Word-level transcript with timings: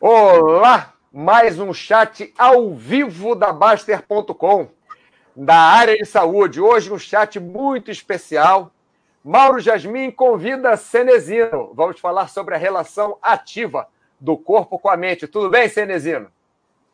Olá! 0.00 0.94
Mais 1.12 1.58
um 1.58 1.74
chat 1.74 2.32
ao 2.38 2.72
vivo 2.72 3.34
da 3.34 3.52
Baster.com, 3.52 4.68
da 5.34 5.56
área 5.56 5.96
de 5.96 6.04
saúde. 6.04 6.60
Hoje 6.60 6.92
um 6.92 6.98
chat 7.00 7.40
muito 7.40 7.90
especial. 7.90 8.70
Mauro 9.24 9.58
Jasmin 9.58 10.12
convida 10.12 10.76
Cenezino. 10.76 11.72
Vamos 11.74 11.98
falar 11.98 12.28
sobre 12.28 12.54
a 12.54 12.58
relação 12.58 13.18
ativa 13.20 13.88
do 14.20 14.36
corpo 14.36 14.78
com 14.78 14.88
a 14.88 14.96
mente. 14.96 15.26
Tudo 15.26 15.50
bem, 15.50 15.68
Cenezino? 15.68 16.28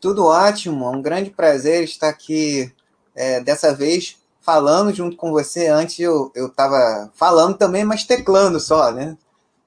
Tudo 0.00 0.25
ótimo. 0.25 0.86
É 0.86 0.89
um 0.89 1.02
grande 1.02 1.29
prazer 1.29 1.84
estar 1.84 2.09
aqui 2.09 2.73
é, 3.14 3.39
dessa 3.39 3.75
vez 3.75 4.18
falando 4.41 4.95
junto 4.95 5.14
com 5.14 5.30
você. 5.30 5.68
Antes 5.68 5.98
eu 6.00 6.33
estava 6.34 7.11
falando 7.12 7.59
também, 7.59 7.84
mas 7.84 8.05
teclando 8.05 8.59
só, 8.59 8.91
né? 8.91 9.14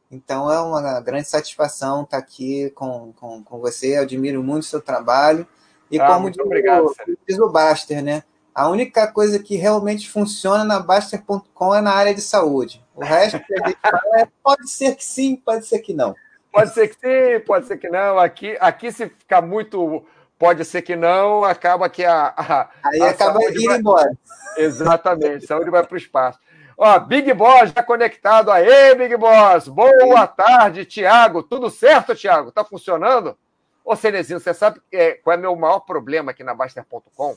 Então 0.09 0.51
é 0.51 0.59
uma 0.59 1.01
grande 1.01 1.27
satisfação 1.27 2.03
estar 2.03 2.17
aqui 2.17 2.69
com, 2.71 3.13
com, 3.13 3.43
com 3.43 3.59
você. 3.59 3.97
Eu 3.97 4.03
admiro 4.03 4.41
muito 4.41 4.63
o 4.63 4.67
seu 4.67 4.81
trabalho. 4.81 5.45
E 5.91 5.99
ah, 5.99 6.07
como 6.07 6.29
diz, 6.29 6.39
obrigado, 6.39 6.93
diz 7.27 7.37
o 7.39 7.49
Baster, 7.49 8.03
né? 8.03 8.23
A 8.53 8.69
única 8.69 9.05
coisa 9.07 9.37
que 9.37 9.55
realmente 9.55 10.09
funciona 10.09 10.63
na 10.63 10.79
Baster.com 10.79 11.75
é 11.75 11.81
na 11.81 11.93
área 11.93 12.13
de 12.13 12.21
saúde. 12.21 12.83
O 12.95 13.03
resto 13.03 13.39
que 13.39 13.53
a 13.53 13.67
gente 13.67 13.79
fala 13.79 14.21
é 14.21 14.27
pode 14.43 14.69
ser 14.69 14.95
que 14.95 15.05
sim, 15.05 15.35
pode 15.35 15.65
ser 15.65 15.79
que 15.79 15.93
não. 15.93 16.15
Pode 16.51 16.73
ser 16.73 16.87
que 16.87 16.95
sim, 16.95 17.45
pode 17.45 17.67
ser 17.67 17.77
que 17.77 17.87
não. 17.87 18.17
Aqui, 18.17 18.57
aqui 18.59 18.91
se 18.91 19.07
ficar 19.09 19.41
muito 19.41 20.03
pode 20.39 20.65
ser 20.65 20.81
que 20.81 20.95
não, 20.95 21.43
acaba 21.43 21.89
que 21.89 22.03
a. 22.03 22.33
a 22.35 22.69
Aí 22.83 23.01
a 23.01 23.09
acaba 23.09 23.43
indo 23.43 23.63
vai... 23.65 23.77
embora. 23.77 24.11
Exatamente, 24.57 25.45
saúde 25.45 25.69
vai 25.69 25.85
para 25.85 25.93
o 25.93 25.97
espaço. 25.97 26.39
Ó, 26.77 26.99
Big 26.99 27.33
Boss 27.33 27.71
já 27.75 27.81
conectado. 27.81 28.51
Aê, 28.51 28.93
Big 28.93 29.17
Boss! 29.17 29.67
Boa 29.67 30.27
tarde, 30.27 30.85
Tiago. 30.85 31.41
Tudo 31.41 31.71
certo, 31.71 32.13
Tiago? 32.13 32.51
Tá 32.51 32.63
funcionando? 32.63 33.35
Ô, 33.83 33.95
Cenezinho, 33.95 34.39
você 34.39 34.53
sabe 34.53 34.79
é, 34.91 35.13
qual 35.13 35.33
é 35.33 35.37
o 35.37 35.41
meu 35.41 35.55
maior 35.55 35.79
problema 35.79 36.29
aqui 36.29 36.43
na 36.43 36.53
Baster.com? 36.53 37.35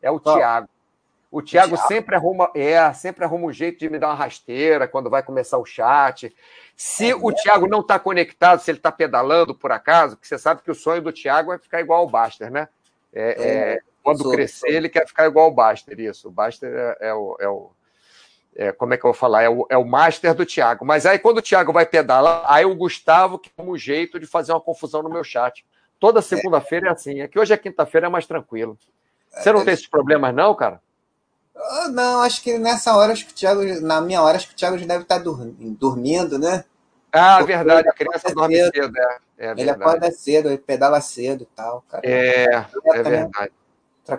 É 0.00 0.10
o 0.10 0.18
Tiago. 0.18 0.68
O 1.30 1.42
Tiago 1.42 1.76
sempre 1.76 2.14
arruma, 2.16 2.50
é, 2.54 2.92
sempre 2.94 3.24
arruma 3.24 3.46
um 3.46 3.52
jeito 3.52 3.78
de 3.78 3.90
me 3.90 3.98
dar 3.98 4.08
uma 4.08 4.14
rasteira 4.14 4.88
quando 4.88 5.10
vai 5.10 5.22
começar 5.22 5.58
o 5.58 5.64
chat. 5.66 6.34
Se 6.74 7.10
é, 7.10 7.14
o 7.14 7.32
Tiago 7.32 7.66
não 7.66 7.80
está 7.80 7.98
conectado, 7.98 8.60
se 8.60 8.70
ele 8.70 8.78
está 8.78 8.90
pedalando 8.90 9.54
por 9.54 9.72
acaso, 9.72 10.16
porque 10.16 10.28
você 10.28 10.38
sabe 10.38 10.62
que 10.62 10.70
o 10.70 10.74
sonho 10.74 11.02
do 11.02 11.12
Tiago 11.12 11.52
é 11.52 11.58
ficar 11.58 11.80
igual 11.80 12.00
ao 12.00 12.08
Baster, 12.08 12.50
né? 12.50 12.68
É, 13.12 13.30
é, 13.38 13.80
quando 14.02 14.22
sou, 14.22 14.32
crescer, 14.32 14.58
sou. 14.58 14.70
ele 14.70 14.88
quer 14.88 15.06
ficar 15.06 15.26
igual 15.26 15.46
ao 15.46 15.54
Baster, 15.54 15.98
isso. 16.00 16.28
O 16.28 16.30
Baster 16.30 16.72
é, 16.72 17.08
é 17.08 17.14
o, 17.14 17.36
é 17.38 17.48
o 17.48 17.70
é, 18.54 18.72
como 18.72 18.92
é 18.92 18.96
que 18.96 19.04
eu 19.04 19.12
vou 19.12 19.18
falar? 19.18 19.42
É 19.42 19.48
o, 19.48 19.66
é 19.68 19.76
o 19.76 19.84
master 19.84 20.34
do 20.34 20.44
Thiago. 20.44 20.84
Mas 20.84 21.06
aí, 21.06 21.18
quando 21.18 21.38
o 21.38 21.42
Thiago 21.42 21.72
vai 21.72 21.86
pedalar, 21.86 22.44
aí 22.46 22.64
o 22.64 22.74
Gustavo 22.74 23.38
que 23.38 23.50
é 23.56 23.62
um 23.62 23.76
jeito 23.76 24.20
de 24.20 24.26
fazer 24.26 24.52
uma 24.52 24.60
confusão 24.60 25.02
no 25.02 25.10
meu 25.10 25.24
chat. 25.24 25.64
Toda 25.98 26.20
segunda-feira 26.20 26.88
é 26.88 26.92
assim. 26.92 27.20
Aqui 27.20 27.38
hoje 27.38 27.54
é 27.54 27.56
quinta-feira, 27.56 28.08
é 28.08 28.10
mais 28.10 28.26
tranquilo. 28.26 28.76
Você 29.30 29.52
não 29.52 29.60
é, 29.60 29.64
tem 29.64 29.74
esses 29.74 29.86
problemas, 29.86 30.34
não, 30.34 30.54
cara? 30.54 30.80
Ah, 31.56 31.88
não, 31.88 32.20
acho 32.22 32.42
que 32.42 32.58
nessa 32.58 32.96
hora, 32.96 33.12
acho 33.12 33.24
que 33.26 33.32
o 33.32 33.34
Thiago, 33.34 33.62
na 33.80 34.00
minha 34.00 34.20
hora, 34.20 34.36
acho 34.36 34.48
que 34.48 34.54
o 34.54 34.56
Thiago 34.56 34.76
já 34.76 34.86
deve 34.86 35.02
estar 35.02 35.18
dormindo, 35.18 36.38
né? 36.38 36.64
Ah, 37.12 37.36
Porque 37.38 37.54
verdade, 37.54 37.88
a 37.88 37.92
criança 37.92 38.34
dorme 38.34 38.56
cedo, 38.56 38.72
cedo 38.74 38.98
é. 38.98 39.18
é 39.38 39.50
ele 39.50 39.64
verdade. 39.64 39.82
acorda 39.82 40.10
cedo, 40.10 40.48
ele 40.48 40.58
pedala 40.58 41.00
cedo 41.00 41.42
e 41.42 41.46
tal. 41.54 41.84
Cara, 41.88 42.02
é, 42.04 42.44
é 42.44 43.02
verdade. 43.02 43.52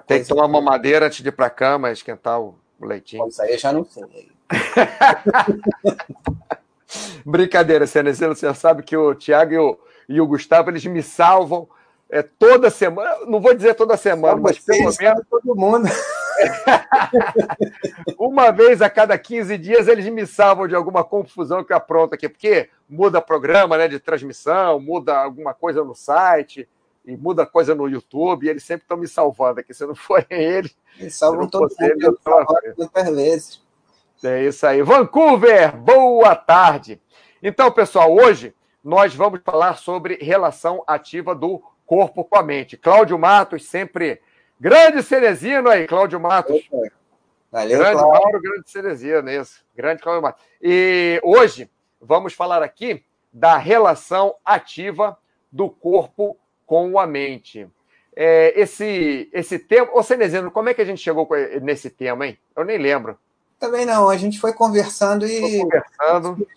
Tem 0.07 0.21
que 0.21 0.29
tomar 0.29 0.45
uma 0.45 0.61
madeira 0.61 1.07
antes 1.07 1.21
de 1.21 1.29
ir 1.29 1.31
para 1.31 1.47
a 1.47 1.49
cama, 1.49 1.91
esquentar 1.91 2.39
o 2.39 2.55
o 2.79 2.85
leitinho. 2.85 3.27
Isso 3.27 3.41
aí 3.41 3.53
eu 3.53 3.57
já 3.57 3.73
não 3.73 3.83
sei. 3.85 4.31
Brincadeira, 7.25 7.87
Cenezino, 7.87 8.35
você 8.35 8.53
sabe 8.53 8.83
que 8.83 8.95
o 8.95 9.15
Thiago 9.15 9.53
e 9.53 9.57
o, 9.57 9.79
e 10.09 10.21
o 10.21 10.27
Gustavo, 10.27 10.69
eles 10.69 10.85
me 10.85 11.01
salvam 11.01 11.67
é, 12.09 12.21
toda 12.21 12.69
semana, 12.69 13.25
não 13.25 13.41
vou 13.41 13.55
dizer 13.55 13.73
toda 13.73 13.97
semana, 13.97 14.39
mas 14.39 14.59
pelo 14.59 14.79
menos 14.79 14.97
todo 15.29 15.55
mundo. 15.55 15.89
Uma 18.19 18.51
vez 18.51 18.81
a 18.81 18.89
cada 18.89 19.17
15 19.17 19.57
dias 19.57 19.87
eles 19.87 20.05
me 20.09 20.27
salvam 20.27 20.67
de 20.67 20.75
alguma 20.75 21.03
confusão 21.03 21.63
que 21.63 21.73
eu 21.73 21.77
apronto 21.77 22.13
aqui, 22.13 22.29
porque 22.29 22.69
muda 22.87 23.21
programa 23.21 23.77
né, 23.77 23.87
de 23.87 23.99
transmissão, 23.99 24.79
muda 24.79 25.17
alguma 25.17 25.53
coisa 25.53 25.83
no 25.83 25.95
site, 25.95 26.67
e 27.05 27.17
muda 27.17 27.45
coisa 27.45 27.75
no 27.75 27.87
YouTube, 27.87 28.45
e 28.45 28.49
eles 28.49 28.63
sempre 28.63 28.83
estão 28.83 28.97
me 28.97 29.07
salvando 29.07 29.59
aqui. 29.59 29.73
Se 29.73 29.85
não 29.85 29.95
forem 29.95 30.25
eles. 30.29 30.75
Eles 30.99 31.15
salvam 31.15 31.47
todo 31.47 31.73
mundo, 31.79 32.19
muitas 32.77 33.15
vezes. 33.15 33.63
É 34.23 34.43
isso 34.45 34.65
aí. 34.65 34.81
Vancouver, 34.81 35.75
boa 35.75 36.35
tarde. 36.35 37.01
Então, 37.41 37.69
pessoal, 37.71 38.13
hoje 38.13 38.55
nós 38.81 39.13
vamos 39.13 39.41
falar 39.43 39.77
sobre 39.77 40.17
relação 40.21 40.83
ativa 40.87 41.35
do 41.35 41.61
corpo 41.85 42.23
com 42.23 42.37
a 42.37 42.43
mente. 42.43 42.77
Cláudio 42.77 43.19
Matos, 43.19 43.65
sempre 43.65 44.21
grande 44.57 45.03
Cerezino 45.03 45.69
aí, 45.69 45.85
Cláudio 45.85 46.19
Matos. 46.19 46.69
Valeu, 47.51 47.79
grande 47.79 47.99
Cláudio. 47.99 48.21
Mauro, 48.21 48.41
grande 48.41 48.71
Cerezino, 48.71 49.29
isso. 49.29 49.63
Grande 49.75 50.01
Cláudio 50.01 50.23
Matos. 50.23 50.41
E 50.61 51.19
hoje 51.21 51.69
vamos 52.01 52.33
falar 52.33 52.63
aqui 52.63 53.03
da 53.31 53.57
relação 53.57 54.35
ativa 54.45 55.17
do 55.51 55.69
corpo 55.69 56.37
com 56.65 56.99
a 56.99 57.05
mente. 57.05 57.67
É, 58.15 58.59
esse, 58.59 59.29
esse 59.33 59.57
tema. 59.57 59.89
Ô, 59.93 60.03
Cenezino, 60.03 60.51
como 60.51 60.69
é 60.69 60.73
que 60.73 60.81
a 60.81 60.85
gente 60.85 61.01
chegou 61.01 61.27
nesse 61.61 61.89
tema, 61.89 62.27
hein? 62.27 62.37
Eu 62.55 62.63
nem 62.63 62.77
lembro. 62.77 63.17
Também 63.59 63.85
não, 63.85 64.09
a 64.09 64.17
gente 64.17 64.39
foi 64.39 64.53
conversando 64.53 65.25
e. 65.25 65.39
Foi 65.39 65.59
conversando. 65.59 66.47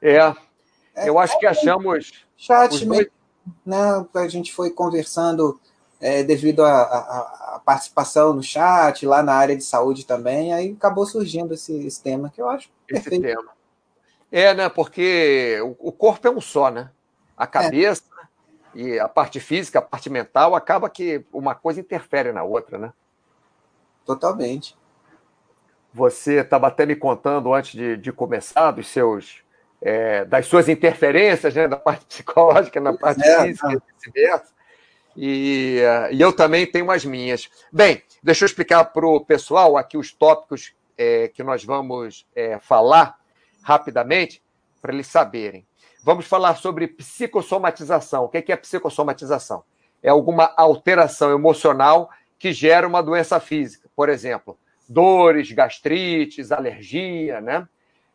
É. 0.00 0.16
é. 0.16 1.08
Eu 1.08 1.18
acho 1.18 1.38
que 1.38 1.46
achamos. 1.46 2.24
Chat, 2.36 2.84
dois... 2.84 3.06
né? 3.64 4.04
A 4.14 4.28
gente 4.28 4.52
foi 4.52 4.70
conversando 4.70 5.60
é, 6.02 6.24
devido 6.24 6.64
à 6.64 7.62
participação 7.64 8.34
no 8.34 8.42
chat, 8.42 9.06
lá 9.06 9.22
na 9.22 9.34
área 9.34 9.56
de 9.56 9.62
saúde 9.62 10.04
também, 10.04 10.52
aí 10.52 10.72
acabou 10.76 11.06
surgindo 11.06 11.54
esse, 11.54 11.86
esse 11.86 12.02
tema, 12.02 12.28
que 12.28 12.42
eu 12.42 12.48
acho 12.48 12.68
esse 12.88 13.08
perfeito. 13.08 13.22
tema. 13.22 13.50
É, 14.32 14.52
né? 14.52 14.68
Porque 14.68 15.58
o 15.78 15.92
corpo 15.92 16.26
é 16.26 16.30
um 16.30 16.40
só, 16.40 16.70
né? 16.70 16.90
A 17.36 17.44
é. 17.44 17.46
cabeça, 17.46 18.02
e 18.74 18.98
a 18.98 19.08
parte 19.08 19.40
física, 19.40 19.78
a 19.78 19.82
parte 19.82 20.08
mental, 20.08 20.54
acaba 20.54 20.88
que 20.88 21.24
uma 21.32 21.54
coisa 21.54 21.80
interfere 21.80 22.32
na 22.32 22.42
outra, 22.42 22.78
né? 22.78 22.92
Totalmente. 24.04 24.76
Você 25.92 26.40
estava 26.40 26.68
até 26.68 26.86
me 26.86 26.96
contando 26.96 27.52
antes 27.52 27.72
de, 27.72 27.96
de 27.96 28.12
começar 28.12 28.70
dos 28.70 28.88
seus, 28.88 29.42
é, 29.80 30.24
das 30.24 30.46
suas 30.46 30.68
interferências, 30.68 31.54
né, 31.54 31.68
da 31.68 31.76
parte 31.76 32.06
psicológica, 32.06 32.80
na 32.80 32.94
parte 32.94 33.22
é, 33.22 33.42
física 33.42 33.72
e 33.72 33.92
vice-versa. 33.92 34.52
E, 35.14 35.82
e, 36.12 36.20
eu 36.20 36.32
também 36.32 36.66
tenho 36.66 36.90
as 36.90 37.04
minhas. 37.04 37.50
Bem, 37.70 38.02
deixa 38.22 38.44
eu 38.44 38.46
explicar 38.46 38.84
para 38.86 39.06
o 39.06 39.20
pessoal 39.20 39.76
aqui 39.76 39.98
os 39.98 40.10
tópicos 40.10 40.74
é, 40.96 41.28
que 41.28 41.42
nós 41.42 41.62
vamos 41.62 42.26
é, 42.34 42.58
falar 42.58 43.18
rapidamente, 43.62 44.42
para 44.80 44.92
eles 44.92 45.06
saberem. 45.06 45.64
Vamos 46.02 46.26
falar 46.26 46.56
sobre 46.56 46.88
psicossomatização. 46.88 48.24
O 48.24 48.28
que 48.28 48.52
é 48.52 48.56
psicossomatização? 48.56 49.62
É 50.02 50.10
alguma 50.10 50.52
alteração 50.56 51.30
emocional 51.32 52.10
que 52.38 52.52
gera 52.52 52.88
uma 52.88 53.00
doença 53.00 53.38
física. 53.38 53.88
Por 53.94 54.08
exemplo, 54.08 54.58
dores, 54.88 55.52
gastrites, 55.52 56.50
alergia, 56.50 57.40
né? 57.40 57.68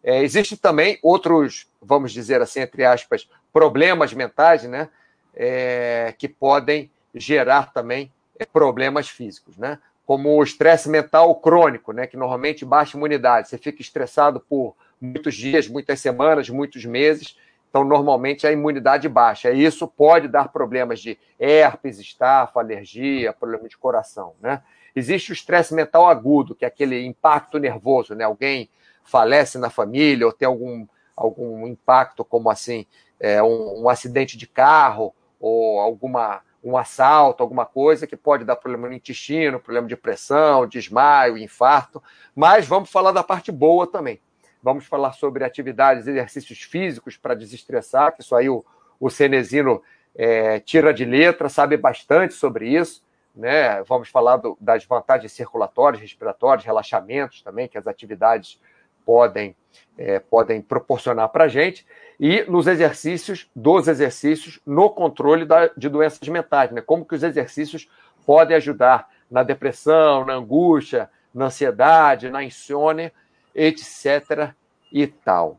É, 0.04 0.22
Existem 0.22 0.58
também 0.58 1.00
outros, 1.02 1.68
vamos 1.82 2.12
dizer 2.12 2.42
assim, 2.42 2.60
entre 2.60 2.84
aspas, 2.84 3.30
problemas 3.54 4.14
mentais, 4.14 4.64
né? 4.64 4.90
É, 5.34 6.14
que 6.18 6.28
podem 6.28 6.92
gerar 7.14 7.72
também 7.72 8.12
é, 8.38 8.46
problemas 8.46 9.08
físicos, 9.08 9.58
né? 9.58 9.80
Como 10.06 10.30
o 10.30 10.44
estresse 10.44 10.90
mental 10.90 11.34
crônico, 11.36 11.94
né? 11.94 12.06
Que 12.06 12.18
normalmente 12.18 12.66
baixa 12.66 12.98
imunidade. 12.98 13.48
Você 13.48 13.58
fica 13.58 13.82
estressado 13.82 14.42
por 14.42 14.76
muitos 15.00 15.36
dias, 15.36 15.68
muitas 15.70 16.02
semanas, 16.02 16.50
muitos 16.50 16.84
meses, 16.84 17.38
então, 17.70 17.84
normalmente, 17.84 18.48
a 18.48 18.52
imunidade 18.52 19.08
baixa. 19.10 19.52
E 19.52 19.64
isso 19.64 19.88
pode 19.88 20.28
dar 20.28 20.50
problemas 20.50 21.00
de 21.00 21.18
herpes, 21.40 22.00
estafa, 22.00 22.60
alergia, 22.60 23.34
problema 23.34 23.68
de 23.68 23.78
coração. 23.78 24.34
Né? 24.42 24.62
Existe 24.96 25.32
o 25.32 25.34
estresse 25.34 25.74
mental 25.74 26.08
agudo, 26.08 26.56
que 26.56 26.66
é 26.66 26.68
aquele 26.68 27.06
impacto 27.06 27.60
nervoso, 27.60 28.16
né? 28.16 28.24
Alguém 28.24 28.70
falece 29.04 29.58
na 29.58 29.70
família 29.70 30.26
ou 30.26 30.34
tem 30.34 30.48
algum, 30.48 30.88
algum 31.16 31.68
impacto, 31.68 32.26
como 32.26 32.50
assim, 32.50 32.86
é, 33.20 33.42
um, 33.44 33.84
um 33.84 33.90
acidente 33.90 34.38
de 34.38 34.48
carro 34.48 35.14
ou 35.40 35.80
alguma 35.80 36.42
um 36.64 36.76
assalto, 36.76 37.44
alguma 37.44 37.66
coisa 37.66 38.08
que 38.08 38.18
pode 38.18 38.44
dar 38.44 38.56
problema 38.56 38.90
no 38.90 38.94
intestino, 38.94 39.60
problema 39.60 39.88
de 39.88 39.96
pressão, 39.96 40.68
desmaio, 40.68 41.38
infarto. 41.38 42.02
Mas 42.36 42.68
vamos 42.68 42.90
falar 42.90 43.12
da 43.12 43.24
parte 43.24 43.52
boa 43.52 43.88
também. 43.88 44.20
Vamos 44.68 44.86
falar 44.86 45.14
sobre 45.14 45.46
atividades, 45.46 46.08
exercícios 46.08 46.62
físicos 46.62 47.16
para 47.16 47.34
desestressar, 47.34 48.14
que 48.14 48.22
isso 48.22 48.36
aí 48.36 48.50
o, 48.50 48.66
o 49.00 49.10
Cenezino 49.10 49.82
é, 50.14 50.60
tira 50.60 50.94
de 50.94 51.06
letra, 51.06 51.48
sabe 51.48 51.78
bastante 51.78 52.34
sobre 52.34 52.68
isso. 52.68 53.02
Né? 53.34 53.82
Vamos 53.84 54.10
falar 54.10 54.36
do, 54.36 54.58
das 54.60 54.84
vantagens 54.84 55.32
circulatórias, 55.32 56.02
respiratórias, 56.02 56.66
relaxamentos 56.66 57.42
também, 57.42 57.70
que 57.70 57.78
as 57.78 57.88
atividades 57.88 58.60
podem, 59.06 59.56
é, 59.98 60.20
podem 60.20 60.62
proporcionar 60.62 61.30
para 61.30 61.46
a 61.46 61.48
gente, 61.48 61.88
e 62.20 62.42
nos 62.42 62.68
exercícios, 62.68 63.50
dos 63.56 63.88
exercícios, 63.88 64.60
no 64.66 64.90
controle 64.90 65.46
da, 65.46 65.68
de 65.78 65.88
doenças 65.88 66.28
mentais, 66.28 66.72
né? 66.72 66.82
Como 66.82 67.06
que 67.06 67.16
os 67.16 67.24
exercícios 67.24 67.90
podem 68.26 68.58
ajudar 68.58 69.08
na 69.32 69.44
depressão, 69.44 70.26
na 70.26 70.34
angústia, 70.34 71.10
na 71.34 71.46
ansiedade, 71.46 72.30
na 72.30 72.44
insônia, 72.44 73.14
etc. 73.58 74.54
e 74.92 75.08
tal. 75.08 75.58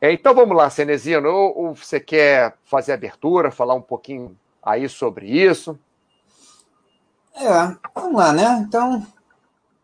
É, 0.00 0.12
então 0.12 0.34
vamos 0.34 0.56
lá, 0.56 0.68
Cenezino, 0.70 1.28
ou, 1.28 1.58
ou 1.58 1.74
você 1.74 1.98
quer 1.98 2.54
fazer 2.64 2.92
abertura, 2.92 3.50
falar 3.50 3.74
um 3.74 3.82
pouquinho 3.82 4.36
aí 4.62 4.88
sobre 4.88 5.26
isso? 5.26 5.78
É, 7.34 7.76
vamos 7.94 8.16
lá, 8.16 8.32
né? 8.32 8.64
Então, 8.66 9.06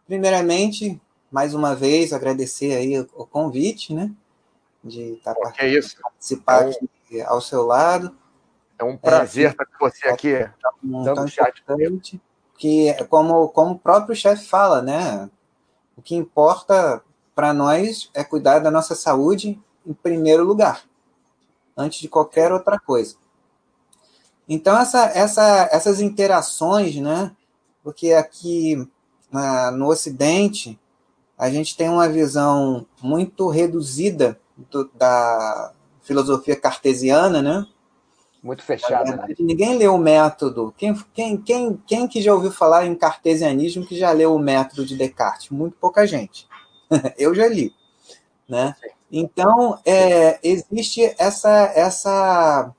primeiramente, 0.07 1.01
mais 1.31 1.55
uma 1.55 1.75
vez, 1.75 2.13
agradecer 2.13 2.75
aí 2.75 2.99
o, 2.99 3.09
o 3.15 3.27
convite, 3.27 3.95
né? 3.95 4.11
De 4.83 5.15
estar 5.15 5.35
Pô, 5.35 5.49
é 5.49 5.81
participar 6.03 6.63
é 6.63 6.67
um, 6.67 6.71
aqui 6.71 7.21
ao 7.23 7.41
seu 7.41 7.67
lado. 7.67 8.17
É 8.79 8.85
um 8.85 8.97
prazer 8.97 9.47
é, 9.47 9.51
estar 9.51 9.65
com 9.67 9.79
você 9.79 10.09
aqui, 10.09 10.49
um 10.83 11.03
dando 11.03 11.29
chat. 11.29 11.63
Que, 12.59 12.95
como, 13.11 13.49
como 13.49 13.73
o 13.73 13.79
próprio 13.79 14.17
chefe 14.17 14.47
fala, 14.47 14.81
né? 14.81 15.29
O 15.97 16.03
que 16.03 16.15
importa 16.15 17.03
para 17.37 17.53
nós 17.53 18.11
é 18.15 18.25
cuidar 18.25 18.61
da 18.61 18.71
nossa 18.71 18.95
saúde 18.95 19.61
em 19.87 19.93
primeiro 19.93 20.43
lugar, 20.43 20.85
antes 21.77 22.01
de 22.01 22.09
qualquer 22.09 22.51
outra 22.51 22.81
coisa. 22.81 23.17
Então, 24.49 24.79
essa, 24.79 25.05
essa, 25.15 25.69
essas 25.71 26.01
interações, 26.01 26.97
né? 26.97 27.31
Porque 27.85 28.13
aqui 28.13 28.89
na, 29.31 29.71
no 29.71 29.89
Ocidente, 29.89 30.81
a 31.37 31.51
gente 31.51 31.77
tem 31.77 31.91
uma 31.91 32.09
visão 32.09 32.87
muito 33.03 33.49
reduzida 33.49 34.41
do, 34.71 34.91
da 34.95 35.73
filosofia 36.01 36.57
cartesiana, 36.57 37.43
né? 37.43 37.67
Muito 38.43 38.63
fechada. 38.63 39.15
Né? 39.15 39.35
Ninguém 39.39 39.77
leu 39.77 39.95
o 39.95 39.99
método. 39.99 40.73
Quem, 40.79 40.95
quem, 41.13 41.37
quem, 41.37 41.83
quem 41.87 42.09
que 42.09 42.23
já 42.23 42.33
ouviu 42.33 42.51
falar 42.51 42.87
em 42.87 42.95
cartesianismo 42.95 43.85
que 43.85 43.99
já 43.99 44.11
leu 44.13 44.35
o 44.35 44.39
método 44.39 44.87
de 44.87 44.97
Descartes? 44.97 45.51
Muito 45.51 45.77
pouca 45.79 46.07
gente. 46.07 46.47
Eu 47.19 47.35
já 47.35 47.47
li. 47.49 47.75
Né? 48.49 48.75
Então, 49.11 49.79
é, 49.85 50.39
existe 50.43 51.15
essa, 51.19 51.73
essa, 51.75 52.73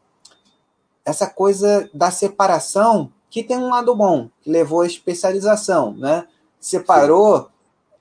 essa 1.05 1.27
coisa 1.27 1.89
da 1.93 2.11
separação 2.11 3.11
que 3.29 3.43
tem 3.43 3.57
um 3.57 3.69
lado 3.69 3.95
bom, 3.95 4.29
que 4.41 4.49
levou 4.49 4.81
à 4.81 4.87
especialização. 4.87 5.93
Né? 5.93 6.27
Separou, 6.59 7.43
Sim. 7.43 7.49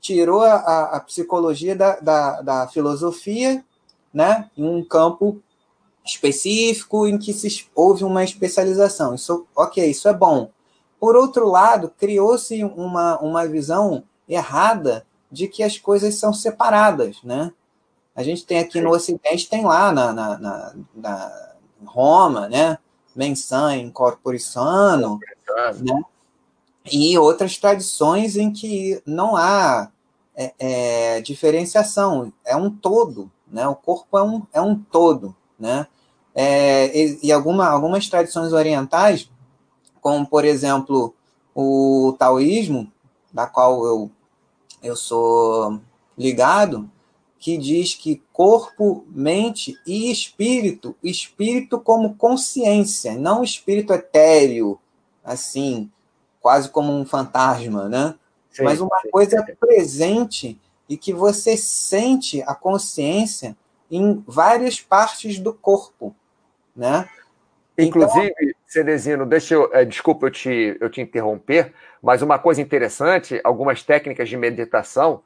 tirou 0.00 0.42
a, 0.42 0.96
a 0.96 1.00
psicologia 1.00 1.74
da, 1.74 2.00
da, 2.00 2.40
da 2.42 2.68
filosofia 2.68 3.64
né, 4.12 4.50
em 4.56 4.64
um 4.64 4.82
campo 4.82 5.42
específico 6.04 7.06
em 7.06 7.18
que 7.18 7.32
se, 7.32 7.66
houve 7.74 8.04
uma 8.04 8.24
especialização. 8.24 9.14
Isso, 9.14 9.46
ok, 9.54 9.84
isso 9.84 10.08
é 10.08 10.14
bom. 10.14 10.50
Por 10.98 11.16
outro 11.16 11.48
lado, 11.48 11.92
criou-se 11.98 12.64
uma, 12.64 13.18
uma 13.18 13.46
visão 13.46 14.02
errada 14.28 15.04
de 15.30 15.48
que 15.48 15.62
as 15.62 15.78
coisas 15.78 16.14
são 16.14 16.32
separadas, 16.32 17.22
né? 17.22 17.52
A 18.14 18.22
gente 18.22 18.46
tem 18.46 18.58
aqui 18.58 18.80
no 18.80 18.90
Ocidente, 18.90 19.48
tem 19.48 19.64
lá 19.64 19.92
na, 19.92 20.12
na, 20.12 20.38
na, 20.38 20.74
na 20.94 21.52
Roma, 21.84 22.48
né? 22.48 22.78
Mensan 23.14 23.76
in 23.76 23.90
corpore 23.90 24.38
sano, 24.38 25.18
né? 25.80 26.02
E 26.90 27.18
outras 27.18 27.58
tradições 27.58 28.36
em 28.36 28.52
que 28.52 29.02
não 29.04 29.36
há 29.36 29.90
é, 30.36 30.54
é, 30.58 31.20
diferenciação, 31.20 32.32
é 32.44 32.54
um 32.56 32.70
todo, 32.70 33.30
né? 33.46 33.66
O 33.66 33.74
corpo 33.74 34.16
é 34.18 34.22
um, 34.22 34.42
é 34.52 34.60
um 34.60 34.78
todo, 34.78 35.34
né? 35.58 35.86
É, 36.34 36.96
e, 36.96 37.18
e 37.22 37.32
alguma, 37.32 37.66
algumas 37.66 38.08
tradições 38.08 38.52
orientais, 38.52 39.30
como 40.00 40.26
por 40.26 40.44
exemplo 40.44 41.14
o 41.54 42.14
taoísmo, 42.18 42.92
da 43.32 43.46
qual 43.46 43.84
eu, 43.84 44.10
eu 44.86 44.96
sou 44.96 45.80
ligado, 46.16 46.90
que 47.38 47.56
diz 47.58 47.94
que 47.94 48.22
corpo, 48.32 49.04
mente 49.08 49.78
e 49.86 50.10
espírito, 50.10 50.96
espírito 51.02 51.78
como 51.78 52.14
consciência, 52.14 53.14
não 53.14 53.44
espírito 53.44 53.92
etéreo, 53.92 54.78
assim, 55.24 55.90
quase 56.40 56.68
como 56.70 56.92
um 56.92 57.04
fantasma, 57.04 57.88
né? 57.88 58.14
Sim, 58.50 58.64
Mas 58.64 58.80
uma 58.80 59.00
sim, 59.02 59.10
coisa 59.10 59.44
sim. 59.44 59.54
presente 59.54 60.60
e 60.88 60.96
que 60.96 61.12
você 61.12 61.56
sente 61.56 62.42
a 62.42 62.54
consciência 62.54 63.56
em 63.90 64.22
várias 64.26 64.80
partes 64.80 65.38
do 65.38 65.52
corpo 65.52 66.14
né? 66.76 67.08
Inclusive, 67.78 68.34
então, 68.40 68.55
Cenezino, 68.66 69.24
deixa 69.24 69.54
eu, 69.54 69.70
é, 69.72 69.84
desculpa 69.84 70.26
eu 70.26 70.30
te, 70.30 70.76
eu 70.80 70.90
te 70.90 71.00
interromper, 71.00 71.72
mas 72.02 72.20
uma 72.20 72.38
coisa 72.38 72.60
interessante, 72.60 73.40
algumas 73.44 73.82
técnicas 73.82 74.28
de 74.28 74.36
meditação 74.36 75.22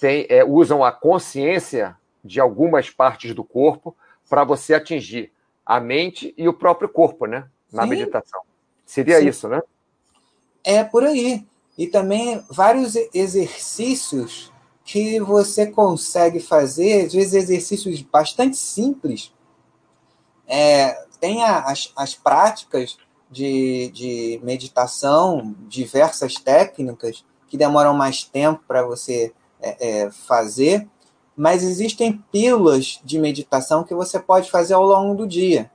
tem, 0.00 0.26
é, 0.28 0.44
usam 0.44 0.84
a 0.84 0.90
consciência 0.90 1.96
de 2.24 2.40
algumas 2.40 2.90
partes 2.90 3.32
do 3.32 3.44
corpo 3.44 3.96
para 4.28 4.44
você 4.44 4.74
atingir 4.74 5.32
a 5.64 5.78
mente 5.78 6.34
e 6.36 6.48
o 6.48 6.52
próprio 6.52 6.88
corpo, 6.88 7.26
né? 7.26 7.48
Na 7.72 7.84
sim. 7.84 7.90
meditação. 7.90 8.40
Seria 8.84 9.20
sim. 9.20 9.28
isso, 9.28 9.48
né? 9.48 9.62
É 10.64 10.82
por 10.82 11.04
aí. 11.04 11.46
E 11.78 11.86
também 11.86 12.44
vários 12.50 12.96
exercícios 13.14 14.52
que 14.84 15.20
você 15.20 15.66
consegue 15.66 16.40
fazer, 16.40 17.06
às 17.06 17.12
vezes 17.12 17.34
exercícios 17.34 18.02
bastante 18.02 18.56
simples, 18.56 19.32
é, 20.46 21.06
tem 21.20 21.44
as, 21.44 21.92
as 21.96 22.14
práticas 22.14 22.96
de, 23.30 23.90
de 23.94 24.40
meditação, 24.42 25.54
diversas 25.68 26.34
técnicas 26.34 27.24
que 27.46 27.56
demoram 27.56 27.94
mais 27.94 28.24
tempo 28.24 28.62
para 28.66 28.82
você 28.82 29.32
é, 29.60 30.04
é, 30.04 30.10
fazer, 30.10 30.88
mas 31.36 31.62
existem 31.62 32.22
pílulas 32.32 33.00
de 33.04 33.18
meditação 33.18 33.84
que 33.84 33.94
você 33.94 34.18
pode 34.18 34.50
fazer 34.50 34.74
ao 34.74 34.84
longo 34.84 35.14
do 35.14 35.26
dia. 35.26 35.70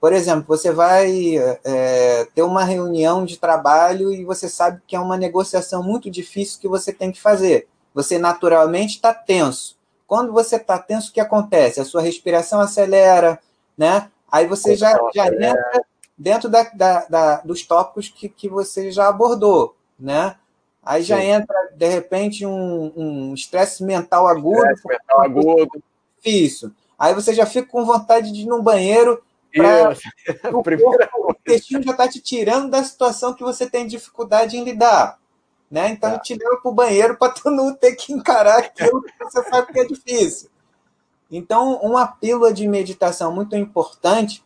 Por 0.00 0.12
exemplo, 0.12 0.44
você 0.46 0.70
vai 0.70 1.36
é, 1.64 2.26
ter 2.34 2.42
uma 2.42 2.62
reunião 2.62 3.24
de 3.24 3.36
trabalho 3.36 4.12
e 4.12 4.24
você 4.24 4.48
sabe 4.48 4.80
que 4.86 4.94
é 4.94 5.00
uma 5.00 5.16
negociação 5.16 5.82
muito 5.82 6.08
difícil 6.08 6.60
que 6.60 6.68
você 6.68 6.92
tem 6.92 7.10
que 7.10 7.20
fazer. 7.20 7.66
Você 7.92 8.16
naturalmente 8.16 8.94
está 8.94 9.12
tenso. 9.12 9.76
Quando 10.06 10.32
você 10.32 10.56
está 10.56 10.78
tenso, 10.78 11.10
o 11.10 11.12
que 11.12 11.20
acontece? 11.20 11.80
A 11.80 11.84
sua 11.84 12.00
respiração 12.00 12.60
acelera, 12.60 13.40
né? 13.76 14.08
Aí 14.30 14.46
você 14.46 14.76
já, 14.76 14.98
já 15.14 15.26
entra 15.26 15.84
dentro 16.16 16.48
da, 16.48 16.64
da, 16.74 17.06
da, 17.06 17.36
dos 17.40 17.62
tópicos 17.62 18.08
que, 18.08 18.28
que 18.28 18.48
você 18.48 18.90
já 18.90 19.08
abordou, 19.08 19.76
né? 19.98 20.36
Aí 20.82 21.02
já 21.02 21.18
Sim. 21.18 21.26
entra, 21.26 21.56
de 21.74 21.86
repente, 21.86 22.46
um 22.46 23.34
estresse 23.34 23.82
um 23.82 23.86
mental 23.86 24.26
agudo. 24.26 24.64
Estresse 24.70 24.86
mental 24.86 25.20
agudo. 25.20 25.82
Difícil. 26.16 26.72
Aí 26.98 27.14
você 27.14 27.34
já 27.34 27.46
fica 27.46 27.68
com 27.68 27.84
vontade 27.84 28.32
de 28.32 28.42
ir 28.42 28.46
no 28.46 28.62
banheiro. 28.62 29.22
Pra, 29.52 29.90
o, 30.50 30.62
corpo, 30.62 31.28
o 31.28 31.30
intestino 31.32 31.82
já 31.82 31.92
está 31.92 32.08
te 32.08 32.20
tirando 32.20 32.70
da 32.70 32.82
situação 32.82 33.34
que 33.34 33.42
você 33.42 33.68
tem 33.68 33.86
dificuldade 33.86 34.56
em 34.56 34.64
lidar. 34.64 35.18
Né? 35.70 35.90
Então, 35.90 36.10
ele 36.10 36.20
te 36.20 36.34
leva 36.34 36.56
para 36.62 36.70
o 36.70 36.74
banheiro 36.74 37.16
para 37.16 37.32
tu 37.32 37.50
não 37.50 37.74
ter 37.74 37.94
que 37.94 38.12
encarar 38.12 38.58
aquilo 38.58 39.02
que 39.02 39.12
você 39.24 39.42
sabe 39.44 39.72
que 39.72 39.80
é 39.80 39.84
difícil. 39.84 40.48
Então, 41.30 41.74
uma 41.82 42.06
pílula 42.06 42.52
de 42.52 42.66
meditação 42.66 43.34
muito 43.34 43.54
importante, 43.54 44.42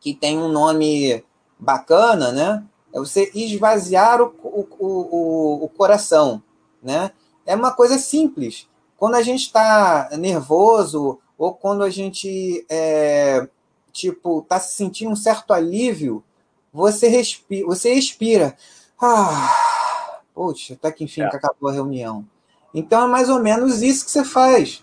que 0.00 0.14
tem 0.14 0.38
um 0.38 0.48
nome 0.48 1.24
bacana, 1.58 2.30
né? 2.32 2.64
É 2.92 2.98
você 2.98 3.30
esvaziar 3.34 4.22
o, 4.22 4.34
o, 4.42 4.66
o, 4.78 5.64
o 5.64 5.68
coração, 5.68 6.42
né? 6.82 7.10
É 7.44 7.54
uma 7.54 7.72
coisa 7.72 7.98
simples. 7.98 8.68
Quando 8.96 9.16
a 9.16 9.22
gente 9.22 9.42
está 9.42 10.08
nervoso 10.12 11.18
ou 11.36 11.52
quando 11.52 11.82
a 11.82 11.90
gente 11.90 12.64
é, 12.68 13.46
tipo 13.92 14.40
está 14.40 14.58
se 14.58 14.74
sentindo 14.74 15.10
um 15.10 15.16
certo 15.16 15.52
alívio, 15.52 16.22
você 16.72 17.08
respira, 17.08 17.66
você 17.66 17.92
expira. 17.92 18.56
Ah, 19.00 20.22
poxa, 20.34 20.74
até 20.74 20.90
que 20.92 21.04
enfim 21.04 21.22
é. 21.22 21.28
que 21.28 21.36
acabou 21.36 21.68
a 21.68 21.72
reunião. 21.72 22.24
Então 22.72 23.04
é 23.04 23.08
mais 23.08 23.28
ou 23.28 23.42
menos 23.42 23.82
isso 23.82 24.04
que 24.04 24.10
você 24.10 24.24
faz. 24.24 24.82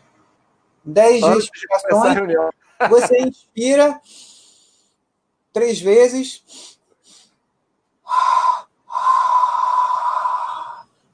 10 0.84 1.24
respirações. 1.24 2.18
Você 2.90 3.20
inspira 3.22 4.00
três 5.52 5.80
vezes. 5.80 6.78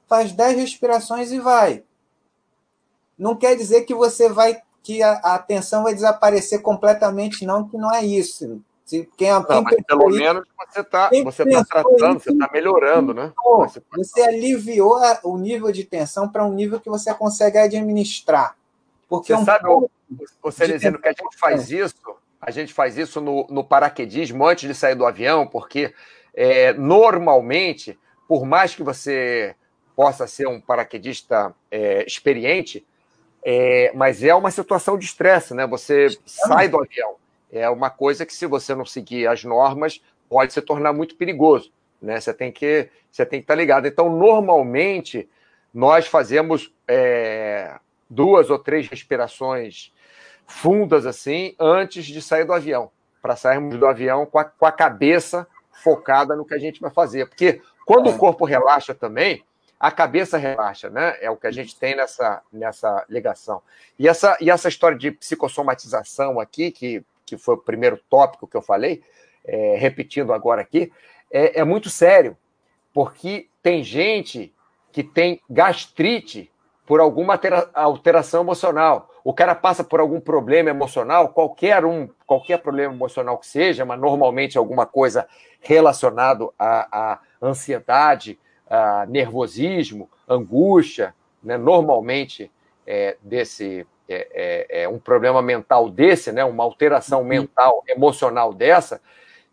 Faz 0.07 0.31
10 0.31 0.57
respirações 0.57 1.31
e 1.31 1.39
vai. 1.39 1.83
Não 3.17 3.35
quer 3.35 3.55
dizer 3.55 3.81
que 3.81 3.93
você 3.93 4.29
vai 4.29 4.61
que 4.81 5.03
a, 5.03 5.19
a 5.23 5.35
atenção 5.35 5.83
vai 5.83 5.93
desaparecer 5.93 6.61
completamente, 6.61 7.45
não, 7.45 7.67
que 7.67 7.77
não 7.77 7.93
é 7.93 8.03
isso. 8.03 8.61
Se, 8.85 9.07
quem, 9.15 9.29
não, 9.29 9.63
quem 9.63 9.83
pelo 9.83 10.09
isso, 10.09 10.17
menos 10.17 10.47
você 10.57 10.79
está 10.79 11.09
você 11.23 11.45
tá 11.45 11.63
tratando, 11.63 12.19
você 12.19 12.31
está 12.31 12.49
melhorando, 12.51 13.13
né? 13.13 13.31
Você 13.95 14.21
aliviou 14.21 14.99
o 15.23 15.37
nível 15.37 15.71
de 15.71 15.83
tensão 15.83 16.27
para 16.27 16.43
um 16.43 16.51
nível 16.51 16.79
que 16.79 16.89
você 16.89 17.13
consegue 17.13 17.59
administrar. 17.59 18.57
Porque 19.09 19.33
Você 19.33 19.41
um 19.41 19.45
sabe, 19.45 19.67
o, 19.67 19.89
o 20.43 20.51
Cenezino, 20.51 20.99
que 20.99 21.07
a 21.07 21.11
gente 21.11 21.37
faz 21.37 21.71
isso, 21.71 21.95
a 22.39 22.51
gente 22.51 22.73
faz 22.73 22.97
isso 22.97 23.19
no, 23.19 23.47
no 23.49 23.63
paraquedismo 23.63 24.45
antes 24.45 24.67
de 24.67 24.75
sair 24.75 24.95
do 24.95 25.05
avião, 25.05 25.47
porque 25.47 25.93
é, 26.33 26.71
normalmente, 26.73 27.97
por 28.27 28.45
mais 28.45 28.75
que 28.75 28.83
você 28.83 29.55
possa 29.95 30.27
ser 30.27 30.47
um 30.47 30.61
paraquedista 30.61 31.53
é, 31.71 32.05
experiente, 32.05 32.85
é, 33.43 33.91
mas 33.95 34.23
é 34.23 34.33
uma 34.33 34.51
situação 34.51 34.97
de 34.97 35.05
estresse, 35.05 35.53
né? 35.53 35.65
Você 35.67 36.07
sai 36.25 36.69
do 36.69 36.79
avião. 36.79 37.15
É 37.51 37.69
uma 37.69 37.89
coisa 37.89 38.25
que, 38.25 38.33
se 38.33 38.45
você 38.45 38.75
não 38.75 38.85
seguir 38.85 39.27
as 39.27 39.43
normas, 39.43 40.01
pode 40.29 40.53
se 40.53 40.61
tornar 40.61 40.93
muito 40.93 41.15
perigoso. 41.15 41.71
Né? 42.01 42.19
Você 42.19 42.33
tem 42.33 42.51
que 42.51 42.89
você 43.11 43.25
tem 43.25 43.39
que 43.39 43.45
estar 43.45 43.55
ligado. 43.55 43.87
Então, 43.87 44.15
normalmente, 44.15 45.27
nós 45.73 46.05
fazemos 46.05 46.71
é, 46.87 47.75
duas 48.09 48.49
ou 48.49 48.57
três 48.57 48.87
respirações 48.87 49.93
fundas 50.47 51.05
assim 51.05 51.55
antes 51.59 52.05
de 52.05 52.21
sair 52.21 52.43
do 52.43 52.53
avião, 52.53 52.91
para 53.21 53.35
sairmos 53.35 53.77
do 53.77 53.85
avião 53.85 54.25
com 54.25 54.39
a, 54.39 54.45
com 54.45 54.65
a 54.65 54.71
cabeça 54.71 55.47
focada 55.71 56.35
no 56.35 56.45
que 56.45 56.53
a 56.53 56.59
gente 56.59 56.81
vai 56.81 56.91
fazer. 56.91 57.27
Porque 57.27 57.61
quando 57.85 58.09
é. 58.09 58.13
o 58.13 58.17
corpo 58.17 58.45
relaxa 58.45 58.93
também, 58.93 59.43
a 59.79 59.91
cabeça 59.91 60.37
relaxa, 60.37 60.89
né? 60.89 61.15
É 61.21 61.31
o 61.31 61.37
que 61.37 61.47
a 61.47 61.51
gente 61.51 61.77
tem 61.77 61.95
nessa, 61.95 62.41
nessa 62.51 63.05
ligação. 63.07 63.61
E 63.97 64.09
essa, 64.09 64.37
e 64.41 64.49
essa 64.49 64.67
história 64.67 64.97
de 64.97 65.09
psicossomatização 65.09 66.39
aqui, 66.39 66.69
que, 66.69 67.03
que 67.25 67.37
foi 67.37 67.55
o 67.55 67.59
primeiro 67.59 67.97
tópico 68.09 68.45
que 68.45 68.57
eu 68.57 68.61
falei, 68.61 69.01
é, 69.45 69.77
repetindo 69.77 70.33
agora 70.33 70.61
aqui, 70.61 70.91
é, 71.31 71.61
é 71.61 71.63
muito 71.63 71.89
sério, 71.89 72.37
porque 72.93 73.47
tem 73.63 73.81
gente 73.83 74.53
que 74.91 75.03
tem 75.03 75.41
gastrite 75.49 76.51
por 76.89 76.99
alguma 76.99 77.39
alteração 77.75 78.41
emocional. 78.41 79.11
O 79.23 79.31
cara 79.31 79.53
passa 79.53 79.83
por 79.83 79.99
algum 79.99 80.19
problema 80.19 80.71
emocional, 80.71 81.29
qualquer 81.29 81.85
um, 81.85 82.09
qualquer 82.25 82.57
problema 82.63 82.91
emocional 82.91 83.37
que 83.37 83.45
seja, 83.45 83.85
mas 83.85 83.99
normalmente 83.99 84.57
alguma 84.57 84.87
coisa 84.87 85.27
relacionado 85.61 86.51
à, 86.57 87.11
à 87.11 87.19
ansiedade, 87.39 88.39
a 88.67 89.05
nervosismo, 89.05 90.09
angústia, 90.27 91.13
né? 91.43 91.59
normalmente 91.59 92.51
é, 92.87 93.17
desse 93.21 93.85
é, 94.09 94.27
é, 94.33 94.81
é, 94.81 94.89
um 94.89 94.97
problema 94.97 95.43
mental 95.43 95.91
desse, 95.91 96.31
né? 96.31 96.43
uma 96.43 96.63
alteração 96.63 97.19
uhum. 97.19 97.27
mental, 97.27 97.83
emocional 97.87 98.51
dessa, 98.51 98.99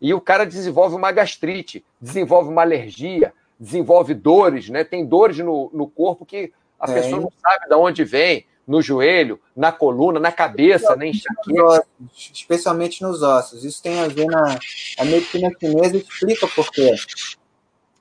e 0.01 0.11
o 0.11 0.19
cara 0.19 0.43
desenvolve 0.43 0.95
uma 0.95 1.11
gastrite, 1.11 1.85
desenvolve 2.01 2.49
uma 2.49 2.63
alergia, 2.63 3.31
desenvolve 3.59 4.15
dores, 4.15 4.69
né? 4.69 4.83
Tem 4.83 5.05
dores 5.05 5.37
no, 5.37 5.69
no 5.71 5.87
corpo 5.87 6.25
que 6.25 6.51
a 6.79 6.89
é. 6.91 6.93
pessoa 6.93 7.21
não 7.21 7.31
sabe 7.41 7.67
de 7.67 7.75
onde 7.75 8.03
vem, 8.03 8.45
no 8.67 8.81
joelho, 8.81 9.39
na 9.55 9.71
coluna, 9.71 10.19
na 10.19 10.31
cabeça, 10.31 10.95
nem 10.95 11.11
enxaqueca. 11.11 11.87
Especialmente 12.13 13.01
nos 13.01 13.23
ossos. 13.23 13.63
Isso 13.63 13.81
tem 13.81 13.99
a 13.99 14.07
ver 14.07 14.25
na 14.25 14.59
a 14.99 15.05
medicina 15.05 15.49
chinesa 15.57 15.95
explica 15.95 16.47
por 16.49 16.69
quê. 16.69 16.93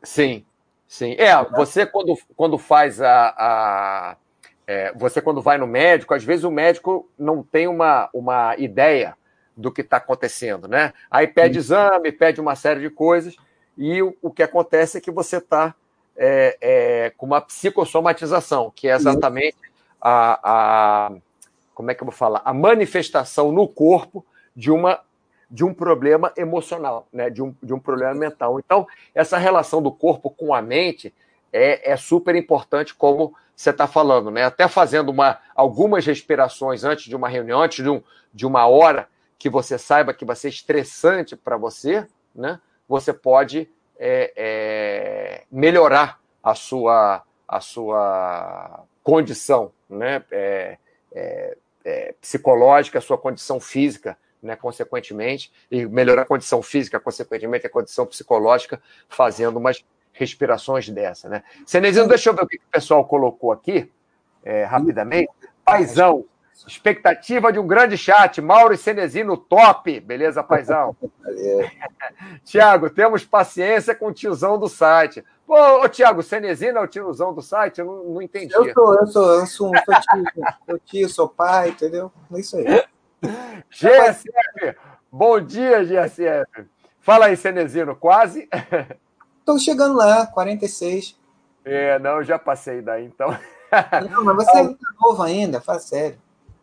Sim, 0.03 0.45
sim. 0.89 1.15
É, 1.19 1.33
você 1.45 1.87
quando, 1.87 2.19
quando 2.35 2.59
faz 2.59 3.01
a, 3.01 3.35
a 3.39 4.17
é, 4.67 4.93
você 4.95 5.23
quando 5.23 5.41
vai 5.41 5.57
no 5.57 5.67
médico, 5.67 6.13
às 6.13 6.25
vezes 6.25 6.45
o 6.45 6.51
médico 6.51 7.09
não 7.17 7.45
tem 7.45 7.69
uma, 7.69 8.11
uma 8.13 8.57
ideia 8.59 9.17
do 9.57 9.71
que 9.71 9.83
está 9.83 9.99
acontecendo, 9.99 10.67
né? 10.67 10.93
Aí 11.09 11.29
pede 11.29 11.59
exame, 11.59 12.11
pede 12.11 12.41
uma 12.41 12.57
série 12.57 12.81
de 12.81 12.91
coisas, 12.91 13.37
e 13.79 14.03
o, 14.03 14.17
o 14.21 14.31
que 14.31 14.43
acontece 14.43 14.99
é 14.99 15.01
que 15.01 15.11
você 15.11 15.37
está 15.37 15.75
é, 16.17 16.57
é, 16.61 17.11
com 17.17 17.27
uma 17.27 17.41
psicossomatização, 17.41 18.73
que 18.75 18.89
é 18.89 18.95
exatamente 18.95 19.57
a, 20.01 20.41
a, 20.43 21.13
como 21.75 21.91
é 21.91 21.95
que 21.95 22.03
eu 22.03 22.07
vou 22.07 22.15
falar? 22.15 22.43
A 22.45 22.55
manifestação 22.55 23.53
no 23.53 23.69
corpo 23.69 24.25
de 24.55 24.71
uma 24.71 25.01
de 25.49 25.65
um 25.65 25.73
problema 25.73 26.33
emocional, 26.37 27.07
né? 27.13 27.31
de, 27.31 27.41
um, 27.41 27.55
de 27.63 27.73
um 27.73 27.79
problema 27.79 28.15
mental. 28.15 28.59
Então, 28.59 28.85
essa 29.15 29.39
relação 29.39 29.81
do 29.81 29.93
corpo 29.93 30.29
com 30.29 30.53
a 30.53 30.61
mente 30.61 31.15
é, 31.53 31.93
é 31.93 31.97
super 31.97 32.35
importante, 32.35 32.93
como 32.93 33.33
você 33.55 33.71
está 33.71 33.87
falando, 33.87 34.31
né? 34.31 34.45
Até 34.45 34.69
fazendo 34.69 35.09
uma, 35.09 35.39
algumas 35.55 36.05
respirações 36.05 36.85
antes 36.85 37.05
de 37.05 37.17
uma 37.17 37.29
reunião, 37.29 37.63
antes 37.63 37.83
de, 37.83 37.89
um, 37.89 38.03
de 38.35 38.45
uma 38.45 38.67
hora, 38.67 39.09
que 39.39 39.49
você 39.49 39.79
saiba 39.79 40.13
que 40.13 40.25
vai 40.25 40.37
ser 40.37 40.49
estressante 40.49 41.37
para 41.37 41.57
você, 41.57 42.07
né? 42.35 42.61
Você 42.89 43.13
pode 43.13 43.71
é, 43.99 44.33
é, 44.37 45.43
melhorar 45.51 46.21
a 46.43 46.55
sua, 46.55 47.23
a 47.47 47.61
sua 47.61 48.85
condição, 49.03 49.73
né? 49.89 50.23
É, 50.31 50.79
é, 51.13 51.57
é, 51.85 52.15
psicológica, 52.21 52.99
a 52.99 53.03
sua 53.03 53.17
condição 53.17 53.61
física, 53.61 54.19
né? 54.43 54.57
Consequentemente, 54.57 55.53
e 55.71 55.87
melhorar 55.87 56.23
a 56.23 56.27
condição 56.27 56.63
física, 56.63 57.01
consequentemente, 57.01 57.67
a 57.67 57.71
condição 57.71 58.07
psicológica, 58.07 58.81
fazendo 59.09 59.57
umas 59.57 59.85
respirações 60.13 60.89
dessa, 60.89 61.29
né? 61.29 61.43
Cenezino, 61.67 62.09
deixa 62.09 62.31
eu 62.31 62.35
ver 62.35 62.43
o 62.43 62.47
que 62.47 62.57
o 62.57 62.71
pessoal 62.71 63.05
colocou 63.05 63.53
aqui, 63.53 63.91
rapidamente. 64.69 65.31
Paizão, 65.65 66.25
Expectativa 66.67 67.53
de 67.53 67.59
um 67.59 67.67
grande 67.67 67.99
chat. 67.99 68.41
Mauro 68.41 68.73
e 68.73 68.79
Cenezino, 68.79 69.37
top. 69.37 70.01
Beleza, 70.01 70.43
paizão? 70.43 70.97
Tiago, 72.45 72.89
temos 72.89 73.25
paciência 73.25 73.95
com 73.95 74.07
o 74.07 74.13
tiozão 74.13 74.59
do 74.59 74.69
site. 74.69 75.25
Pô, 75.47 75.83
ô, 75.83 75.89
Tiago, 75.89 76.23
Cenezino 76.23 76.79
é 76.79 76.81
o 76.81 76.89
tiozão 76.89 77.35
do 77.35 77.43
site? 77.43 77.81
Eu 77.81 77.87
não, 77.87 78.05
não 78.15 78.23
entendi. 78.23 78.55
Eu 78.55 78.73
sou, 78.73 78.95
eu 78.95 79.07
sou, 79.07 79.31
eu 79.41 79.47
sou, 79.47 79.73
sou 79.85 79.95
tio, 79.95 80.45
sou 80.67 80.79
tio, 80.79 81.09
sou 81.09 81.29
pai, 81.29 81.69
entendeu? 81.71 82.11
É 82.33 82.41
isso 82.41 82.57
aí. 82.57 82.65
GSF, 83.71 84.77
bom 85.11 85.41
dia, 85.41 85.85
GSF. 85.85 86.67
Fala 87.01 87.27
aí, 87.27 87.37
Cenezino, 87.37 87.95
quase? 87.95 88.49
Estou 89.41 89.59
chegando 89.59 89.95
lá, 89.95 90.27
46. 90.27 91.17
É, 91.65 91.99
não, 91.99 92.17
eu 92.17 92.25
já 92.25 92.39
passei 92.39 92.83
daí, 92.83 93.05
então. 93.05 93.29
Não, 94.11 94.25
mas 94.25 94.37
você 94.37 94.59
é 94.59 94.75
novo 95.01 95.23
ainda, 95.23 95.61
fala 95.61 95.79
sério. 95.79 96.19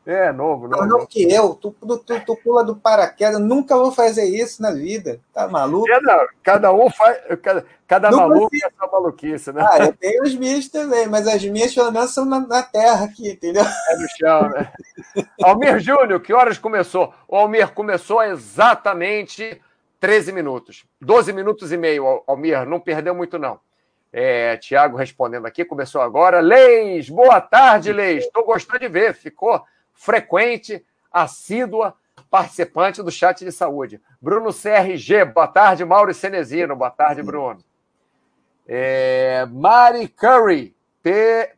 É, 0.06 0.34
novo, 0.34 0.68
novo. 0.68 0.86
Não 0.86 1.06
que 1.06 1.32
eu, 1.32 1.54
tu, 1.56 1.74
tu, 1.80 1.98
tu, 2.26 2.36
pula 2.44 2.62
do 2.62 2.76
paraquedas, 2.76 3.40
nunca 3.40 3.78
vou 3.78 3.90
fazer 3.90 4.26
isso 4.26 4.62
na 4.62 4.72
vida. 4.72 5.22
Tá 5.34 5.48
maluco? 5.48 5.90
É, 5.90 6.02
não, 6.02 6.28
cada 6.44 6.74
um 6.74 6.90
faz. 6.90 7.20
Cada, 7.42 7.66
cada 7.88 8.12
maluco 8.12 8.50
é 8.54 8.70
sua 8.78 8.92
maluquice, 8.92 9.54
né? 9.54 9.66
Ah, 9.66 9.86
eu 9.86 9.94
tenho 9.94 10.24
as 10.24 10.36
minhas 10.36 10.68
também, 10.68 11.08
mas 11.08 11.26
as 11.26 11.46
minhas 11.46 11.74
pelo 11.74 11.90
menos 11.90 12.14
são 12.14 12.26
na, 12.26 12.42
na 12.42 12.62
terra 12.62 13.06
aqui, 13.06 13.32
entendeu? 13.32 13.64
É 13.90 13.96
no 13.96 14.08
chão, 14.18 14.50
né? 14.50 14.74
Almir 15.42 15.80
Júnior, 15.80 16.20
que 16.20 16.34
horas 16.34 16.58
começou? 16.58 17.14
O 17.26 17.38
Almir 17.38 17.72
começou 17.74 18.22
exatamente 18.22 19.62
13 20.02 20.34
minutos. 20.34 20.84
12 21.00 21.32
minutos 21.32 21.72
e 21.72 21.78
meio, 21.78 22.24
Almir, 22.28 22.66
não 22.66 22.80
perdeu 22.80 23.16
muito, 23.16 23.40
não. 23.40 23.58
É, 24.12 24.58
Tiago 24.58 24.98
respondendo 24.98 25.46
aqui, 25.46 25.64
começou 25.64 26.02
agora. 26.02 26.42
Leis, 26.42 27.10
boa 27.10 27.40
tarde, 27.40 27.94
Leis. 27.94 28.26
Estou 28.26 28.44
gostando 28.44 28.80
de 28.80 28.90
ver, 28.90 29.14
ficou 29.14 29.64
frequente, 29.94 30.86
assídua 31.12 31.96
participante 32.30 33.04
do 33.04 33.12
chat 33.12 33.46
de 33.46 33.52
saúde. 33.52 34.02
Bruno 34.22 34.52
CRG, 34.52 35.26
boa 35.26 35.48
tarde, 35.48 35.86
Mauro 35.86 36.14
Cenezino, 36.14 36.76
boa 36.76 36.90
tarde, 36.90 37.22
Bruno. 37.22 37.64
É, 38.68 39.46
Mari 39.52 40.08
Curry, 40.08 40.76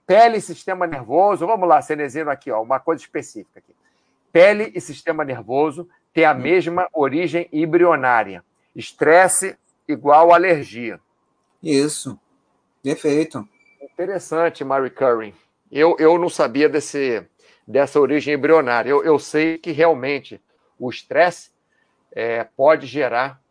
pele 0.05 0.37
e 0.37 0.41
sistema 0.41 0.85
nervoso. 0.85 1.47
Vamos 1.47 1.67
lá, 1.67 1.81
Cenezino, 1.81 2.29
aqui, 2.29 2.51
ó, 2.51 2.61
uma 2.61 2.79
coisa 2.79 3.01
específica 3.01 3.59
aqui. 3.59 3.73
Pele 4.31 4.71
e 4.75 4.81
sistema 4.81 5.23
nervoso 5.23 5.87
têm 6.13 6.25
a 6.25 6.33
mesma 6.33 6.89
origem 6.93 7.47
embrionária. 7.53 8.43
Estresse 8.75 9.57
igual 9.87 10.33
alergia. 10.33 10.99
Isso. 11.63 12.19
Perfeito. 12.83 13.47
Interessante, 13.81 14.63
Mary 14.63 14.89
Curry. 14.89 15.33
Eu, 15.71 15.95
eu 15.99 16.17
não 16.19 16.29
sabia 16.29 16.67
desse, 16.67 17.25
dessa 17.67 17.99
origem 17.99 18.33
embrionária. 18.33 18.89
Eu, 18.89 19.03
eu 19.03 19.17
sei 19.17 19.57
que 19.57 19.71
realmente 19.71 20.41
o 20.79 20.89
estresse 20.89 21.51
é, 22.11 22.43
pode 22.43 22.85
gerar 22.85 23.41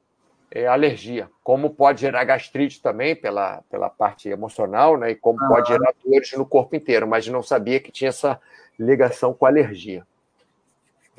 é, 0.51 0.67
alergia, 0.67 1.29
como 1.43 1.71
pode 1.71 2.01
gerar 2.01 2.23
gastrite 2.25 2.81
também 2.81 3.17
pela, 3.17 3.63
pela 3.69 3.91
parte 3.91 4.29
emocional, 4.29 4.97
né? 4.97 5.11
E 5.11 5.15
como 5.17 5.43
ah. 5.45 5.49
pode 5.49 5.69
gerar 5.69 5.93
dores 6.05 6.33
no 6.33 6.47
corpo 6.47 6.77
inteiro, 6.77 7.09
mas 7.09 7.27
não 7.27 7.43
sabia 7.43 7.81
que 7.81 7.91
tinha 7.91 8.11
essa 8.11 8.41
ligação 8.79 9.35
com 9.35 9.47
alergia. 9.47 10.07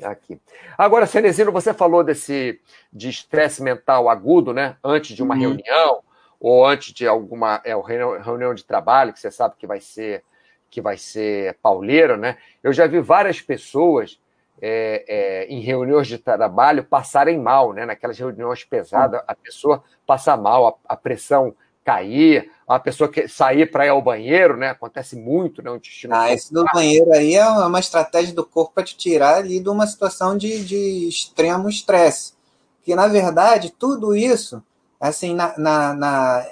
Aqui. 0.02 0.38
Agora, 0.76 1.06
Cenezino, 1.06 1.50
você 1.50 1.72
falou 1.72 2.04
desse 2.04 2.60
de 2.92 3.08
estresse 3.08 3.62
mental 3.62 4.10
agudo, 4.10 4.52
né? 4.52 4.76
Antes 4.84 5.16
de 5.16 5.22
uma 5.22 5.34
uhum. 5.34 5.40
reunião 5.40 6.02
ou 6.38 6.66
antes 6.66 6.92
de 6.92 7.06
alguma 7.06 7.62
é, 7.64 7.74
reunião 8.22 8.54
de 8.54 8.64
trabalho 8.64 9.12
que 9.12 9.20
você 9.20 9.30
sabe 9.30 9.56
que 9.58 9.66
vai 9.66 9.80
ser 9.80 10.22
que 10.70 10.80
vai 10.80 10.96
ser 10.96 11.56
pauleiro, 11.62 12.16
né? 12.16 12.36
Eu 12.62 12.72
já 12.72 12.86
vi 12.86 13.00
várias 13.00 13.40
pessoas 13.40 14.18
é, 14.60 15.04
é, 15.08 15.46
em 15.46 15.60
reuniões 15.60 16.06
de 16.06 16.18
trabalho 16.18 16.84
passarem 16.84 17.38
mal, 17.38 17.72
né? 17.72 17.86
Naquelas 17.86 18.18
reuniões 18.18 18.64
pesadas, 18.64 19.22
a 19.26 19.34
pessoa 19.34 19.82
passa 20.06 20.36
mal, 20.36 20.80
a, 20.88 20.94
a 20.94 20.96
pressão 20.96 21.54
cair, 21.84 22.50
uma 22.68 22.80
pessoa 22.80 23.08
que 23.08 23.28
sair 23.28 23.70
para 23.70 23.86
ir 23.86 23.90
ao 23.90 24.02
banheiro, 24.02 24.56
né? 24.56 24.70
Acontece 24.70 25.14
muito, 25.14 25.62
né? 25.62 25.70
O 25.70 25.76
intestino. 25.76 26.14
Ah, 26.14 26.32
esse 26.32 26.52
do 26.52 26.64
banheiro 26.74 27.12
aí 27.12 27.36
é 27.36 27.46
uma 27.46 27.78
estratégia 27.78 28.34
do 28.34 28.44
corpo 28.44 28.74
para 28.74 28.84
te 28.84 28.96
tirar 28.96 29.36
ali 29.36 29.60
de 29.60 29.68
uma 29.68 29.86
situação 29.86 30.36
de, 30.36 30.64
de 30.64 31.08
extremo 31.08 31.68
estresse. 31.68 32.34
Que 32.82 32.94
na 32.94 33.06
verdade 33.06 33.70
tudo 33.70 34.16
isso, 34.16 34.62
assim, 35.00 35.34
na, 35.34 35.56
na, 35.56 35.94
na 35.94 36.46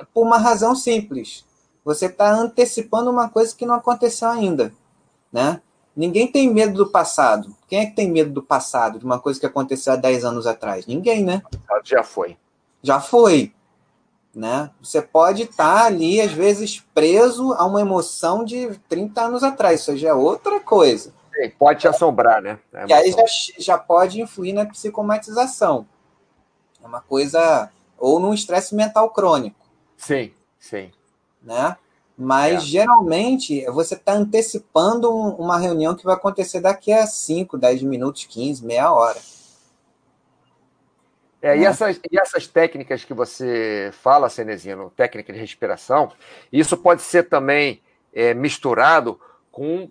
é 0.00 0.04
por 0.12 0.26
uma 0.26 0.38
razão 0.38 0.74
simples. 0.74 1.44
Você 1.90 2.06
está 2.06 2.30
antecipando 2.32 3.10
uma 3.10 3.28
coisa 3.28 3.52
que 3.52 3.66
não 3.66 3.74
aconteceu 3.74 4.28
ainda, 4.28 4.72
né? 5.32 5.60
Ninguém 5.96 6.30
tem 6.30 6.48
medo 6.48 6.72
do 6.72 6.86
passado. 6.88 7.52
Quem 7.66 7.80
é 7.80 7.86
que 7.86 7.96
tem 7.96 8.08
medo 8.08 8.30
do 8.30 8.40
passado, 8.40 9.00
de 9.00 9.04
uma 9.04 9.18
coisa 9.18 9.40
que 9.40 9.44
aconteceu 9.44 9.92
há 9.92 9.96
10 9.96 10.24
anos 10.24 10.46
atrás? 10.46 10.86
Ninguém, 10.86 11.24
né? 11.24 11.42
Já 11.82 12.04
foi. 12.04 12.36
Já 12.80 13.00
foi. 13.00 13.52
Né? 14.32 14.70
Você 14.80 15.02
pode 15.02 15.42
estar 15.42 15.80
tá 15.80 15.86
ali, 15.86 16.20
às 16.20 16.30
vezes, 16.30 16.78
preso 16.94 17.54
a 17.54 17.66
uma 17.66 17.80
emoção 17.80 18.44
de 18.44 18.70
30 18.88 19.22
anos 19.22 19.42
atrás. 19.42 19.80
Isso 19.80 19.96
já 19.96 20.10
é 20.10 20.14
outra 20.14 20.60
coisa. 20.60 21.12
Sim, 21.34 21.50
pode 21.58 21.80
te 21.80 21.88
assombrar, 21.88 22.40
né? 22.40 22.60
E 22.86 22.92
aí 22.92 23.10
já, 23.10 23.24
já 23.58 23.78
pode 23.78 24.20
influir 24.20 24.52
na 24.52 24.64
psicomatização. 24.64 25.88
É 26.80 26.86
uma 26.86 27.00
coisa. 27.00 27.68
Ou 27.98 28.20
num 28.20 28.32
estresse 28.32 28.76
mental 28.76 29.10
crônico. 29.10 29.58
Sim, 29.96 30.32
sim. 30.56 30.92
Né? 31.42 31.76
Mas 32.16 32.62
é. 32.62 32.66
geralmente 32.66 33.64
você 33.66 33.94
está 33.94 34.12
antecipando 34.12 35.10
uma 35.10 35.58
reunião 35.58 35.94
que 35.94 36.04
vai 36.04 36.14
acontecer 36.14 36.60
daqui 36.60 36.92
a 36.92 37.06
5, 37.06 37.56
10 37.56 37.82
minutos, 37.82 38.26
15, 38.26 38.64
meia 38.64 38.92
hora. 38.92 39.18
É, 41.42 41.56
e, 41.56 41.64
essas, 41.64 41.98
e 42.10 42.18
essas 42.18 42.46
técnicas 42.46 43.02
que 43.02 43.14
você 43.14 43.90
fala, 43.94 44.28
Cenezino, 44.28 44.92
técnica 44.94 45.32
de 45.32 45.38
respiração, 45.38 46.12
isso 46.52 46.76
pode 46.76 47.00
ser 47.00 47.28
também 47.30 47.80
é, 48.12 48.34
misturado 48.34 49.18
com 49.50 49.90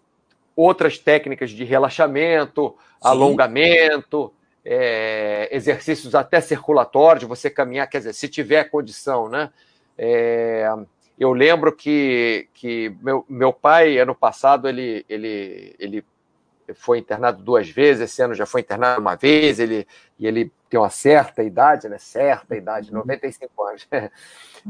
outras 0.55 0.99
técnicas 0.99 1.49
de 1.49 1.63
relaxamento, 1.63 2.75
Sim. 2.77 2.85
alongamento, 3.01 4.31
é, 4.63 5.47
exercícios 5.51 6.13
até 6.13 6.39
circulatórios, 6.39 7.23
você 7.23 7.49
caminhar, 7.49 7.89
quer 7.89 7.99
dizer, 7.99 8.13
se 8.13 8.27
tiver 8.27 8.65
condição, 8.65 9.27
né? 9.27 9.49
Eu 11.19 11.33
lembro 11.33 11.75
que, 11.75 12.47
que 12.53 12.95
meu, 13.01 13.25
meu 13.27 13.51
pai, 13.51 13.97
ano 13.97 14.15
passado, 14.15 14.69
ele, 14.69 15.05
ele, 15.09 15.75
ele 15.77 16.05
foi 16.73 16.97
internado 16.97 17.43
duas 17.43 17.69
vezes, 17.69 18.03
esse 18.03 18.21
ano 18.21 18.33
já 18.33 18.45
foi 18.45 18.61
internado 18.61 19.01
uma 19.01 19.15
vez, 19.15 19.59
ele, 19.59 19.85
e 20.17 20.25
ele 20.25 20.49
tem 20.69 20.79
uma 20.79 20.89
certa 20.89 21.43
idade, 21.43 21.89
né? 21.89 21.97
Certa 21.97 22.55
idade, 22.55 22.93
95 22.93 23.51
uhum. 23.57 23.67
anos. 23.67 23.87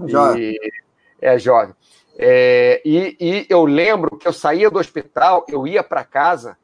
Jovem. 0.07 0.57
E, 1.21 1.25
é 1.25 1.37
jovem. 1.37 1.75
É, 2.17 2.81
e, 2.85 3.17
e, 3.19 3.45
eu 3.49 3.65
lembro 3.65 4.17
que 4.17 4.27
eu 4.27 4.31
saía 4.31 4.71
do 4.71 4.79
hospital, 4.79 5.45
eu 5.49 5.67
ia 5.67 5.83
para 5.83 6.03
casa 6.03 6.57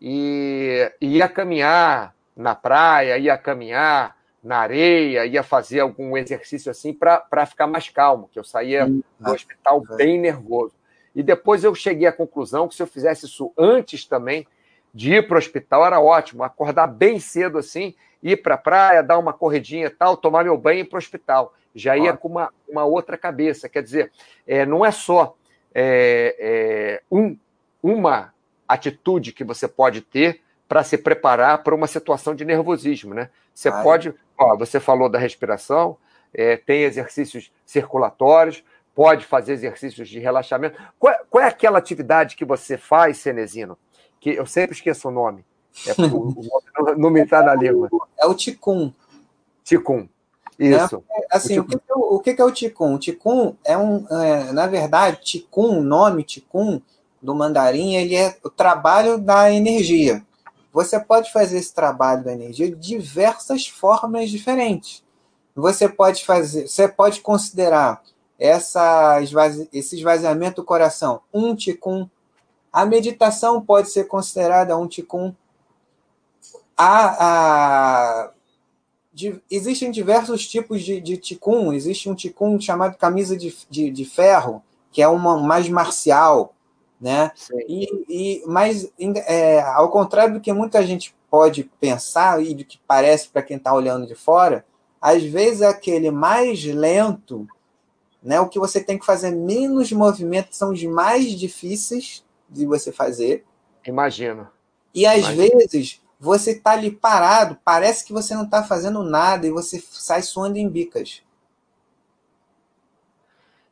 e, 0.00 0.92
e 1.00 1.18
ia 1.18 1.28
caminhar 1.28 2.14
na 2.36 2.54
praia, 2.54 3.18
ia 3.18 3.38
caminhar 3.38 4.16
na 4.42 4.58
areia, 4.58 5.26
ia 5.26 5.42
fazer 5.42 5.80
algum 5.80 6.16
exercício 6.16 6.70
assim 6.70 6.94
para 6.94 7.46
ficar 7.46 7.66
mais 7.66 7.88
calmo, 7.88 8.28
que 8.32 8.38
eu 8.38 8.44
saía 8.44 8.86
do 8.86 9.32
hospital 9.32 9.82
bem 9.96 10.18
nervoso. 10.18 10.74
E 11.14 11.22
depois 11.22 11.64
eu 11.64 11.74
cheguei 11.74 12.06
à 12.06 12.12
conclusão 12.12 12.68
que 12.68 12.74
se 12.74 12.82
eu 12.82 12.86
fizesse 12.86 13.26
isso 13.26 13.52
antes 13.56 14.06
também 14.06 14.46
de 14.94 15.14
ir 15.14 15.26
para 15.26 15.36
o 15.36 15.38
hospital 15.38 15.84
era 15.84 16.00
ótimo, 16.00 16.42
acordar 16.42 16.86
bem 16.86 17.20
cedo 17.20 17.58
assim, 17.58 17.94
ir 18.22 18.38
para 18.38 18.54
a 18.54 18.58
praia, 18.58 19.02
dar 19.02 19.18
uma 19.18 19.32
corridinha 19.32 19.86
e 19.86 19.90
tal, 19.90 20.16
tomar 20.16 20.44
meu 20.44 20.56
banho 20.56 20.78
e 20.78 20.80
ir 20.82 20.84
para 20.84 20.96
o 20.96 20.98
hospital. 20.98 21.54
Já 21.74 21.96
ia 21.96 22.16
com 22.16 22.28
uma, 22.28 22.52
uma 22.68 22.84
outra 22.84 23.16
cabeça. 23.16 23.68
Quer 23.68 23.82
dizer, 23.82 24.10
é, 24.46 24.66
não 24.66 24.84
é 24.84 24.90
só 24.90 25.36
é, 25.74 26.36
é, 26.38 27.02
um, 27.10 27.36
uma 27.82 28.34
atitude 28.66 29.32
que 29.32 29.44
você 29.44 29.68
pode 29.68 30.00
ter 30.00 30.40
para 30.70 30.84
se 30.84 30.96
preparar 30.96 31.64
para 31.64 31.74
uma 31.74 31.88
situação 31.88 32.32
de 32.32 32.44
nervosismo, 32.44 33.12
né? 33.12 33.28
Você 33.52 33.68
Ai. 33.68 33.82
pode, 33.82 34.14
ó, 34.38 34.56
você 34.56 34.78
falou 34.78 35.08
da 35.08 35.18
respiração, 35.18 35.96
é, 36.32 36.56
tem 36.56 36.82
exercícios 36.82 37.50
circulatórios, 37.66 38.62
pode 38.94 39.26
fazer 39.26 39.54
exercícios 39.54 40.08
de 40.08 40.20
relaxamento. 40.20 40.80
Qual, 40.96 41.12
qual, 41.28 41.42
é 41.42 41.48
aquela 41.48 41.76
atividade 41.76 42.36
que 42.36 42.44
você 42.44 42.78
faz, 42.78 43.18
Cenezino? 43.18 43.76
Que 44.20 44.30
eu 44.30 44.46
sempre 44.46 44.76
esqueço 44.76 45.08
o 45.08 45.10
nome. 45.10 45.44
É, 45.88 46.02
o, 46.02 46.28
o 46.28 46.96
nome 46.96 47.20
está 47.24 47.42
na 47.42 47.56
língua. 47.56 47.90
É 48.16 48.24
o 48.26 48.34
Ticum. 48.34 48.92
Ticum. 49.64 50.08
Isso. 50.56 51.02
É, 51.10 51.36
assim, 51.36 51.58
o, 51.58 51.62
o, 51.64 52.20
que, 52.20 52.30
é 52.30 52.34
o 52.34 52.36
que 52.36 52.42
é 52.42 52.44
o 52.44 52.52
Ticum? 52.52 52.94
O 52.94 52.98
Ticum 53.00 53.56
é 53.64 53.76
um, 53.76 54.06
é, 54.08 54.52
na 54.52 54.68
verdade, 54.68 55.20
Ticum, 55.20 55.80
o 55.80 55.82
nome 55.82 56.22
Ticum 56.22 56.80
do 57.20 57.34
mandarim, 57.34 57.96
ele 57.96 58.14
é 58.14 58.36
o 58.44 58.48
trabalho 58.48 59.18
da 59.18 59.52
energia. 59.52 60.22
Você 60.72 61.00
pode 61.00 61.32
fazer 61.32 61.58
esse 61.58 61.74
trabalho 61.74 62.24
da 62.24 62.32
energia 62.32 62.70
de 62.70 62.76
diversas 62.76 63.66
formas 63.66 64.30
diferentes. 64.30 65.02
Você 65.54 65.88
pode 65.88 66.24
fazer, 66.24 66.68
você 66.68 66.86
pode 66.86 67.20
considerar 67.20 68.02
essa 68.38 69.20
esvazi, 69.20 69.68
esse 69.72 69.96
esvaziamento 69.96 70.62
do 70.62 70.64
coração 70.64 71.20
um 71.32 71.54
ticum. 71.54 72.08
A 72.72 72.86
meditação 72.86 73.60
pode 73.60 73.90
ser 73.90 74.04
considerada 74.04 74.76
um 74.78 74.86
ticum. 74.86 75.34
A, 76.76 77.26
a, 77.26 78.30
existem 79.50 79.90
diversos 79.90 80.46
tipos 80.46 80.82
de, 80.82 81.00
de 81.00 81.16
ticum. 81.16 81.72
Existe 81.72 82.08
um 82.08 82.14
ticum 82.14 82.58
chamado 82.60 82.96
camisa 82.96 83.36
de, 83.36 83.54
de, 83.68 83.90
de 83.90 84.04
ferro, 84.04 84.62
que 84.92 85.02
é 85.02 85.08
uma 85.08 85.36
mais 85.36 85.68
marcial 85.68 86.54
né? 87.00 87.32
E, 87.66 88.04
e, 88.08 88.42
mas, 88.46 88.92
é, 89.26 89.60
ao 89.62 89.90
contrário 89.90 90.34
do 90.34 90.40
que 90.40 90.52
muita 90.52 90.84
gente 90.84 91.14
pode 91.30 91.64
pensar 91.80 92.42
e 92.42 92.54
do 92.54 92.64
que 92.64 92.78
parece 92.86 93.28
para 93.28 93.42
quem 93.42 93.56
está 93.56 93.72
olhando 93.72 94.06
de 94.06 94.14
fora, 94.14 94.64
às 95.00 95.22
vezes 95.22 95.62
aquele 95.62 96.10
mais 96.10 96.62
lento, 96.64 97.48
né, 98.22 98.38
o 98.38 98.48
que 98.48 98.58
você 98.58 98.82
tem 98.82 98.98
que 98.98 99.06
fazer 99.06 99.30
menos 99.30 99.90
movimentos 99.92 100.58
são 100.58 100.72
os 100.72 100.82
mais 100.84 101.30
difíceis 101.30 102.22
de 102.48 102.66
você 102.66 102.92
fazer. 102.92 103.44
Imagino. 103.86 104.48
E 104.94 105.06
às 105.06 105.20
Imagino. 105.20 105.36
vezes 105.36 106.02
você 106.18 106.50
está 106.50 106.72
ali 106.72 106.90
parado, 106.90 107.56
parece 107.64 108.04
que 108.04 108.12
você 108.12 108.34
não 108.34 108.44
está 108.44 108.62
fazendo 108.62 109.02
nada 109.02 109.46
e 109.46 109.50
você 109.50 109.82
sai 109.90 110.20
suando 110.20 110.58
em 110.58 110.68
bicas. 110.68 111.22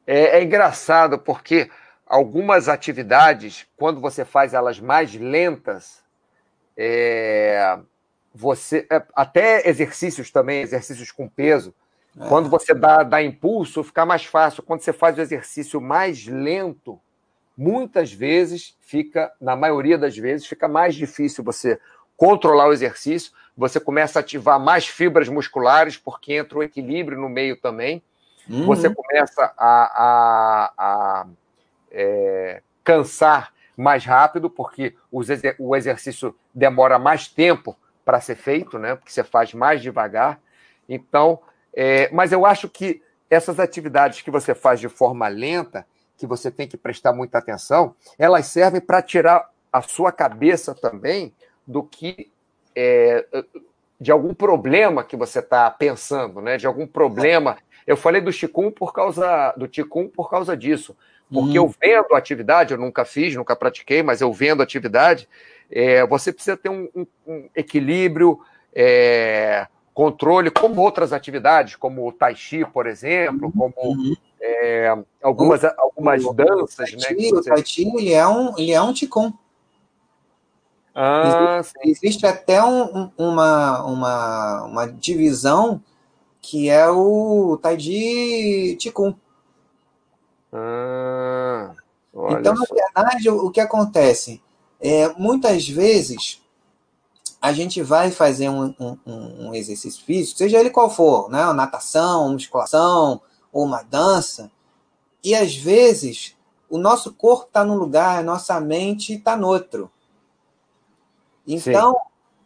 É, 0.07 0.39
é 0.39 0.43
engraçado 0.43 1.19
porque 1.19 1.71
algumas 2.09 2.69
atividades, 2.69 3.67
quando 3.77 4.01
você 4.01 4.25
faz 4.25 4.55
elas 4.55 4.81
mais 4.81 5.15
lentas, 5.15 6.03
é, 6.77 7.79
você 8.35 8.87
é, 8.91 9.03
até 9.15 9.69
exercícios 9.69 10.31
também, 10.31 10.63
exercícios 10.63 11.13
com 11.13 11.29
peso, 11.29 11.75
é. 12.19 12.27
quando 12.27 12.49
você 12.49 12.75
dá, 12.75 13.03
dá 13.03 13.23
impulso, 13.23 13.85
fica 13.85 14.07
mais 14.07 14.25
fácil. 14.25 14.63
Quando 14.63 14.81
você 14.81 14.93
faz 14.93 15.19
o 15.19 15.21
exercício 15.21 15.81
mais 15.81 16.27
lento, 16.27 16.99
muitas 17.57 18.13
vezes 18.13 18.77
fica, 18.81 19.33
na 19.41 19.55
maioria 19.55 19.99
das 19.99 20.17
vezes, 20.17 20.47
fica 20.47 20.67
mais 20.67 20.95
difícil 20.95 21.45
você 21.45 21.79
controlar 22.17 22.69
o 22.69 22.73
exercício, 22.73 23.33
você 23.57 23.79
começa 23.79 24.19
a 24.19 24.21
ativar 24.21 24.59
mais 24.59 24.87
fibras 24.87 25.29
musculares, 25.29 25.97
porque 25.97 26.35
entra 26.35 26.59
o 26.59 26.63
equilíbrio 26.63 27.21
no 27.21 27.29
meio 27.29 27.57
também. 27.61 28.03
Uhum. 28.49 28.67
Você 28.67 28.89
começa 28.89 29.53
a, 29.57 29.83
a, 29.99 30.73
a 30.79 31.27
é, 31.91 32.63
cansar 32.85 33.53
mais 33.77 34.05
rápido, 34.05 34.51
porque 34.51 34.95
o 35.11 35.77
exercício 35.77 36.35
demora 36.53 36.99
mais 36.99 37.29
tempo 37.29 37.77
para 38.05 38.21
ser 38.21 38.35
feito, 38.35 38.79
né? 38.79 38.97
Porque 38.97 39.13
você 39.13 39.23
faz 39.23 39.55
mais 39.55 39.81
devagar. 39.81 40.41
Então, 40.89 41.39
é, 41.75 42.11
mas 42.11 42.33
eu 42.33 42.45
acho 42.45 42.69
que 42.69 43.03
essas 43.31 43.61
atividades 43.61 44.23
que 44.23 44.31
você 44.31 44.55
faz 44.55 44.81
de 44.81 44.89
forma 44.89 45.29
lenta, 45.29 45.87
que 46.17 46.27
você 46.27 46.51
tem 46.51 46.67
que 46.67 46.77
prestar 46.77 47.13
muita 47.13 47.39
atenção, 47.39 47.95
elas 48.19 48.47
servem 48.47 48.81
para 48.81 49.03
tirar 49.03 49.49
a 49.73 49.83
sua 49.83 50.11
cabeça 50.11 50.75
também 50.75 51.33
do 51.67 51.83
que 51.83 52.33
é, 52.75 53.27
de 54.01 54.11
algum 54.11 54.33
problema 54.33 55.05
que 55.05 55.17
você 55.17 55.41
está 55.41 55.71
pensando, 55.71 56.41
né? 56.41 56.57
De 56.57 56.67
algum 56.67 56.87
problema. 56.87 57.59
Eu 57.87 57.97
falei 57.97 58.21
do 58.21 58.33
Ticum 58.33 58.71
por 58.71 58.93
causa 58.93 59.55
do 59.57 59.69
por 60.11 60.31
causa 60.31 60.57
disso, 60.57 60.97
porque 61.33 61.59
hum. 61.59 61.65
eu 61.65 61.75
vendo 61.81 62.15
a 62.15 62.19
atividade, 62.19 62.73
eu 62.73 62.79
nunca 62.79 63.05
fiz, 63.05 63.35
nunca 63.35 63.55
pratiquei, 63.55 64.03
mas 64.03 64.21
eu 64.21 64.33
vendo 64.33 64.61
a 64.61 64.65
atividade, 64.65 65.29
é, 65.71 66.07
você 66.07 66.33
precisa 66.33 66.57
ter 66.57 66.69
um, 66.69 66.89
um, 66.95 67.07
um 67.27 67.49
equilíbrio, 67.55 68.41
é, 68.75 69.67
controle, 69.93 70.51
como 70.51 70.81
outras 70.81 71.13
atividades, 71.13 71.77
como 71.77 72.07
o 72.07 72.13
Tai 72.13 72.35
Chi, 72.35 72.65
por 72.65 72.87
exemplo, 72.87 73.53
como 73.53 73.75
uhum. 73.77 74.15
é, 74.41 74.97
algumas, 75.23 75.65
algumas 75.65 76.25
o, 76.25 76.33
danças. 76.33 76.93
O 76.93 76.99
tai, 76.99 77.15
né, 77.15 77.29
o 77.33 77.43
tai 77.43 77.65
Chi 77.65 77.87
ele 77.97 78.13
é 78.13 78.27
um, 78.27 78.57
ele 78.57 78.73
é 78.73 78.81
um 78.81 78.93
Qigong. 78.93 79.35
Ah, 81.01 81.61
existe, 81.61 81.79
existe, 81.85 82.27
até 82.27 82.63
um, 82.63 83.11
uma, 83.17 83.85
uma, 83.85 84.65
uma 84.65 84.87
divisão 84.87 85.81
que 86.41 86.69
é 86.69 86.89
o 86.89 87.59
Taiji 87.63 88.77
Chikun. 88.81 89.15
Ah, 90.53 91.75
então, 92.31 92.55
na 92.55 92.65
verdade, 92.71 93.31
o, 93.31 93.51
que 93.51 93.61
acontece? 93.61 94.43
É, 94.81 95.09
muitas 95.15 95.69
vezes 95.69 96.43
a 97.41 97.53
gente 97.53 97.83
vai 97.83 98.11
fazer 98.11 98.49
um, 98.49 98.75
um, 98.81 98.99
um, 99.07 99.55
exercício 99.55 100.05
físico, 100.05 100.39
seja 100.39 100.59
ele 100.59 100.71
qual 100.71 100.91
for, 100.91 101.31
né? 101.31 101.45
Uma 101.45 101.55
natação, 101.55 102.33
musculação 102.33 103.21
ou 103.53 103.65
uma 103.65 103.83
dança, 103.83 104.51
e 105.23 105.35
às 105.35 105.55
vezes 105.55 106.37
o 106.69 106.79
nosso 106.79 107.15
corpo 107.15 107.47
está 107.47 107.65
num 107.65 107.77
lugar, 107.77 108.19
a 108.19 108.23
nossa 108.23 108.61
mente 108.61 109.15
está 109.15 109.37
no 109.37 109.47
outro. 109.47 109.91
Então, 111.47 111.97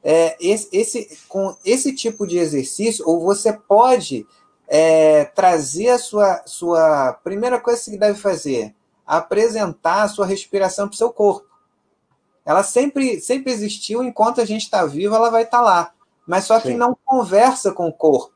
é, 0.02 0.36
esse, 0.40 0.68
esse, 0.72 1.18
com 1.28 1.56
esse 1.64 1.94
tipo 1.94 2.26
de 2.26 2.38
exercício, 2.38 3.04
ou 3.08 3.20
você 3.20 3.52
pode 3.52 4.26
é, 4.74 5.26
trazer 5.26 5.90
a 5.90 5.98
sua, 5.98 6.42
sua. 6.46 7.12
Primeira 7.22 7.60
coisa 7.60 7.78
que 7.78 7.90
você 7.90 7.98
deve 7.98 8.18
fazer, 8.18 8.74
apresentar 9.06 10.04
a 10.04 10.08
sua 10.08 10.24
respiração 10.24 10.88
para 10.88 10.94
o 10.94 10.96
seu 10.96 11.10
corpo. 11.12 11.46
Ela 12.42 12.62
sempre, 12.62 13.20
sempre 13.20 13.52
existiu, 13.52 14.02
enquanto 14.02 14.40
a 14.40 14.46
gente 14.46 14.62
está 14.62 14.86
vivo, 14.86 15.14
ela 15.14 15.28
vai 15.28 15.42
estar 15.42 15.58
tá 15.58 15.62
lá. 15.62 15.92
Mas 16.26 16.44
só 16.44 16.58
que 16.58 16.68
Sim. 16.68 16.76
não 16.76 16.96
conversa 17.04 17.70
com 17.70 17.86
o 17.86 17.92
corpo. 17.92 18.32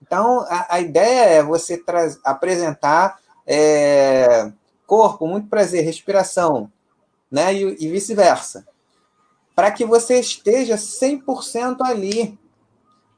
Então, 0.00 0.46
a, 0.48 0.76
a 0.76 0.80
ideia 0.80 1.38
é 1.38 1.42
você 1.42 1.82
apresentar 2.22 3.18
é, 3.44 4.52
corpo, 4.86 5.26
muito 5.26 5.48
prazer, 5.48 5.84
respiração, 5.84 6.70
né? 7.28 7.52
E, 7.52 7.84
e 7.84 7.90
vice-versa. 7.90 8.64
Para 9.56 9.72
que 9.72 9.84
você 9.84 10.20
esteja 10.20 10.76
100% 10.76 11.78
ali. 11.80 12.38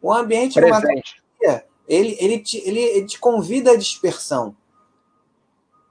O 0.00 0.12
ambiente 0.12 0.54
de 0.54 0.64
uma 0.64 0.80
terapia, 0.80 1.67
ele, 1.88 2.16
ele, 2.20 2.38
te, 2.38 2.58
ele, 2.58 2.80
ele 2.80 3.06
te 3.06 3.18
convida 3.18 3.72
à 3.72 3.76
dispersão. 3.76 4.54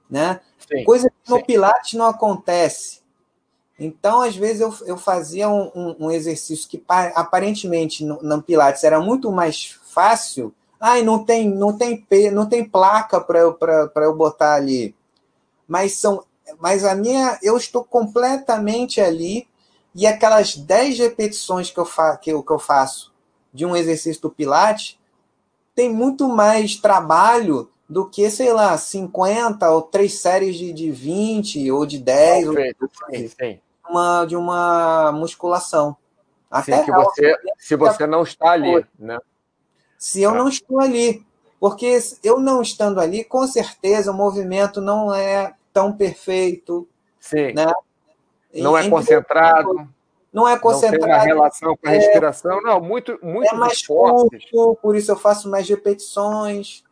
Né? 0.08 0.40
Sim, 0.58 0.84
Coisa 0.84 1.10
que 1.10 1.30
no 1.30 1.38
sim. 1.38 1.44
Pilates 1.44 1.94
não 1.94 2.06
acontece. 2.06 3.00
Então, 3.78 4.22
às 4.22 4.36
vezes, 4.36 4.60
eu, 4.60 4.74
eu 4.86 4.96
fazia 4.96 5.48
um, 5.48 5.70
um, 5.74 6.06
um 6.06 6.10
exercício 6.10 6.68
que 6.68 6.82
aparentemente 7.14 8.04
no, 8.04 8.20
no, 8.22 8.42
Pilates 8.42 8.84
era 8.84 9.00
muito 9.00 9.30
mais 9.30 9.78
fácil. 9.84 10.54
Ai, 10.80 11.02
não 11.02 11.24
tem, 11.24 11.48
não 11.48 11.76
tem, 11.76 12.04
não 12.32 12.48
tem 12.48 12.64
placa 12.64 13.20
para 13.20 13.40
eu, 13.40 13.56
eu 13.96 14.16
botar 14.16 14.54
ali. 14.54 14.94
Mas 15.66 15.94
são. 15.94 16.24
Mas 16.58 16.84
a 16.84 16.94
minha. 16.94 17.38
Eu 17.42 17.56
estou 17.56 17.84
completamente 17.84 19.00
ali. 19.00 19.46
E 19.94 20.06
aquelas 20.06 20.56
10 20.56 20.98
repetições 20.98 21.70
que 21.70 21.78
eu, 21.78 21.84
fa, 21.84 22.16
que, 22.16 22.30
eu, 22.30 22.42
que 22.42 22.52
eu 22.52 22.58
faço 22.58 23.12
de 23.52 23.64
um 23.64 23.76
exercício 23.76 24.22
do 24.22 24.30
Pilates 24.30 24.97
tem 25.78 25.88
muito 25.88 26.26
mais 26.26 26.74
trabalho 26.74 27.70
do 27.88 28.04
que, 28.04 28.28
sei 28.30 28.52
lá, 28.52 28.76
50 28.76 29.70
ou 29.70 29.80
três 29.80 30.14
séries 30.14 30.56
de, 30.56 30.72
de 30.72 30.90
20 30.90 31.70
ou 31.70 31.86
de 31.86 32.00
10. 32.00 32.46
Perfeito, 32.46 32.90
ou 33.04 33.12
de... 33.12 33.28
sim, 33.28 33.60
uma, 33.88 34.24
de 34.24 34.34
uma 34.34 35.12
musculação. 35.12 35.96
Até 36.50 36.78
Sim, 36.78 36.84
que 36.84 36.90
você, 36.90 37.36
se 37.58 37.76
você 37.76 38.08
não 38.08 38.24
está 38.24 38.50
ali, 38.50 38.84
né? 38.98 39.20
Se 39.96 40.20
eu 40.20 40.32
é. 40.32 40.38
não 40.38 40.48
estou 40.48 40.80
ali. 40.80 41.24
Porque 41.60 41.96
eu 42.24 42.40
não 42.40 42.60
estando 42.60 42.98
ali, 42.98 43.22
com 43.22 43.46
certeza 43.46 44.10
o 44.10 44.16
movimento 44.16 44.80
não 44.80 45.14
é 45.14 45.54
tão 45.72 45.92
perfeito. 45.92 46.88
Sim. 47.20 47.52
Né? 47.52 47.72
Não 48.52 48.76
é 48.76 48.90
concentrado. 48.90 49.88
Não 50.32 50.48
é 50.48 50.58
concentrado. 50.58 51.00
Não 51.00 51.08
tem 51.08 51.16
uma 51.16 51.24
relação 51.24 51.76
com 51.76 51.88
a 51.88 51.92
é. 51.92 51.96
respiração. 51.96 52.58
É, 52.58 52.62
não, 52.62 52.80
muito, 52.80 53.18
muito 53.22 53.54
é 53.54 53.56
mais 53.56 53.74
esportes. 53.74 54.50
Curto, 54.50 54.80
por 54.80 54.96
isso 54.96 55.10
eu 55.10 55.16
faço 55.16 55.50
mais 55.50 55.68
repetições. 55.68 56.84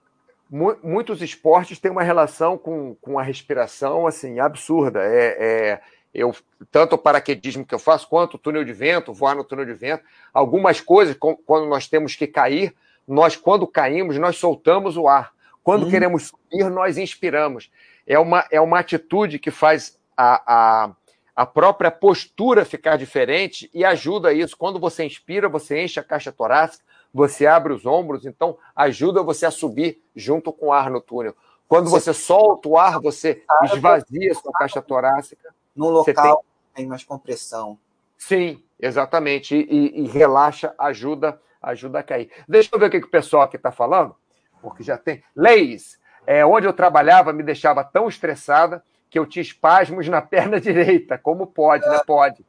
Muitos 0.48 1.22
esportes 1.22 1.78
têm 1.78 1.90
uma 1.90 2.04
relação 2.04 2.56
com, 2.56 2.94
com 3.00 3.18
a 3.18 3.22
respiração 3.22 4.06
assim 4.06 4.38
absurda. 4.38 5.00
É, 5.02 5.36
é 5.38 5.80
eu 6.14 6.34
tanto 6.70 6.94
o 6.94 6.98
paraquedismo 6.98 7.66
que 7.66 7.74
eu 7.74 7.78
faço, 7.78 8.08
quanto 8.08 8.34
o 8.34 8.38
túnel 8.38 8.64
de 8.64 8.72
vento, 8.72 9.12
voar 9.12 9.34
no 9.36 9.44
túnel 9.44 9.66
de 9.66 9.74
vento, 9.74 10.02
algumas 10.32 10.80
coisas, 10.80 11.14
quando 11.14 11.66
nós 11.68 11.88
temos 11.88 12.16
que 12.16 12.26
cair, 12.26 12.74
nós, 13.06 13.36
quando 13.36 13.66
caímos, 13.66 14.16
nós 14.16 14.38
soltamos 14.38 14.96
o 14.96 15.08
ar. 15.08 15.32
Quando 15.62 15.86
hum. 15.86 15.90
queremos 15.90 16.28
subir, 16.28 16.70
nós 16.70 16.96
inspiramos. 16.96 17.70
É 18.06 18.18
uma, 18.18 18.46
é 18.50 18.60
uma 18.60 18.78
atitude 18.78 19.38
que 19.38 19.50
faz 19.50 19.98
a, 20.16 20.42
a, 20.46 20.90
a 21.36 21.44
própria 21.44 21.90
postura 21.90 22.64
ficar 22.64 22.96
diferente 22.96 23.70
e 23.74 23.84
ajuda 23.84 24.32
isso. 24.32 24.56
Quando 24.56 24.80
você 24.80 25.04
inspira, 25.04 25.50
você 25.50 25.82
enche 25.82 26.00
a 26.00 26.02
caixa 26.02 26.32
torácica, 26.32 26.82
você 27.12 27.46
abre 27.46 27.74
os 27.74 27.84
ombros, 27.84 28.24
então 28.24 28.56
ajuda 28.74 29.22
você 29.22 29.44
a 29.44 29.50
subir 29.50 30.02
junto 30.14 30.50
com 30.50 30.68
o 30.68 30.72
ar 30.72 30.90
no 30.90 31.00
túnel. 31.00 31.36
Quando 31.68 31.90
você 31.90 32.14
solta 32.14 32.68
o 32.68 32.78
ar, 32.78 33.00
você 33.00 33.42
esvazia 33.64 34.32
a 34.32 34.34
sua 34.34 34.52
caixa 34.52 34.80
torácica. 34.80 35.54
No 35.74 35.90
local 35.90 36.44
tem... 36.74 36.84
tem... 36.84 36.86
mais 36.86 37.04
compressão. 37.04 37.78
Sim, 38.16 38.62
exatamente. 38.80 39.54
E, 39.54 39.60
e, 39.60 40.04
e, 40.04 40.06
relaxa, 40.06 40.74
ajuda, 40.78 41.38
ajuda 41.60 41.98
a 41.98 42.02
cair. 42.02 42.30
Deixa 42.48 42.70
eu 42.72 42.78
ver 42.78 42.86
o 42.86 42.90
que, 42.90 43.00
que 43.00 43.06
o 43.06 43.10
pessoal 43.10 43.42
aqui 43.42 43.56
está 43.56 43.70
falando, 43.70 44.16
porque 44.62 44.82
já 44.82 44.96
tem. 44.96 45.22
Leis, 45.34 45.98
é, 46.26 46.46
onde 46.46 46.66
eu 46.66 46.72
trabalhava 46.72 47.32
me 47.32 47.42
deixava 47.42 47.84
tão 47.84 48.08
estressada 48.08 48.82
que 49.10 49.18
eu 49.18 49.26
tinha 49.26 49.42
espasmos 49.42 50.08
na 50.08 50.20
perna 50.22 50.60
direita. 50.60 51.18
Como 51.18 51.46
pode, 51.46 51.86
né? 51.86 51.94
é. 51.94 51.96
né? 51.98 52.02
Pode. 52.06 52.44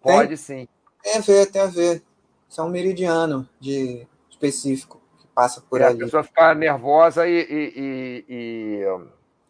Pode 0.00 0.28
tem, 0.28 0.36
sim. 0.36 0.68
Tem 1.02 1.16
a 1.16 1.20
ver, 1.20 1.46
tem 1.46 1.62
a 1.62 1.66
ver. 1.66 2.02
Isso 2.48 2.60
é 2.60 2.64
um 2.64 2.70
meridiano 2.70 3.48
de 3.60 4.06
específico 4.30 5.00
que 5.18 5.26
passa 5.28 5.60
por 5.60 5.80
é, 5.80 5.86
ali. 5.86 6.02
A 6.02 6.04
pessoa 6.04 6.22
fica 6.22 6.54
nervosa 6.54 7.26
e, 7.26 7.46
e, 7.50 8.24
e, 8.28 8.84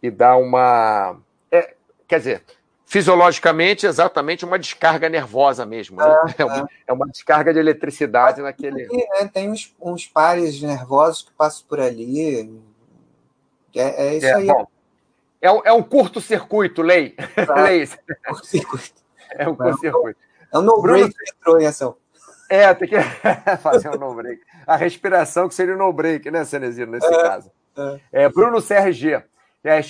e 0.02 0.11
dá 0.11 0.37
uma. 0.37 1.20
É, 1.50 1.74
quer 2.06 2.18
dizer, 2.18 2.44
fisiologicamente 2.88 3.87
exatamente 3.87 4.46
uma 4.46 4.58
descarga 4.58 5.08
nervosa 5.08 5.66
mesmo. 5.66 5.98
Né? 5.98 6.06
É, 6.38 6.40
é, 6.42 6.44
uma, 6.44 6.68
é, 6.88 6.92
uma, 6.92 7.06
descarga 7.06 7.52
de 7.52 7.61
eletricidade 7.61 8.40
naquele. 8.40 8.88
né? 8.88 9.30
Tem 9.32 9.50
uns, 9.50 9.76
uns, 9.80 10.06
pares 10.06 10.61
nervosos 10.61 11.22
que 11.22 11.32
passam 11.32 11.66
por 11.68 11.78
ali. 11.78 12.50
É, 13.76 14.08
é 14.08 14.14
isso 14.16 14.26
é, 14.26 14.34
aí. 14.34 14.46
Bom, 14.46 14.66
é, 15.40 15.51
um, 15.51 15.62
é 15.64 15.72
um 15.72 15.83
curto-circuito, 15.83 16.83
Lei. 16.83 17.14
Lei. 17.64 17.88
Curto-circuito. 18.27 19.03
É 19.33 19.48
um 19.48 19.55
curto-circuito. 19.55 20.20
É 20.53 20.59
um 20.59 20.62
no-break 20.62 21.12
que 21.12 21.31
entrou 21.31 21.61
em 21.61 21.66
ação. 21.66 21.96
É, 22.48 22.72
tem 22.74 22.88
que 22.88 22.96
fazer 23.62 23.90
um 23.90 23.98
no-break. 23.98 24.42
A 24.66 24.77
respiração 24.77 25.48
que 25.48 25.55
seria 25.55 25.74
o 25.74 25.79
no-break, 25.79 26.31
né, 26.31 26.44
Cenezino, 26.44 26.92
nesse 26.92 27.07
é, 27.07 27.22
caso. 27.22 27.51
É. 28.12 28.29
Bruno 28.29 28.62
CRG 28.62 29.22
é, 29.62 29.81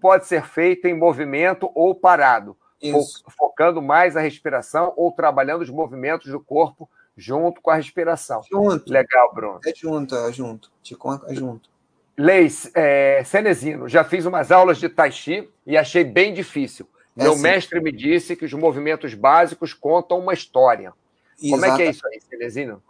pode 0.00 0.26
ser 0.26 0.44
feito 0.44 0.86
em 0.86 0.94
movimento 0.94 1.70
ou 1.74 1.94
parado, 1.94 2.56
fo 2.80 3.30
focando 3.38 3.80
mais 3.80 4.16
a 4.16 4.20
respiração 4.20 4.92
ou 4.96 5.12
trabalhando 5.12 5.62
os 5.62 5.70
movimentos 5.70 6.30
do 6.30 6.40
corpo 6.40 6.90
junto 7.16 7.60
com 7.60 7.70
a 7.70 7.76
respiração. 7.76 8.42
Junto. 8.50 8.90
Legal, 8.90 9.32
Bruno. 9.34 9.60
É 9.64 9.72
junto, 9.74 10.14
é 10.16 10.32
junto. 10.32 10.70
Qigong 10.82 11.22
é 11.26 11.34
junto. 11.34 11.68
Leis, 12.16 12.70
é, 12.74 13.22
Cenezino, 13.24 13.88
já 13.88 14.04
fiz 14.04 14.26
umas 14.26 14.52
aulas 14.52 14.78
de 14.78 14.88
Tai 14.88 15.10
Chi 15.10 15.48
e 15.66 15.76
achei 15.76 16.04
bem 16.04 16.34
difícil. 16.34 16.86
É 17.16 17.24
Meu 17.24 17.34
sim. 17.34 17.40
mestre 17.40 17.80
me 17.80 17.92
disse 17.92 18.36
que 18.36 18.44
os 18.44 18.52
movimentos 18.52 19.14
básicos 19.14 19.72
contam 19.72 20.18
uma 20.18 20.34
história. 20.34 20.92
Como 21.40 21.64
é 21.64 21.76
que 21.76 21.82
é 21.82 21.90
isso 21.90 22.06
aí, 22.06 22.20
Cenezino? 22.20 22.82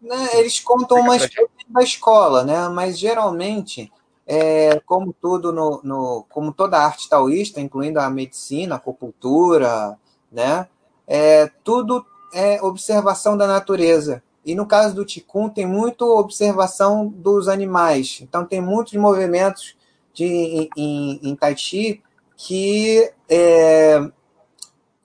Né, 0.00 0.28
eles 0.34 0.60
contam 0.60 1.00
uma 1.00 1.16
história 1.16 1.48
da 1.68 1.82
escola, 1.82 2.44
né? 2.44 2.68
Mas 2.68 2.98
geralmente 2.98 3.90
é, 4.26 4.80
como 4.86 5.12
tudo 5.12 5.52
no, 5.52 5.80
no, 5.82 6.26
como 6.28 6.52
toda 6.52 6.78
arte 6.78 7.08
taoísta, 7.08 7.60
incluindo 7.60 8.00
a 8.00 8.08
medicina, 8.08 8.74
a 8.74 8.78
acupuntura, 8.78 9.98
né? 10.30 10.68
É, 11.06 11.50
tudo 11.62 12.04
é 12.32 12.60
observação 12.62 13.36
da 13.36 13.46
natureza. 13.46 14.22
E 14.44 14.54
no 14.54 14.66
caso 14.66 14.94
do 14.94 15.06
Qigong 15.06 15.52
tem 15.52 15.66
muito 15.66 16.04
observação 16.04 17.08
dos 17.08 17.48
animais. 17.48 18.18
Então 18.20 18.44
tem 18.44 18.60
muitos 18.60 18.92
movimentos 18.94 19.74
de, 20.12 20.24
em, 20.24 20.70
em, 20.76 21.20
em 21.30 21.36
Tai 21.36 21.56
Chi 21.56 22.02
que 22.36 23.12
é, 23.28 24.00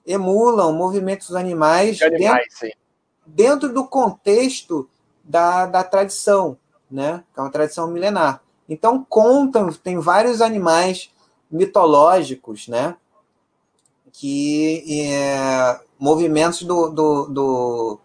emulam 0.06 0.72
movimentos 0.72 1.28
dos 1.28 1.36
animais, 1.36 1.96
de 1.96 2.04
animais 2.04 2.46
dentro, 2.60 2.78
dentro, 3.26 3.72
do 3.72 3.86
contexto 3.86 4.88
da, 5.24 5.66
da 5.66 5.84
tradição, 5.84 6.56
né? 6.90 7.22
Que 7.32 7.40
é 7.40 7.42
uma 7.42 7.50
tradição 7.50 7.90
milenar. 7.90 8.42
Então 8.68 9.04
contam, 9.08 9.72
tem 9.72 9.98
vários 9.98 10.40
animais 10.40 11.10
mitológicos, 11.50 12.68
né? 12.68 12.96
Que 14.12 14.84
é, 15.12 15.80
movimentos 15.98 16.62
do 16.62 16.88
do 16.88 17.26
do, 17.26 18.00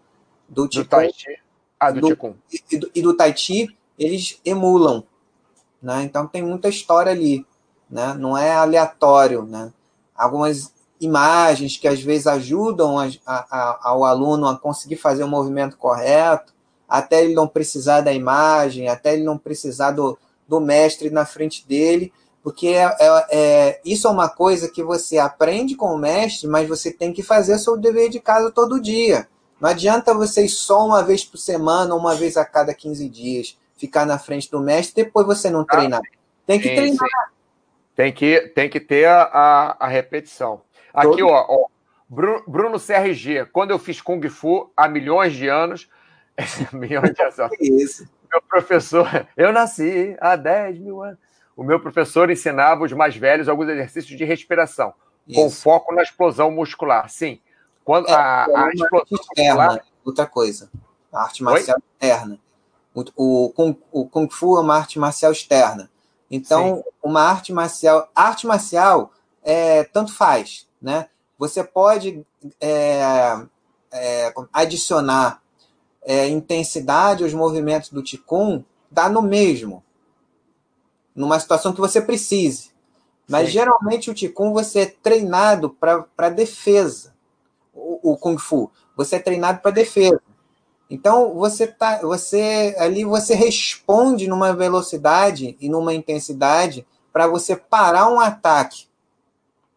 do, 0.48 0.66
do 0.66 0.84
Tai 0.84 1.10
Chi, 1.12 1.38
ah, 1.78 1.90
do, 1.90 2.00
do 2.00 2.36
e, 2.70 2.78
do, 2.78 2.90
e 2.94 3.02
do 3.02 3.16
Tai 3.16 3.36
Chi 3.36 3.76
eles 3.98 4.40
emulam, 4.44 5.04
né? 5.82 6.02
Então 6.02 6.26
tem 6.26 6.42
muita 6.42 6.68
história 6.68 7.12
ali, 7.12 7.46
né? 7.90 8.14
Não 8.14 8.36
é 8.36 8.52
aleatório, 8.52 9.42
né? 9.44 9.72
Algumas 10.14 10.74
imagens 11.00 11.76
que 11.76 11.88
às 11.88 12.00
vezes 12.00 12.26
ajudam 12.26 12.98
a, 12.98 13.08
a, 13.26 13.80
ao 13.82 14.04
aluno 14.04 14.48
a 14.48 14.58
conseguir 14.58 14.96
fazer 14.96 15.24
o 15.24 15.28
movimento 15.28 15.76
correto, 15.76 16.54
até 16.88 17.22
ele 17.22 17.34
não 17.34 17.48
precisar 17.48 18.00
da 18.00 18.12
imagem, 18.12 18.88
até 18.88 19.14
ele 19.14 19.24
não 19.24 19.36
precisar 19.36 19.90
do, 19.90 20.16
do 20.48 20.60
mestre 20.60 21.10
na 21.10 21.26
frente 21.26 21.66
dele, 21.66 22.12
porque 22.42 22.68
é, 22.68 22.84
é, 22.84 23.26
é, 23.30 23.80
isso 23.84 24.06
é 24.06 24.10
uma 24.10 24.28
coisa 24.28 24.68
que 24.68 24.82
você 24.82 25.18
aprende 25.18 25.74
com 25.74 25.86
o 25.86 25.98
mestre, 25.98 26.48
mas 26.48 26.68
você 26.68 26.92
tem 26.92 27.12
que 27.12 27.22
fazer 27.22 27.58
seu 27.58 27.76
dever 27.76 28.08
de 28.08 28.20
casa 28.20 28.50
todo 28.50 28.80
dia. 28.80 29.28
Não 29.60 29.70
adianta 29.70 30.12
você 30.12 30.44
ir 30.44 30.48
só 30.48 30.84
uma 30.86 31.02
vez 31.02 31.24
por 31.24 31.38
semana, 31.38 31.94
uma 31.94 32.14
vez 32.14 32.36
a 32.36 32.44
cada 32.44 32.74
15 32.74 33.08
dias, 33.08 33.58
ficar 33.76 34.04
na 34.04 34.18
frente 34.18 34.50
do 34.50 34.60
mestre, 34.60 35.04
depois 35.04 35.26
você 35.26 35.50
não 35.50 35.64
treinar. 35.64 36.00
Tem 36.46 36.60
que 36.60 36.68
sim, 36.68 36.74
treinar. 36.74 36.98
Sim. 36.98 37.34
Tem 37.94 38.12
que, 38.12 38.40
tem 38.54 38.68
que 38.68 38.80
ter 38.80 39.06
a, 39.06 39.22
a, 39.22 39.86
a 39.86 39.88
repetição. 39.88 40.60
Aqui, 40.92 41.18
todo... 41.18 41.28
ó, 41.28 41.46
ó 41.48 41.66
Bruno, 42.08 42.42
Bruno 42.46 42.78
CRG, 42.78 43.46
quando 43.52 43.72
eu 43.72 43.78
fiz 43.78 44.00
Kung 44.00 44.26
Fu 44.28 44.70
há 44.76 44.86
milhões 44.86 45.32
de 45.32 45.48
anos, 45.48 45.88
milhões 46.72 47.12
de 47.12 47.22
anos, 47.22 47.36
isso. 47.60 48.08
meu 48.30 48.40
professor, 48.42 49.26
eu 49.36 49.52
nasci 49.52 50.16
há 50.20 50.36
10 50.36 50.78
mil 50.78 51.02
anos. 51.02 51.18
O 51.56 51.64
meu 51.64 51.80
professor 51.80 52.30
ensinava 52.30 52.84
os 52.84 52.92
mais 52.92 53.16
velhos 53.16 53.48
alguns 53.48 53.68
exercícios 53.68 54.16
de 54.16 54.24
respiração, 54.24 54.94
isso. 55.26 55.40
com 55.40 55.50
foco 55.50 55.94
na 55.94 56.02
explosão 56.02 56.50
muscular. 56.50 57.08
Sim, 57.08 57.40
quando 57.86 58.08
é, 58.08 58.12
a, 58.12 58.46
a 58.46 58.70
explosão 58.72 59.06
externa, 59.12 59.64
muscular... 59.64 59.86
outra 60.04 60.26
coisa, 60.26 60.68
a 61.12 61.22
arte 61.22 61.44
marcial 61.44 61.76
Oi? 61.76 61.84
externa. 61.92 62.40
O, 62.92 63.04
o, 63.44 63.50
Kung, 63.50 63.76
o 63.92 64.08
Kung 64.08 64.28
Fu 64.28 64.56
é 64.56 64.60
uma 64.60 64.74
arte 64.74 64.98
marcial 64.98 65.30
externa. 65.30 65.88
Então, 66.28 66.78
Sim. 66.78 66.90
uma 67.00 67.22
arte 67.22 67.52
marcial, 67.52 68.10
arte 68.12 68.44
marcial 68.44 69.12
é, 69.40 69.84
tanto 69.84 70.12
faz, 70.12 70.66
né? 70.82 71.08
Você 71.38 71.62
pode 71.62 72.26
é, 72.60 73.00
é, 73.92 74.34
adicionar 74.52 75.40
é, 76.02 76.26
intensidade 76.26 77.22
aos 77.22 77.34
movimentos 77.34 77.90
do 77.90 78.02
Ticum, 78.02 78.64
dá 78.90 79.08
no 79.08 79.22
mesmo, 79.22 79.84
numa 81.14 81.38
situação 81.38 81.72
que 81.72 81.80
você 81.80 82.00
precise. 82.00 82.72
Mas 83.28 83.46
Sim. 83.46 83.52
geralmente 83.52 84.10
o 84.10 84.14
Ticum 84.14 84.52
você 84.52 84.80
é 84.80 84.86
treinado 84.86 85.70
para 85.70 86.30
defesa. 86.30 87.14
O, 87.76 88.12
o 88.12 88.16
Kung 88.16 88.38
Fu, 88.38 88.70
você 88.96 89.16
é 89.16 89.20
treinado 89.20 89.60
para 89.60 89.70
defesa. 89.70 90.20
Então 90.88 91.34
você 91.34 91.66
tá, 91.66 91.98
você 91.98 92.74
ali 92.78 93.04
você 93.04 93.34
responde 93.34 94.28
numa 94.28 94.52
velocidade 94.54 95.56
e 95.60 95.68
numa 95.68 95.92
intensidade 95.92 96.86
para 97.12 97.26
você 97.26 97.56
parar 97.56 98.08
um 98.08 98.20
ataque. 98.20 98.86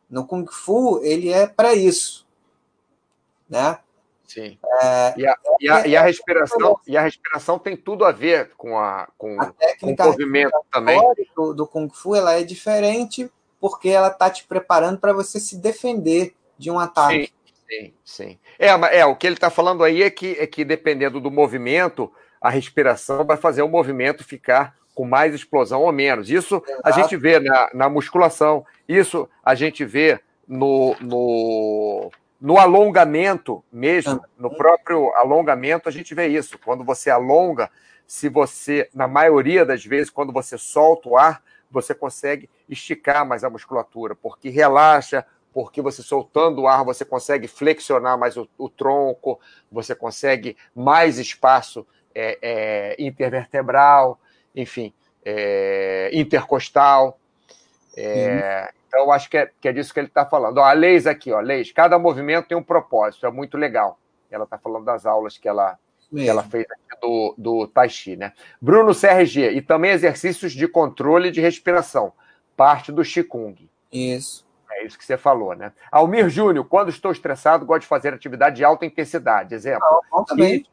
No 0.10 0.26
Kung 0.26 0.46
Fu, 0.50 1.00
ele 1.04 1.30
é 1.30 1.46
para 1.46 1.74
isso. 1.74 2.28
Né? 3.50 3.80
Sim. 4.28 4.60
É, 4.82 5.14
e, 5.18 5.28
a, 5.28 5.36
e, 5.60 5.70
a, 5.70 5.88
e, 5.88 5.98
a, 5.98 6.02
respiração, 6.04 6.80
e 6.86 6.96
a 6.96 7.02
respiração 7.02 7.58
tem 7.58 7.76
tudo 7.76 8.06
a 8.06 8.12
ver 8.12 8.52
com, 8.56 8.78
a, 8.78 9.08
com, 9.18 9.42
a 9.42 9.52
com 9.80 9.92
o 9.92 10.06
movimento 10.06 10.54
também. 10.72 11.02
Do, 11.36 11.54
do 11.54 11.68
Kung 11.68 11.90
Fu 11.90 12.16
ela 12.16 12.34
é 12.34 12.44
diferente 12.44 13.32
porque 13.60 13.90
ela 13.90 14.10
está 14.10 14.30
te 14.30 14.46
preparando 14.46 15.00
para 15.00 15.14
você 15.14 15.40
se 15.40 15.58
defender 15.58 16.36
de 16.58 16.70
um 16.70 16.78
ataque. 16.78 17.26
Sim, 17.26 17.32
sim. 17.69 17.93
sim. 18.03 18.39
É, 18.58 18.67
é, 18.99 19.05
o 19.05 19.15
que 19.15 19.27
ele 19.27 19.36
está 19.36 19.49
falando 19.49 19.84
aí 19.84 20.03
é 20.03 20.10
que, 20.10 20.38
é 20.39 20.47
que 20.47 20.65
dependendo 20.65 21.19
do 21.19 21.29
movimento, 21.29 22.12
a 22.41 22.49
respiração 22.49 23.25
vai 23.25 23.38
fazer 23.38 23.62
o 23.62 23.67
movimento 23.67 24.23
ficar 24.23 24.75
com 24.95 25.05
mais 25.05 25.34
explosão 25.34 25.82
ou 25.82 25.91
menos. 25.91 26.29
Isso 26.29 26.62
a 26.84 26.91
gente 26.91 27.15
vê 27.15 27.39
na, 27.39 27.69
na 27.73 27.89
musculação, 27.89 28.65
isso 28.88 29.29
a 29.43 29.55
gente 29.55 29.86
vê 29.86 30.19
no, 30.47 30.95
no, 30.99 32.12
no 32.41 32.58
alongamento 32.58 33.63
mesmo, 33.71 34.21
no 34.38 34.49
próprio 34.49 35.13
alongamento, 35.15 35.88
a 35.88 35.91
gente 35.91 36.13
vê 36.15 36.27
isso. 36.27 36.58
Quando 36.58 36.84
você 36.84 37.10
alonga, 37.10 37.69
se 38.08 38.27
você, 38.27 38.89
na 38.93 39.08
maioria 39.08 39.65
das 39.65 39.86
vezes, 39.86 40.10
quando 40.10 40.34
você 40.34 40.58
solta 40.58 41.08
o 41.08 41.17
ar, 41.17 41.43
você 41.69 41.93
consegue 41.93 42.49
esticar 42.67 43.25
mais 43.25 43.43
a 43.43 43.49
musculatura, 43.49 44.15
porque 44.15 44.49
relaxa, 44.49 45.25
porque 45.62 45.82
você 45.82 46.02
soltando 46.02 46.62
o 46.62 46.67
ar, 46.69 46.86
você 46.86 47.04
consegue 47.04 47.45
flexionar 47.45 48.17
mais 48.17 48.38
o, 48.38 48.48
o 48.58 48.69
tronco, 48.69 49.38
você 49.69 49.93
consegue 49.93 50.56
mais 50.74 51.19
espaço 51.19 51.86
é, 52.15 52.38
é, 52.41 52.95
intervertebral 52.98 54.17
enfim, 54.56 54.93
é, 55.26 56.10
intercostal. 56.13 57.19
É, 57.98 58.72
Então, 58.88 59.12
acho 59.12 59.30
que 59.30 59.38
é, 59.38 59.52
que 59.60 59.67
é 59.67 59.74
disso 59.74 59.93
que 59.93 60.00
ele 60.00 60.08
está 60.08 60.26
falando. 60.26 60.58
Ó, 60.60 60.63
a 60.63 60.72
Leis 60.72 61.06
aqui, 61.06 61.30
ó, 61.32 61.41
Leis, 61.41 61.74
cada 61.74 62.00
movimento 62.00 62.48
tem 62.48 62.58
um 62.58 62.63
propósito, 62.63 63.26
é 63.26 63.32
muito 63.32 63.58
legal. 63.58 64.00
Ela 64.32 64.45
está 64.45 64.58
falando 64.58 64.86
das 64.86 65.06
aulas 65.06 65.38
que 65.38 65.48
ela, 65.48 65.78
que 66.10 66.28
ela 66.28 66.41
fez 66.43 66.65
aqui 66.72 67.02
do, 67.02 67.36
do 67.38 67.67
Tai 67.67 67.89
Chi, 67.89 68.15
né? 68.15 68.32
Bruno 68.62 68.93
CRG, 68.95 69.52
e 69.52 69.62
também 69.62 69.91
exercícios 69.91 70.54
de 70.54 70.67
controle 70.67 71.30
de 71.30 71.41
respiração, 71.41 72.13
parte 72.56 72.91
do 72.91 73.04
Qigong. 73.04 73.69
Isso. 73.91 74.49
É 74.80 74.86
isso 74.86 74.98
que 74.98 75.04
você 75.04 75.18
falou, 75.18 75.54
né? 75.54 75.74
Almir 75.92 76.30
Júnior, 76.30 76.65
quando 76.65 76.88
estou 76.88 77.12
estressado, 77.12 77.65
gosto 77.65 77.82
de 77.82 77.88
fazer 77.88 78.13
atividade 78.13 78.56
de 78.56 78.63
alta 78.63 78.86
intensidade. 78.86 79.54
Exemplo. 79.54 79.84
Ah, 80.13 80.24
também. 80.24 80.65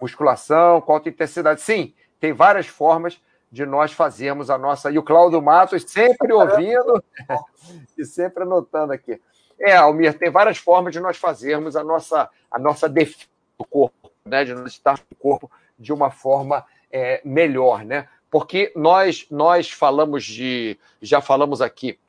Musculação 0.00 0.80
com 0.80 0.92
alta 0.92 1.08
intensidade. 1.08 1.60
Sim, 1.60 1.94
tem 2.18 2.32
várias 2.32 2.66
formas 2.66 3.20
de 3.52 3.64
nós 3.64 3.92
fazermos 3.92 4.50
a 4.50 4.58
nossa. 4.58 4.90
E 4.90 4.98
o 4.98 5.04
Cláudio 5.04 5.40
Matos 5.40 5.84
sempre 5.86 6.32
ouvindo 6.32 7.02
e 7.96 8.04
sempre 8.04 8.42
anotando 8.42 8.92
aqui. 8.92 9.20
É, 9.60 9.76
Almir, 9.76 10.18
tem 10.18 10.30
várias 10.30 10.58
formas 10.58 10.92
de 10.92 10.98
nós 10.98 11.16
fazermos 11.16 11.76
a 11.76 11.84
nossa, 11.84 12.28
a 12.50 12.58
nossa 12.58 12.88
defesa 12.88 13.28
do 13.56 13.64
corpo, 13.64 14.10
né? 14.24 14.44
de 14.44 14.52
nós 14.52 14.72
estar 14.72 14.98
no 15.08 15.16
corpo 15.16 15.48
de 15.78 15.92
uma 15.92 16.10
forma 16.10 16.66
é, 16.90 17.20
melhor, 17.24 17.84
né? 17.84 18.08
Porque 18.28 18.72
nós, 18.74 19.28
nós 19.30 19.70
falamos 19.70 20.24
de. 20.24 20.76
Já 21.00 21.20
falamos 21.20 21.62
aqui 21.62 22.00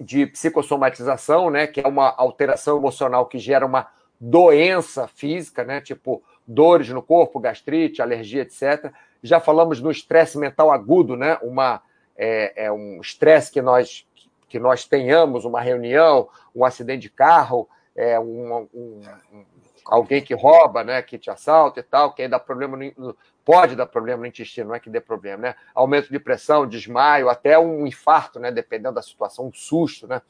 de 0.00 0.26
psicossomatização, 0.26 1.50
né? 1.50 1.66
Que 1.66 1.80
é 1.80 1.86
uma 1.86 2.14
alteração 2.16 2.78
emocional 2.78 3.26
que 3.26 3.38
gera 3.38 3.66
uma 3.66 3.88
doença 4.18 5.06
física, 5.06 5.62
né? 5.62 5.80
Tipo 5.80 6.22
dores 6.46 6.88
no 6.88 7.02
corpo, 7.02 7.38
gastrite, 7.38 8.02
alergia, 8.02 8.42
etc. 8.42 8.92
Já 9.22 9.38
falamos 9.38 9.80
no 9.80 9.90
estresse 9.90 10.38
mental 10.38 10.70
agudo, 10.70 11.16
né? 11.16 11.38
Uma, 11.42 11.82
é, 12.16 12.64
é 12.64 12.72
um 12.72 13.00
estresse 13.00 13.52
que 13.52 13.60
nós, 13.60 14.06
que 14.48 14.58
nós 14.58 14.84
tenhamos, 14.84 15.44
uma 15.44 15.60
reunião, 15.60 16.28
um 16.54 16.64
acidente 16.64 17.02
de 17.02 17.10
carro, 17.10 17.68
é, 17.94 18.18
um, 18.18 18.68
um, 18.74 19.00
um, 19.32 19.44
alguém 19.84 20.22
que 20.22 20.34
rouba, 20.34 20.82
né? 20.82 21.02
Que 21.02 21.18
te 21.18 21.30
assalta 21.30 21.80
e 21.80 21.82
tal, 21.82 22.12
que 22.12 22.22
aí 22.22 22.28
dá 22.28 22.38
problema 22.38 22.76
no, 22.96 23.16
pode 23.50 23.74
dar 23.74 23.86
problema 23.86 24.20
no 24.20 24.26
intestino, 24.26 24.68
não 24.68 24.76
é 24.76 24.78
que 24.78 24.88
dê 24.88 25.00
problema, 25.00 25.42
né? 25.42 25.54
Aumento 25.74 26.08
de 26.08 26.20
pressão, 26.20 26.68
desmaio, 26.68 27.28
até 27.28 27.58
um 27.58 27.84
infarto, 27.84 28.38
né? 28.38 28.52
Dependendo 28.52 28.94
da 28.94 29.02
situação, 29.02 29.48
um 29.48 29.52
susto, 29.52 30.06
né? 30.06 30.22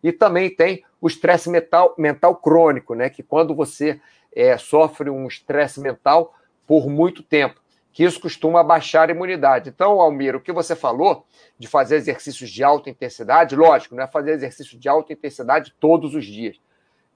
E 0.00 0.12
também 0.12 0.48
tem 0.48 0.84
o 1.00 1.08
estresse 1.08 1.50
mental, 1.50 1.92
mental 1.98 2.36
crônico, 2.36 2.94
né? 2.94 3.10
Que 3.10 3.20
quando 3.20 3.52
você 3.52 4.00
é, 4.32 4.56
sofre 4.56 5.10
um 5.10 5.26
estresse 5.26 5.80
mental 5.80 6.32
por 6.68 6.88
muito 6.88 7.20
tempo 7.20 7.60
que 7.92 8.04
isso 8.04 8.20
costuma 8.20 8.62
baixar 8.62 9.08
a 9.08 9.12
imunidade. 9.12 9.70
Então, 9.70 10.00
Almir, 10.00 10.36
o 10.36 10.40
que 10.40 10.52
você 10.52 10.76
falou 10.76 11.26
de 11.58 11.66
fazer 11.66 11.96
exercícios 11.96 12.48
de 12.48 12.62
alta 12.62 12.88
intensidade, 12.88 13.56
lógico, 13.56 13.96
não 13.96 14.04
é 14.04 14.06
fazer 14.06 14.30
exercício 14.34 14.78
de 14.78 14.88
alta 14.88 15.12
intensidade 15.12 15.74
todos 15.80 16.14
os 16.14 16.24
dias, 16.24 16.60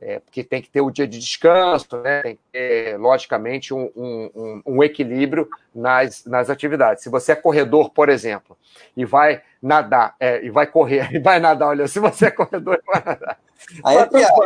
é, 0.05 0.19
porque 0.19 0.43
tem 0.43 0.61
que 0.61 0.69
ter 0.69 0.81
o 0.81 0.91
dia 0.91 1.07
de 1.07 1.17
descanso, 1.17 1.97
né? 1.99 2.23
tem 2.23 2.35
que 2.35 2.43
ter, 2.51 2.99
logicamente, 2.99 3.73
um, 3.73 3.89
um, 3.95 4.63
um, 4.67 4.83
equilíbrio 4.83 5.49
nas, 5.73 6.25
nas 6.27 6.51
atividades. 6.51 7.05
Se 7.05 7.09
você 7.09 7.33
é 7.33 7.37
corredor, 7.37 7.91
por 7.91 8.09
exemplo, 8.09 8.59
e 8.97 9.05
vai 9.05 9.43
nadar, 9.63 10.17
é, 10.19 10.45
e 10.45 10.51
vai 10.51 10.67
correr, 10.67 11.09
e 11.15 11.21
vai 11.21 11.39
nadar, 11.39 11.69
olha, 11.69 11.87
se 11.87 12.01
você 12.01 12.27
é 12.27 12.31
corredor 12.33 12.83
vai 12.85 13.03
nadar. 13.05 13.39
Aí 13.85 13.97
é 13.97 14.07
triatlo. 14.07 14.45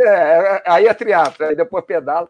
É, 0.00 0.62
aí 0.66 0.86
é 0.86 0.94
triatlo, 0.94 1.46
aí 1.46 1.54
depois 1.54 1.84
pedala. 1.84 2.28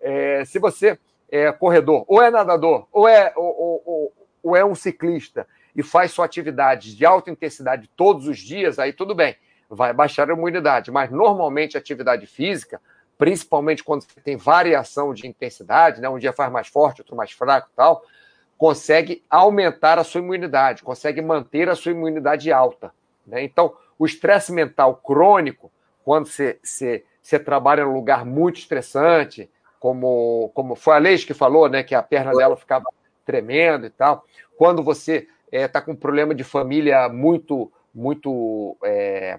É, 0.00 0.44
se 0.44 0.60
você 0.60 0.96
é, 1.28 1.50
corredor, 1.50 2.04
ou 2.06 2.22
é 2.22 2.30
nadador, 2.30 2.86
ou 2.92 3.08
é, 3.08 3.32
ou, 3.34 3.82
ou, 3.84 4.12
ou 4.40 4.56
é 4.56 4.64
um 4.64 4.74
ciclista 4.76 5.48
e 5.74 5.82
faz 5.82 6.12
sua 6.12 6.24
atividade 6.24 6.94
de 6.94 7.04
alta 7.04 7.28
intensidade 7.28 7.90
todos 7.96 8.28
os 8.28 8.38
dias, 8.38 8.78
aí 8.78 8.92
tudo 8.92 9.16
bem, 9.16 9.34
vai 9.68 9.92
baixar 9.92 10.30
a 10.30 10.32
imunidade. 10.32 10.90
Mas 10.90 11.10
normalmente 11.10 11.76
a 11.76 11.80
atividade 11.80 12.26
física, 12.26 12.80
principalmente 13.18 13.82
quando 13.82 14.02
você 14.02 14.20
tem 14.20 14.36
variação 14.36 15.12
de 15.12 15.26
intensidade, 15.26 16.00
né, 16.00 16.08
um 16.08 16.18
dia 16.18 16.32
faz 16.32 16.50
mais 16.52 16.68
forte, 16.68 17.00
outro 17.00 17.16
mais 17.16 17.32
fraco 17.32 17.68
e 17.72 17.76
tal, 17.76 18.02
consegue 18.56 19.22
aumentar 19.28 19.98
a 19.98 20.04
sua 20.04 20.20
imunidade, 20.20 20.82
consegue 20.82 21.20
manter 21.20 21.68
a 21.68 21.74
sua 21.74 21.92
imunidade 21.92 22.50
alta. 22.52 22.92
Né? 23.26 23.42
Então, 23.42 23.74
o 23.98 24.06
estresse 24.06 24.52
mental 24.52 24.96
crônico, 24.96 25.70
quando 26.04 26.26
você, 26.26 26.58
você, 26.62 27.04
você 27.22 27.38
trabalha 27.38 27.84
num 27.84 27.94
lugar 27.94 28.24
muito 28.24 28.58
estressante, 28.58 29.50
como, 29.78 30.50
como 30.54 30.74
foi 30.74 30.94
a 30.94 30.98
Leis 30.98 31.24
que 31.24 31.34
falou, 31.34 31.68
né, 31.68 31.82
que 31.82 31.94
a 31.94 32.02
perna 32.02 32.32
dela 32.32 32.56
ficava 32.56 32.86
tremendo 33.24 33.86
e 33.86 33.90
tal. 33.90 34.24
Quando 34.56 34.82
você 34.82 35.28
está 35.46 35.58
é, 35.58 35.68
tá 35.68 35.80
com 35.80 35.92
um 35.92 35.96
problema 35.96 36.34
de 36.34 36.44
família 36.44 37.08
muito, 37.08 37.70
muito, 37.94 38.76
é, 38.84 39.38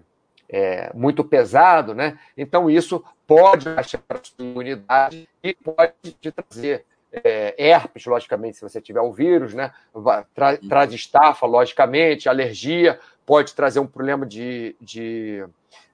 é, 0.50 0.92
muito 0.94 1.24
pesado, 1.24 1.94
né? 1.94 2.18
Então 2.38 2.70
isso 2.70 3.04
pode 3.26 3.70
baixar 3.70 4.00
a 4.10 4.18
sua 4.24 4.46
imunidade 4.46 5.28
e 5.44 5.54
pode 5.54 5.94
te 6.22 6.32
trazer 6.32 6.86
é, 7.12 7.56
herpes, 7.58 8.06
logicamente, 8.06 8.58
se 8.58 8.64
você 8.64 8.82
tiver 8.82 9.02
o 9.02 9.12
vírus, 9.12 9.54
né? 9.54 9.72
Tra 10.34 10.58
traz 10.58 10.94
estafa, 10.94 11.46
logicamente, 11.46 12.30
alergia, 12.30 13.00
pode 13.26 13.54
trazer 13.54 13.80
um 13.80 13.88
problema 13.88 14.26
de, 14.26 14.76
de, 14.80 15.46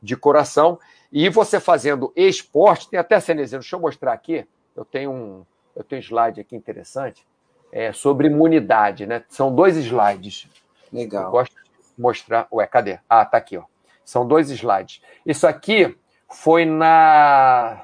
de 0.02 0.16
coração. 0.16 0.80
E 1.12 1.30
você 1.30 1.60
fazendo 1.60 2.12
esporte, 2.16 2.90
tem 2.90 3.00
até 3.00 3.20
Cenezino, 3.20 3.62
deixa 3.62 3.76
eu 3.76 3.80
mostrar 3.80 4.14
aqui, 4.14 4.46
eu 4.76 4.84
tenho 4.84 5.12
um, 5.12 5.46
eu 5.76 5.84
tenho 5.84 6.00
um 6.00 6.04
slide 6.04 6.42
aqui 6.42 6.56
interessante, 6.56 7.26
é, 7.72 7.92
sobre 7.92 8.28
imunidade, 8.28 9.06
né? 9.06 9.24
São 9.30 9.54
dois 9.54 9.76
slides. 9.78 10.48
Legal. 10.92 11.26
Eu 11.26 11.32
gosto 11.32 11.56
de 11.56 12.02
mostrar. 12.02 12.48
Ué, 12.52 12.68
cadê? 12.68 13.00
Ah, 13.10 13.26
tá 13.26 13.38
aqui, 13.38 13.58
ó. 13.58 13.64
São 14.04 14.28
dois 14.28 14.50
slides. 14.50 15.02
Isso 15.26 15.48
aqui 15.48 15.98
foi 16.30 16.66
na. 16.66 17.82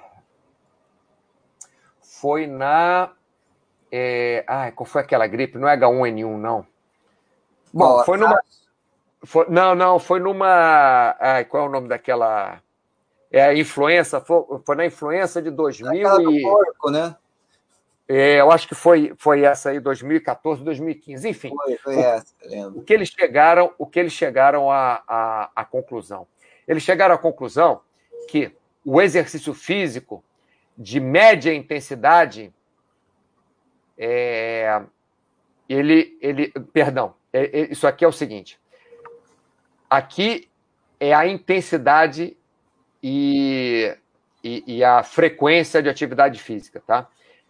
Foi 2.01 2.47
na. 2.47 3.11
É... 3.91 4.43
Ai, 4.47 4.71
qual 4.71 4.85
foi 4.85 5.01
aquela 5.01 5.27
gripe? 5.27 5.57
Não 5.57 5.67
é 5.67 5.77
H1N1, 5.77 6.37
não. 6.37 6.65
Bom, 7.73 8.03
foi 8.03 8.17
numa. 8.17 8.39
Foi... 9.23 9.45
Não, 9.49 9.75
não, 9.75 9.99
foi 9.99 10.19
numa. 10.19 11.15
Ai, 11.19 11.45
qual 11.45 11.63
é 11.63 11.67
o 11.67 11.71
nome 11.71 11.87
daquela. 11.87 12.61
É 13.31 13.43
a 13.43 13.53
influença, 13.53 14.19
foi, 14.19 14.43
foi 14.65 14.75
na 14.75 14.85
influença 14.87 15.39
de 15.39 15.51
2000 15.51 16.31
e... 16.31 16.41
porco, 16.41 16.89
né? 16.89 17.15
É, 18.11 18.41
eu 18.41 18.51
acho 18.51 18.67
que 18.67 18.73
foi, 18.73 19.13
foi 19.17 19.43
essa 19.43 19.69
aí, 19.69 19.79
2014, 19.79 20.63
2015, 20.63 21.29
enfim. 21.29 21.49
Foi, 21.49 21.77
foi 21.77 21.99
essa, 21.99 22.33
lembro. 22.43 22.79
O 22.79 22.83
que 22.83 22.91
eles 22.91 23.09
chegaram, 23.09 23.71
o 23.77 23.85
que 23.85 23.99
eles 23.99 24.13
chegaram 24.13 24.71
à, 24.71 25.03
à, 25.07 25.51
à 25.55 25.63
conclusão? 25.63 26.25
Eles 26.67 26.81
chegaram 26.81 27.13
à 27.13 27.19
conclusão 27.19 27.81
que 28.27 28.51
o 28.83 28.99
exercício 28.99 29.53
físico 29.53 30.23
de 30.75 30.99
média 30.99 31.53
intensidade, 31.53 32.51
é, 33.95 34.81
ele, 35.67 36.17
ele, 36.19 36.51
perdão, 36.73 37.13
é, 37.31 37.59
é, 37.59 37.71
isso 37.71 37.85
aqui 37.85 38.03
é 38.03 38.07
o 38.07 38.11
seguinte. 38.11 38.59
Aqui 39.87 40.49
é 40.99 41.13
a 41.13 41.27
intensidade 41.27 42.35
e, 43.03 43.95
e, 44.43 44.77
e 44.77 44.83
a 44.83 45.03
frequência 45.03 45.79
de 45.83 45.89
atividade 45.89 46.41
física, 46.41 46.81
tá? 46.87 47.07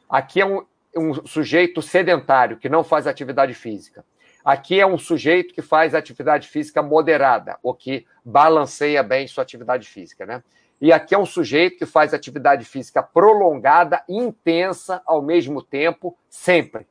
Aqui 0.09 0.41
é 0.41 0.45
um, 0.45 0.65
um 0.97 1.25
sujeito 1.27 1.81
sedentário, 1.81 2.57
que 2.57 2.67
não 2.67 2.83
faz 2.83 3.05
atividade 3.05 3.53
física. 3.53 4.03
Aqui 4.43 4.79
é 4.79 4.87
um 4.87 4.97
sujeito 4.97 5.53
que 5.53 5.61
faz 5.61 5.93
atividade 5.93 6.47
física 6.47 6.81
moderada, 6.81 7.59
ou 7.61 7.75
que 7.75 8.07
balanceia 8.25 9.03
bem 9.03 9.27
sua 9.27 9.43
atividade 9.43 9.87
física, 9.87 10.25
né? 10.25 10.43
E 10.81 10.93
aqui 10.93 11.13
é 11.13 11.17
um 11.17 11.25
sujeito 11.25 11.77
que 11.77 11.85
faz 11.85 12.13
atividade 12.13 12.65
física 12.65 13.03
prolongada, 13.03 14.01
intensa 14.07 15.01
ao 15.05 15.21
mesmo 15.21 15.61
tempo, 15.61 16.17
sempre, 16.29 16.87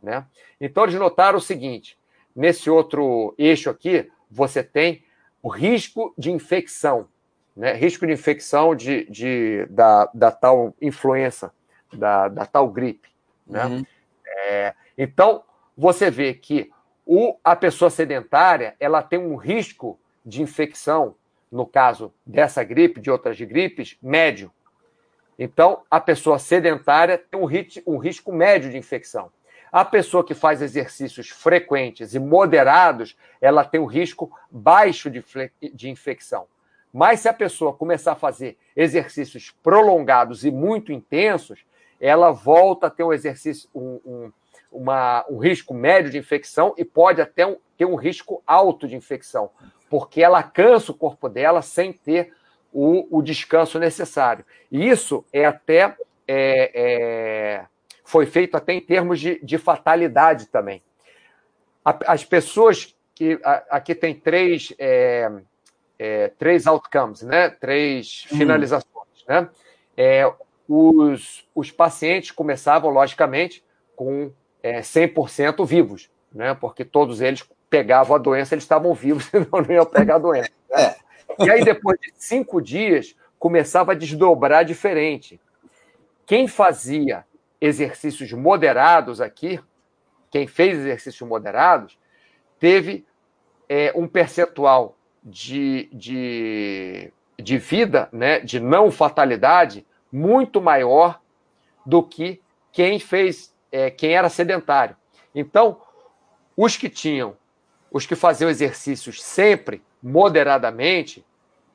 né? 0.00 0.24
Então 0.60 0.84
eles 0.84 0.94
notaram 0.94 1.38
o 1.38 1.42
seguinte: 1.42 1.98
nesse 2.36 2.70
outro 2.70 3.34
eixo 3.36 3.70
aqui, 3.70 4.08
você 4.30 4.62
tem 4.62 5.02
o 5.42 5.48
risco 5.48 6.14
de 6.16 6.30
infecção, 6.30 7.08
né? 7.56 7.72
Risco 7.72 8.06
de 8.06 8.12
infecção 8.12 8.76
de, 8.76 9.10
de 9.10 9.66
da, 9.70 10.08
da 10.14 10.30
tal 10.30 10.74
influenza 10.80 11.50
da, 11.92 12.28
da 12.28 12.46
tal 12.46 12.68
gripe. 12.68 13.08
Né? 13.46 13.64
Uhum. 13.66 13.84
É, 14.26 14.74
então, 14.96 15.42
você 15.76 16.10
vê 16.10 16.34
que 16.34 16.70
o, 17.06 17.36
a 17.42 17.56
pessoa 17.56 17.90
sedentária 17.90 18.76
ela 18.78 19.02
tem 19.02 19.18
um 19.18 19.36
risco 19.36 19.98
de 20.24 20.42
infecção, 20.42 21.14
no 21.50 21.66
caso 21.66 22.12
dessa 22.24 22.62
gripe, 22.62 23.00
de 23.00 23.10
outras 23.10 23.40
gripes, 23.40 23.96
médio. 24.00 24.52
Então, 25.38 25.82
a 25.90 25.98
pessoa 25.98 26.38
sedentária 26.38 27.18
tem 27.18 27.40
um, 27.40 27.46
rit, 27.46 27.82
um 27.86 27.96
risco 27.96 28.30
médio 28.32 28.70
de 28.70 28.76
infecção. 28.76 29.32
A 29.72 29.84
pessoa 29.84 30.24
que 30.24 30.34
faz 30.34 30.60
exercícios 30.60 31.30
frequentes 31.30 32.14
e 32.14 32.18
moderados, 32.18 33.16
ela 33.40 33.64
tem 33.64 33.80
um 33.80 33.86
risco 33.86 34.30
baixo 34.50 35.10
de, 35.10 35.24
de 35.72 35.88
infecção. 35.88 36.46
Mas 36.92 37.20
se 37.20 37.28
a 37.28 37.32
pessoa 37.32 37.72
começar 37.72 38.12
a 38.12 38.16
fazer 38.16 38.58
exercícios 38.76 39.50
prolongados 39.62 40.44
e 40.44 40.50
muito 40.50 40.92
intensos, 40.92 41.64
ela 42.00 42.30
volta 42.30 42.86
a 42.86 42.90
ter 42.90 43.04
um 43.04 43.12
exercício, 43.12 43.68
um, 43.74 44.00
um, 44.04 44.32
uma, 44.72 45.24
um 45.28 45.38
risco 45.38 45.74
médio 45.74 46.10
de 46.10 46.18
infecção 46.18 46.74
e 46.78 46.84
pode 46.84 47.20
até 47.20 47.46
um, 47.46 47.56
ter 47.76 47.84
um 47.84 47.96
risco 47.96 48.42
alto 48.46 48.88
de 48.88 48.96
infecção, 48.96 49.50
porque 49.88 50.22
ela 50.22 50.42
cansa 50.42 50.92
o 50.92 50.94
corpo 50.94 51.28
dela 51.28 51.62
sem 51.62 51.92
ter 51.92 52.32
o, 52.72 53.18
o 53.18 53.22
descanso 53.22 53.78
necessário. 53.78 54.44
E 54.70 54.88
isso 54.88 55.24
é 55.32 55.44
até 55.44 55.96
é, 56.26 56.70
é, 56.74 57.64
foi 58.04 58.26
feito 58.26 58.56
até 58.56 58.72
em 58.72 58.80
termos 58.80 59.20
de, 59.20 59.44
de 59.44 59.58
fatalidade 59.58 60.46
também. 60.46 60.82
as 61.84 62.24
pessoas 62.24 62.96
que 63.14 63.38
aqui 63.68 63.94
tem 63.94 64.14
três 64.14 64.72
é, 64.78 65.30
é, 65.98 66.28
três 66.38 66.66
outcomes, 66.66 67.20
né? 67.22 67.50
Três 67.50 68.26
hum. 68.32 68.38
finalizações, 68.38 69.24
né? 69.28 69.48
Os, 70.72 71.44
os 71.52 71.72
pacientes 71.72 72.30
começavam, 72.30 72.90
logicamente, 72.90 73.64
com 73.96 74.30
é, 74.62 74.80
100% 74.80 75.66
vivos, 75.66 76.08
né? 76.32 76.54
porque 76.54 76.84
todos 76.84 77.20
eles 77.20 77.44
pegavam 77.68 78.14
a 78.14 78.18
doença, 78.18 78.54
eles 78.54 78.62
estavam 78.62 78.94
vivos, 78.94 79.24
senão 79.30 79.48
não 79.50 79.74
iam 79.74 79.84
pegar 79.84 80.14
a 80.14 80.18
doença. 80.18 80.50
Né? 80.70 80.94
E 81.40 81.50
aí, 81.50 81.64
depois 81.64 81.98
de 81.98 82.12
cinco 82.14 82.62
dias, 82.62 83.16
começava 83.36 83.90
a 83.90 83.96
desdobrar 83.96 84.64
diferente. 84.64 85.40
Quem 86.24 86.46
fazia 86.46 87.24
exercícios 87.60 88.32
moderados 88.32 89.20
aqui, 89.20 89.58
quem 90.30 90.46
fez 90.46 90.78
exercícios 90.78 91.28
moderados, 91.28 91.98
teve 92.60 93.04
é, 93.68 93.92
um 93.96 94.06
percentual 94.06 94.96
de, 95.20 95.88
de, 95.92 97.12
de 97.36 97.58
vida, 97.58 98.08
né, 98.12 98.38
de 98.38 98.60
não 98.60 98.90
fatalidade, 98.92 99.84
muito 100.12 100.60
maior 100.60 101.20
do 101.84 102.02
que 102.02 102.40
quem 102.72 102.98
fez, 102.98 103.54
é, 103.70 103.90
quem 103.90 104.12
era 104.12 104.28
sedentário. 104.28 104.96
Então, 105.34 105.80
os 106.56 106.76
que 106.76 106.88
tinham, 106.88 107.36
os 107.90 108.06
que 108.06 108.14
faziam 108.14 108.50
exercícios 108.50 109.22
sempre, 109.22 109.82
moderadamente, 110.02 111.24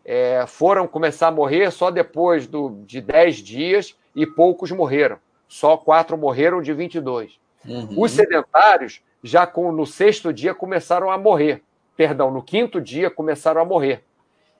é, 0.03 0.45
foram 0.47 0.87
começar 0.87 1.27
a 1.27 1.31
morrer 1.31 1.71
só 1.71 1.89
depois 1.89 2.45
do, 2.45 2.83
de 2.85 3.01
10 3.01 3.37
dias 3.37 3.97
e 4.15 4.25
poucos 4.25 4.71
morreram. 4.71 5.17
Só 5.47 5.77
quatro 5.77 6.17
morreram 6.17 6.61
de 6.61 6.73
22. 6.73 7.39
Uhum. 7.65 8.01
Os 8.01 8.11
sedentários, 8.11 9.01
já 9.23 9.47
com, 9.47 9.71
no 9.71 9.85
sexto 9.85 10.31
dia, 10.31 10.53
começaram 10.53 11.09
a 11.09 11.17
morrer. 11.17 11.63
Perdão, 11.97 12.29
no 12.29 12.43
quinto 12.43 12.79
dia 12.79 13.09
começaram 13.09 13.61
a 13.61 13.65
morrer. 13.65 14.03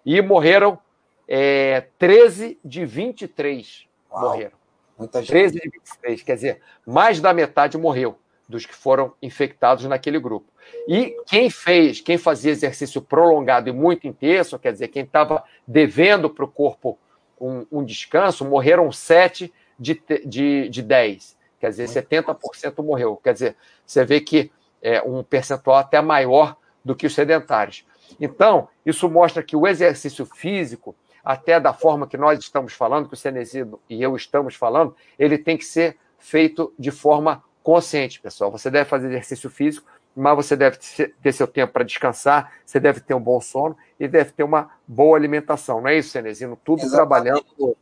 E 0.06 0.22
morreram 0.22 0.80
é, 1.28 1.88
13 1.98 2.60
de 2.64 2.86
23 2.86 3.88
Uau, 4.12 4.22
morreram. 4.22 4.58
Muita 4.98 5.20
gente. 5.20 5.30
13 5.30 5.60
de 5.60 5.70
23, 5.70 6.24
quer 6.24 6.36
dizer, 6.36 6.62
mais 6.86 7.20
da 7.20 7.34
metade 7.34 7.78
morreu 7.78 8.18
dos 8.48 8.66
que 8.66 8.76
foram 8.76 9.14
infectados 9.22 9.86
naquele 9.86 10.20
grupo. 10.20 10.48
E 10.88 11.16
quem 11.26 11.50
fez, 11.50 12.00
quem 12.00 12.18
fazia 12.18 12.52
exercício 12.52 13.02
prolongado 13.02 13.70
e 13.70 13.72
muito 13.72 14.08
intenso, 14.08 14.60
quer 14.60 14.72
dizer, 14.72 14.88
quem 14.90 15.04
estava 15.04 15.44
devendo 15.68 16.30
para 16.30 16.46
o 16.46 16.48
corpo 16.48 16.98
um, 17.40 17.66
um, 17.72 17.84
descanso, 17.84 18.46
morreram 18.46 18.92
7 18.92 19.54
de, 19.80 20.02
de, 20.26 20.70
de 20.70 20.82
10. 20.82 21.38
Quer 21.60 21.70
dizer, 21.70 21.88
70% 21.88 22.84
morreu. 22.84 23.18
Quer 23.18 23.34
dizer, 23.34 23.56
você 23.86 24.06
vê 24.06 24.22
que 24.22 24.52
é 24.82 25.02
um 25.02 25.24
percentual 25.24 25.78
até 25.78 26.02
maior 26.02 26.56
do 26.84 26.96
que 26.96 27.08
os 27.08 27.14
sedentários. 27.14 27.86
Então, 28.20 28.70
isso 28.86 29.10
mostra 29.10 29.42
que 29.42 29.56
o 29.56 29.68
exercício 29.68 30.26
físico 30.26 30.96
até 31.26 31.60
da 31.60 31.74
forma 31.74 32.08
que 32.08 32.18
nós 32.18 32.40
estamos 32.40 32.74
falando, 32.74 33.08
que 33.08 33.16
o 33.16 33.18
Cenezino 33.18 33.80
e 33.90 34.02
eu 34.02 34.16
estamos 34.16 34.56
falando, 34.56 34.96
ele 35.18 35.38
tem 35.38 35.58
que 35.58 35.66
ser 35.66 35.98
feito 36.20 36.72
de 36.78 36.92
forma 36.92 37.44
consciente, 37.64 38.22
pessoal. 38.22 38.52
Você 38.52 38.70
deve 38.70 38.88
fazer 38.88 39.08
exercício 39.08 39.50
físico, 39.50 39.88
mas 40.16 40.36
você 40.36 40.56
deve 40.56 40.78
ter 41.22 41.34
seu 41.34 41.48
tempo 41.48 41.74
para 41.74 41.84
descansar, 41.84 42.54
você 42.64 42.80
deve 42.80 43.00
ter 43.00 43.16
um 43.16 43.20
bom 43.20 43.42
sono 43.42 43.76
e 44.00 44.08
deve 44.08 44.32
ter 44.32 44.44
uma 44.44 44.70
boa 44.88 45.18
alimentação. 45.18 45.82
Não 45.82 45.90
é 45.90 45.98
isso, 45.98 46.12
Cenezino? 46.12 46.58
Tudo 46.64 46.84
Exatamente. 46.84 46.96
trabalhando 46.96 47.78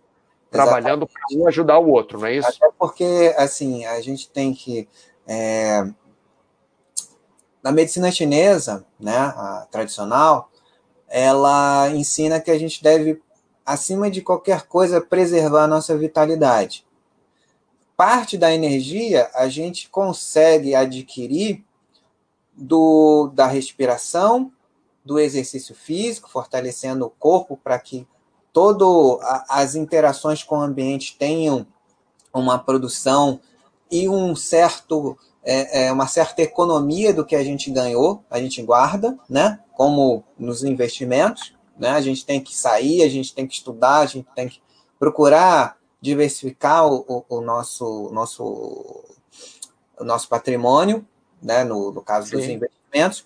trabalhando 0.54 1.08
para 1.08 1.22
um 1.36 1.48
ajudar 1.48 1.80
o 1.80 1.90
outro, 1.90 2.20
não 2.20 2.28
é 2.28 2.36
isso? 2.36 2.48
Até 2.48 2.70
porque, 2.78 3.34
assim, 3.38 3.86
a 3.86 4.00
gente 4.00 4.30
tem 4.30 4.54
que. 4.54 4.88
É... 5.28 5.84
Na 7.62 7.72
medicina 7.72 8.12
chinesa, 8.12 8.86
né, 9.00 9.18
a 9.18 9.68
tradicional, 9.72 10.52
ela 11.08 11.90
ensina 11.90 12.40
que 12.40 12.52
a 12.52 12.60
gente 12.60 12.84
deve 12.84 13.22
acima 13.66 14.10
de 14.10 14.22
qualquer 14.22 14.64
coisa, 14.64 15.02
preservar 15.02 15.64
a 15.64 15.68
nossa 15.68 15.98
vitalidade. 15.98 16.86
Parte 17.96 18.38
da 18.38 18.54
energia 18.54 19.30
a 19.34 19.48
gente 19.48 19.90
consegue 19.90 20.76
adquirir 20.76 21.64
do, 22.56 23.32
da 23.34 23.48
respiração, 23.48 24.52
do 25.06 25.20
exercício 25.20 25.76
físico, 25.76 26.30
fortalecendo 26.30 27.06
o 27.06 27.10
corpo 27.10 27.58
para 27.62 27.78
que 27.80 28.08
todas 28.52 29.20
as 29.50 29.76
interações 29.76 30.44
com 30.44 30.58
o 30.58 30.62
ambiente 30.62 31.18
tenham 31.18 31.66
uma 32.34 32.58
produção 32.58 33.40
e 33.92 34.08
um 34.08 34.36
certo 34.36 35.18
é, 35.44 35.86
é, 35.86 35.92
uma 35.92 36.08
certa 36.08 36.42
economia 36.42 37.14
do 37.14 37.26
que 37.26 37.36
a 37.36 37.44
gente 37.44 37.70
ganhou, 37.70 38.24
a 38.30 38.40
gente 38.40 38.62
guarda, 38.62 39.18
né? 39.30 39.60
Como 39.74 40.24
nos 40.40 40.64
investimentos, 40.64 41.54
né? 41.78 41.90
A 41.90 42.02
gente 42.02 42.26
tem 42.26 42.42
que 42.42 42.56
sair, 42.56 43.04
a 43.04 43.10
gente 43.10 43.34
tem 43.34 43.48
que 43.48 43.54
estudar, 43.54 44.00
a 44.00 44.06
gente 44.06 44.28
tem 44.36 44.48
que 44.48 44.62
procurar 45.00 45.78
diversificar 46.02 46.86
o, 46.86 47.06
o, 47.08 47.38
o 47.38 47.42
nosso, 47.42 48.10
nosso, 48.12 48.44
o 49.98 50.04
nosso 50.04 50.28
patrimônio, 50.28 51.06
né? 51.42 51.64
No, 51.64 51.92
no 51.92 52.02
caso 52.02 52.30
Sim. 52.30 52.38
dos 52.38 52.46
investimentos. 52.46 53.26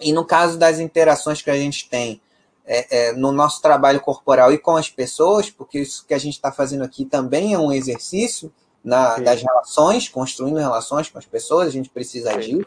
E 0.00 0.12
no 0.12 0.24
caso 0.24 0.58
das 0.58 0.78
interações 0.78 1.42
que 1.42 1.50
a 1.50 1.56
gente 1.56 1.88
tem 1.88 2.20
é, 2.64 3.08
é, 3.08 3.12
no 3.12 3.32
nosso 3.32 3.60
trabalho 3.60 4.00
corporal 4.00 4.52
e 4.52 4.58
com 4.58 4.76
as 4.76 4.88
pessoas, 4.88 5.50
porque 5.50 5.80
isso 5.80 6.06
que 6.06 6.14
a 6.14 6.18
gente 6.18 6.34
está 6.34 6.52
fazendo 6.52 6.84
aqui 6.84 7.04
também 7.04 7.52
é 7.52 7.58
um 7.58 7.72
exercício 7.72 8.52
na, 8.82 9.18
das 9.18 9.42
relações, 9.42 10.08
construindo 10.08 10.56
relações 10.56 11.08
com 11.08 11.18
as 11.18 11.26
pessoas, 11.26 11.68
a 11.68 11.70
gente 11.70 11.90
precisa 11.90 12.34
agir, 12.34 12.66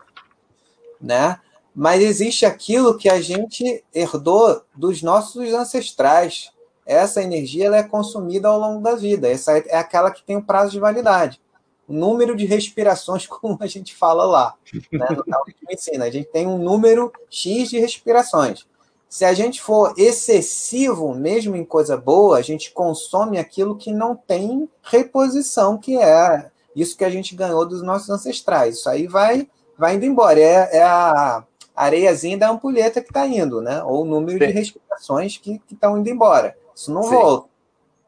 né? 1.01 1.39
Mas 1.75 2.03
existe 2.03 2.45
aquilo 2.45 2.97
que 2.97 3.09
a 3.09 3.19
gente 3.19 3.83
herdou 3.93 4.61
dos 4.75 5.01
nossos 5.01 5.53
ancestrais. 5.53 6.51
Essa 6.85 7.23
energia 7.23 7.65
ela 7.65 7.77
é 7.77 7.83
consumida 7.83 8.47
ao 8.47 8.59
longo 8.59 8.81
da 8.81 8.95
vida. 8.95 9.27
Essa 9.29 9.57
é 9.57 9.77
aquela 9.77 10.11
que 10.11 10.23
tem 10.23 10.35
o 10.35 10.39
um 10.39 10.43
prazo 10.43 10.71
de 10.71 10.79
validade. 10.79 11.41
O 11.87 11.93
número 11.93 12.35
de 12.35 12.45
respirações, 12.45 13.25
como 13.27 13.57
a 13.59 13.67
gente 13.67 13.95
fala 13.95 14.23
lá, 14.25 14.55
né, 14.91 15.07
no 15.09 15.23
de 15.23 15.55
medicina. 15.67 16.05
A 16.05 16.11
gente 16.11 16.29
tem 16.29 16.45
um 16.45 16.57
número 16.57 17.11
X 17.29 17.69
de 17.69 17.79
respirações. 17.79 18.65
Se 19.09 19.25
a 19.25 19.33
gente 19.33 19.61
for 19.61 19.93
excessivo, 19.95 21.13
mesmo 21.13 21.55
em 21.55 21.63
coisa 21.63 21.95
boa, 21.95 22.37
a 22.37 22.41
gente 22.41 22.71
consome 22.71 23.37
aquilo 23.37 23.77
que 23.77 23.93
não 23.93 24.15
tem 24.15 24.67
reposição, 24.81 25.77
que 25.77 25.97
é 25.97 26.49
isso 26.75 26.97
que 26.97 27.05
a 27.05 27.09
gente 27.09 27.35
ganhou 27.35 27.63
dos 27.63 27.83
nossos 27.83 28.09
ancestrais. 28.09 28.77
Isso 28.77 28.89
aí 28.89 29.05
vai, 29.05 29.47
vai 29.77 29.95
indo 29.95 30.05
embora. 30.05 30.39
É, 30.39 30.77
é 30.77 30.83
a 30.83 31.43
areiazinha 31.75 32.37
da 32.37 32.49
ampulheta 32.49 33.01
que 33.01 33.09
está 33.09 33.25
indo, 33.25 33.61
né? 33.61 33.83
Ou 33.83 34.03
o 34.03 34.05
número 34.05 34.37
Sim. 34.39 34.47
de 34.47 34.51
respirações 34.51 35.37
que 35.37 35.61
estão 35.71 35.97
indo 35.97 36.09
embora. 36.09 36.55
Isso 36.75 36.91
não 36.91 37.03
Sim. 37.03 37.09
volta. 37.09 37.49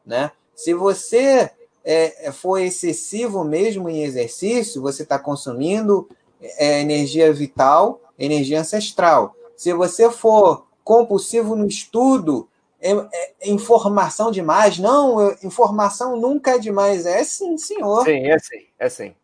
Né? 0.04 0.30
Se 0.54 0.72
você 0.72 1.50
é, 1.84 2.28
é, 2.28 2.32
for 2.32 2.58
excessivo 2.58 3.44
mesmo 3.44 3.88
em 3.88 4.02
exercício, 4.02 4.82
você 4.82 5.02
está 5.02 5.18
consumindo 5.18 6.08
é, 6.40 6.80
energia 6.80 7.32
vital, 7.32 8.00
energia 8.18 8.60
ancestral. 8.60 9.34
Se 9.56 9.72
você 9.72 10.10
for 10.10 10.66
compulsivo 10.84 11.56
no 11.56 11.66
estudo, 11.66 12.48
é, 12.80 12.92
é, 12.92 13.50
informação 13.50 14.30
demais. 14.30 14.78
Não, 14.78 15.20
eu, 15.20 15.36
informação 15.42 16.16
nunca 16.16 16.52
é 16.52 16.58
demais. 16.58 17.06
É 17.06 17.24
sim, 17.24 17.56
senhor. 17.58 18.04
Sim, 18.04 18.26
é 18.26 18.38
sim, 18.38 18.66
é 18.78 18.88
sim. 18.88 19.14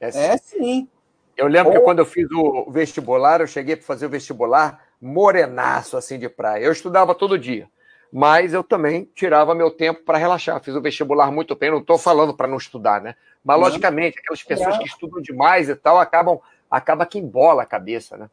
É 0.00 0.10
sim. 0.10 0.18
É 0.18 0.36
sim. 0.36 0.88
Eu 1.36 1.46
lembro 1.46 1.72
Ou... 1.72 1.78
que 1.78 1.84
quando 1.84 1.98
eu 2.00 2.06
fiz 2.06 2.26
o 2.32 2.70
vestibular, 2.70 3.40
eu 3.40 3.46
cheguei 3.46 3.76
para 3.76 3.86
fazer 3.86 4.06
o 4.06 4.10
vestibular 4.10 4.84
morenaço 5.00 5.96
assim 5.96 6.18
de 6.18 6.28
praia. 6.28 6.64
Eu 6.64 6.72
estudava 6.72 7.14
todo 7.14 7.38
dia, 7.38 7.68
mas 8.12 8.52
eu 8.52 8.62
também 8.62 9.08
tirava 9.14 9.54
meu 9.54 9.70
tempo 9.70 10.02
para 10.04 10.18
relaxar. 10.18 10.62
Fiz 10.62 10.74
o 10.74 10.80
vestibular 10.80 11.30
muito 11.30 11.56
bem. 11.56 11.70
Não 11.70 11.78
estou 11.78 11.98
falando 11.98 12.34
para 12.34 12.46
não 12.46 12.56
estudar, 12.56 13.00
né? 13.00 13.14
Mas 13.44 13.58
não. 13.58 13.64
logicamente, 13.64 14.18
aquelas 14.18 14.42
pessoas 14.42 14.78
que 14.78 14.84
estudam 14.84 15.20
demais 15.20 15.68
e 15.68 15.74
tal 15.74 15.98
acabam 15.98 16.38
acaba 16.70 17.04
que 17.04 17.18
embola 17.18 17.62
a 17.62 17.66
cabeça, 17.66 18.16
né? 18.16 18.30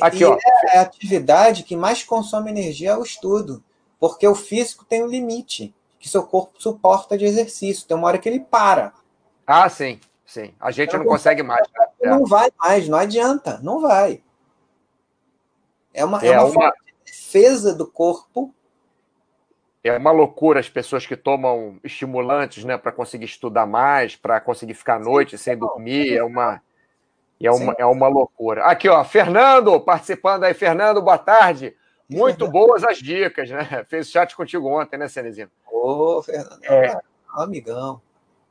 Aqui, 0.00 0.22
e 0.22 0.24
ó. 0.24 0.38
É 0.72 0.78
a 0.78 0.82
atividade 0.82 1.64
que 1.64 1.76
mais 1.76 2.02
consome 2.02 2.50
energia 2.50 2.90
é 2.90 2.96
o 2.96 3.02
estudo, 3.02 3.62
porque 3.98 4.26
o 4.26 4.34
físico 4.34 4.84
tem 4.84 5.02
um 5.02 5.06
limite 5.06 5.74
que 5.98 6.08
seu 6.08 6.22
corpo 6.22 6.62
suporta 6.62 7.18
de 7.18 7.24
exercício. 7.24 7.86
Tem 7.86 7.96
uma 7.96 8.06
hora 8.06 8.18
que 8.18 8.28
ele 8.28 8.40
para. 8.40 8.92
Ah, 9.46 9.68
sim, 9.68 9.98
sim. 10.28 10.54
A 10.60 10.70
gente 10.70 10.96
não 10.96 11.04
consegue 11.04 11.42
mais. 11.42 11.66
Né? 11.76 11.86
Não 12.10 12.22
é. 12.24 12.28
vai 12.28 12.50
mais, 12.58 12.88
não 12.88 12.98
adianta, 12.98 13.58
não 13.62 13.80
vai. 13.80 14.22
É 15.92 16.04
uma, 16.04 16.22
é, 16.22 16.28
é 16.28 16.40
uma, 16.40 16.50
uma... 16.50 16.70
de 16.70 17.12
defesa 17.12 17.74
do 17.74 17.86
corpo. 17.86 18.54
É 19.82 19.96
uma 19.96 20.10
loucura 20.10 20.60
as 20.60 20.68
pessoas 20.68 21.06
que 21.06 21.16
tomam 21.16 21.80
estimulantes, 21.82 22.64
né, 22.64 22.76
para 22.76 22.92
conseguir 22.92 23.24
estudar 23.24 23.66
mais, 23.66 24.16
para 24.16 24.40
conseguir 24.40 24.74
ficar 24.74 24.96
à 24.96 24.98
noite 24.98 25.38
sim, 25.38 25.44
sem 25.44 25.56
dormir. 25.56 26.14
É 26.14 26.22
uma 26.22 26.60
é 27.40 27.50
uma, 27.50 27.74
é 27.78 27.86
uma 27.86 28.08
loucura. 28.08 28.64
Aqui, 28.64 28.88
ó, 28.88 29.02
Fernando, 29.04 29.80
participando 29.80 30.44
aí. 30.44 30.54
Fernando, 30.54 31.00
boa 31.00 31.18
tarde. 31.18 31.76
Muito 32.08 32.48
boas 32.48 32.82
as 32.82 32.98
dicas, 32.98 33.50
né? 33.50 33.84
Fez 33.88 34.10
chat 34.10 34.34
contigo 34.34 34.66
ontem, 34.68 34.96
né, 34.96 35.08
Cenezino? 35.08 35.50
Ô, 35.70 36.20
Fernando, 36.22 36.64
é. 36.64 36.98
amigão. 37.34 38.00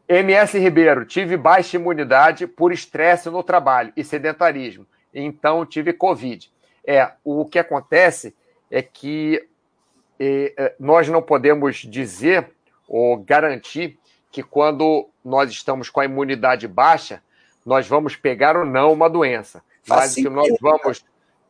MS 0.08 0.58
Ribeiro, 0.58 1.05
tive 1.05 1.36
baixa 1.36 1.76
imunidade 1.76 2.47
por 2.47 2.72
estresse 2.72 3.30
no 3.30 3.43
trabalho 3.43 3.91
e 3.95 4.03
sedentarismo. 4.03 4.86
Então, 5.14 5.66
tive 5.66 5.91
Covid. 5.91 6.49
É, 6.86 7.12
o 7.24 7.45
que 7.45 7.60
acontece 7.60 8.34
é 8.72 8.82
que 8.82 9.45
é, 10.20 10.76
nós 10.80 11.10
não 11.10 11.22
podemos 11.22 11.78
dizer 11.78 12.49
ou 12.88 13.18
garantir 13.18 13.99
que 14.32 14.41
quando 14.41 15.10
nós 15.24 15.51
estamos 15.51 15.89
com 15.89 15.99
a 15.99 16.05
imunidade 16.05 16.68
baixa, 16.68 17.22
nós 17.66 17.86
vamos 17.88 18.16
pegar 18.16 18.55
ou 18.55 18.66
não 18.66 18.93
uma 18.93 19.10
doença. 19.10 19.62
Mas 19.86 20.14
o 20.14 20.16
que 20.16 20.30
nós 20.30 20.47
vamos. 20.62 21.03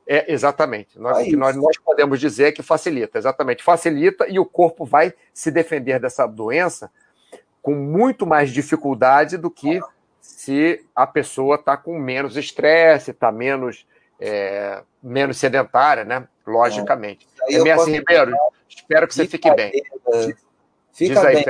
É, 0.08 0.32
exatamente. 0.32 0.97
Nós, 0.97 1.18
o 1.18 1.24
que 1.26 1.36
nós, 1.36 1.55
nós 1.55 1.78
podemos 1.78 2.20
dizer 2.20 2.45
é 2.45 2.51
que 2.51 2.64
facilita, 2.64 3.18
exatamente. 3.18 3.62
Facilita 3.62 4.26
e 4.28 4.39
o 4.39 4.45
corpo 4.45 4.86
vai 4.86 5.14
se 5.34 5.51
defender 5.51 5.99
dessa 5.99 6.26
doença 6.26 6.89
com 7.68 7.76
muito 7.76 8.26
mais 8.26 8.49
dificuldade 8.51 9.36
do 9.36 9.51
que 9.51 9.82
se 10.22 10.86
a 10.95 11.05
pessoa 11.05 11.55
está 11.55 11.76
com 11.76 11.99
menos 11.99 12.38
estresse, 12.38 13.11
está 13.11 13.30
menos, 13.30 13.86
é, 14.22 14.84
menos 15.03 15.38
sedentária, 15.38 16.05
né? 16.05 16.26
Logicamente. 16.45 17.28
É. 17.41 17.55
MS 17.55 17.91
Ribeiro, 17.91 18.32
espero 18.70 19.05
que 19.05 19.13
você 19.13 19.28
fique 19.28 19.53
bem. 19.53 19.74
Fica 20.93 21.22
bem. 21.24 21.45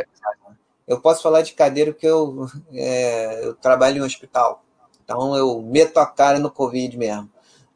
Eu 0.88 1.00
posso 1.00 1.22
falar 1.22 1.44
de 1.44 1.54
cadeira 1.54 1.92
porque 1.92 2.08
eu, 2.08 2.48
é, 2.74 3.46
eu 3.46 3.54
trabalho 3.54 4.00
em 4.00 4.02
um 4.02 4.06
hospital. 4.06 4.64
Então 5.04 5.38
eu 5.38 5.62
meto 5.62 6.00
a 6.00 6.06
cara 6.08 6.40
no 6.40 6.50
Covid 6.50 6.98
mesmo. 6.98 7.30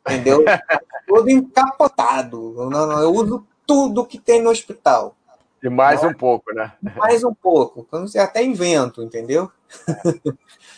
Entendeu? 0.04 0.44
Todo 1.08 1.30
encapotado. 1.30 2.56
Eu 3.04 3.14
uso 3.14 3.46
tudo 3.68 4.04
que 4.04 4.20
tem 4.20 4.42
no 4.42 4.50
hospital. 4.50 5.16
E 5.64 5.70
mais 5.70 6.04
um 6.04 6.14
pouco, 6.14 6.54
né? 6.54 6.74
Mais 6.96 7.24
um 7.24 7.34
pouco. 7.34 7.88
Eu 7.92 8.24
até 8.24 8.44
invento, 8.44 9.04
entendeu? 9.04 9.52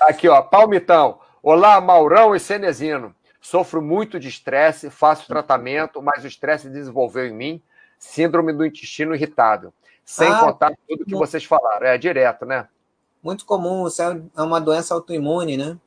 Aqui, 0.02 0.28
ó, 0.28 0.42
Palmitão. 0.42 1.20
Olá, 1.42 1.80
Maurão 1.80 2.36
e 2.36 2.40
Cenezino. 2.40 3.16
Sofro 3.42 3.82
muito 3.82 4.20
de 4.20 4.28
estresse, 4.28 4.90
faço 4.90 5.28
tratamento, 5.28 6.02
mas 6.02 6.24
o 6.24 6.28
estresse 6.28 6.70
desenvolveu 6.70 7.28
em 7.28 7.34
mim 7.34 7.62
síndrome 7.98 8.52
do 8.52 8.66
intestino 8.66 9.16
irritável 9.16 9.74
sem 10.06 10.28
ah, 10.28 10.40
contar 10.40 10.74
tudo 10.88 11.06
que 11.06 11.16
vocês 11.16 11.44
falaram. 11.44 11.88
É 11.88 11.98
direto, 11.98 12.46
né? 12.46 12.68
Muito 13.22 13.46
comum, 13.46 13.88
isso 13.88 14.02
é 14.02 14.42
uma 14.42 14.60
doença 14.60 14.94
autoimune, 14.94 15.58
né? 15.58 15.78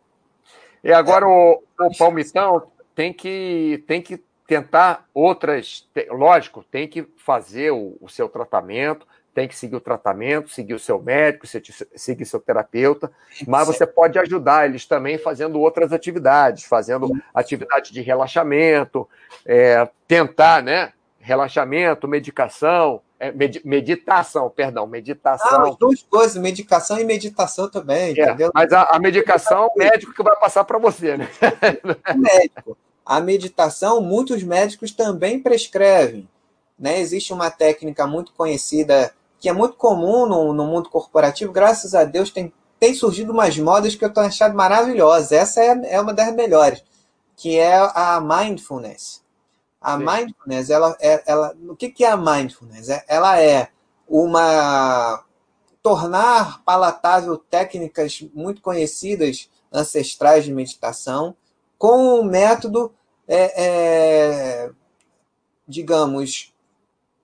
E 0.83 0.93
agora 0.93 1.27
é. 1.27 1.29
o, 1.29 1.63
o 1.81 1.97
palmitão 1.97 2.69
tem 2.95 3.13
que, 3.13 3.85
tem 3.87 4.01
que 4.01 4.23
tentar 4.47 5.07
outras. 5.13 5.89
Lógico, 6.11 6.65
tem 6.65 6.87
que 6.87 7.07
fazer 7.17 7.73
o, 7.73 7.97
o 8.01 8.09
seu 8.09 8.29
tratamento, 8.29 9.07
tem 9.37 9.47
que 9.47 9.55
seguir 9.55 9.77
o 9.77 9.81
tratamento, 9.81 10.49
seguir 10.49 10.73
o 10.73 10.79
seu 10.79 11.01
médico, 11.03 11.47
seguir 11.95 12.25
seu 12.25 12.41
terapeuta, 12.41 13.13
mas 13.47 13.67
você 13.67 13.87
pode 13.87 14.19
ajudar 14.19 14.65
eles 14.65 14.87
também 14.87 15.19
fazendo 15.19 15.61
outras 15.61 15.93
atividades, 15.93 16.65
fazendo 16.65 17.11
atividade 17.35 17.93
de 17.93 18.01
relaxamento, 18.01 19.07
é, 19.45 19.87
tentar, 20.09 20.63
né? 20.63 20.95
Relaxamento, 21.21 22.09
medicação, 22.09 23.03
é, 23.21 23.31
med, 23.31 23.61
meditação, 23.63 24.49
perdão, 24.49 24.87
meditação. 24.87 25.67
Ah, 25.67 25.69
as 25.69 25.77
duas 25.77 26.03
coisas, 26.03 26.41
medicação 26.41 26.99
e 26.99 27.05
meditação 27.05 27.69
também, 27.69 28.09
é, 28.09 28.23
entendeu? 28.23 28.51
Mas 28.55 28.73
a, 28.73 28.85
a 28.85 28.99
medicação 28.99 29.65
é 29.65 29.67
o 29.67 29.73
médico 29.77 30.15
que 30.15 30.23
vai 30.23 30.37
passar 30.37 30.65
para 30.65 30.79
você, 30.79 31.15
né? 31.17 31.29
O 32.15 32.19
médico. 32.19 32.79
A 33.07 33.21
meditação, 33.21 34.01
muitos 34.01 34.43
médicos 34.43 34.91
também 34.91 35.41
prescrevem. 35.41 36.29
Né? 36.77 36.99
Existe 36.99 37.33
uma 37.33 37.51
técnica 37.53 38.05
muito 38.05 38.33
conhecida, 38.33 39.15
que 39.39 39.49
é 39.49 39.53
muito 39.53 39.77
comum 39.77 40.27
no, 40.27 40.53
no 40.53 40.67
mundo 40.67 40.91
corporativo, 40.91 41.53
graças 41.53 41.95
a 41.95 42.03
Deus 42.03 42.31
tem, 42.31 42.53
tem 42.81 42.93
surgido 42.95 43.33
umas 43.33 43.57
modas 43.57 43.95
que 43.95 44.05
eu 44.05 44.09
estou 44.09 44.25
achando 44.25 44.57
maravilhosas. 44.57 45.31
Essa 45.31 45.61
é, 45.63 45.95
é 45.95 46.01
uma 46.01 46.13
das 46.13 46.35
melhores, 46.35 46.83
que 47.37 47.57
é 47.57 47.77
a 47.77 48.21
mindfulness. 48.21 49.23
A 49.81 49.97
Sim. 49.97 50.05
mindfulness, 50.05 50.69
ela, 50.69 50.97
é, 51.01 51.23
ela, 51.27 51.57
o 51.69 51.77
que, 51.77 51.91
que 51.91 52.05
é 52.05 52.11
a 52.11 52.17
mindfulness? 52.17 52.89
É, 52.89 53.05
ela 53.07 53.41
é 53.41 53.69
uma 54.09 55.23
tornar 55.81 56.65
palatável 56.65 57.37
técnicas 57.37 58.25
muito 58.35 58.61
conhecidas 58.61 59.49
ancestrais 59.73 60.45
de 60.45 60.53
meditação 60.53 61.37
com 61.79 62.21
um 62.21 62.25
método, 62.25 62.93
é, 63.29 63.65
é, 63.65 64.71
digamos, 65.67 66.53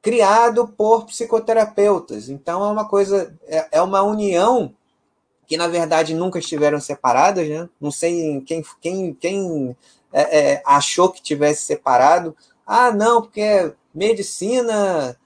criado 0.00 0.66
por 0.68 1.06
psicoterapeutas. 1.06 2.28
Então 2.28 2.64
é 2.64 2.68
uma 2.68 2.88
coisa, 2.88 3.34
é, 3.46 3.68
é 3.72 3.82
uma 3.82 4.02
união 4.02 4.74
que 5.46 5.56
na 5.56 5.68
verdade 5.68 6.14
nunca 6.14 6.38
estiveram 6.38 6.80
separadas, 6.80 7.48
né? 7.48 7.68
Não 7.80 7.90
sei 7.90 8.40
quem, 8.40 8.64
quem, 8.80 9.14
quem 9.14 9.76
é, 10.12 10.54
é, 10.54 10.62
achou 10.64 11.10
que 11.10 11.22
tivesse 11.22 11.62
separado. 11.62 12.36
Ah, 12.66 12.90
não, 12.90 13.22
porque 13.22 13.72
medicina 13.94 15.16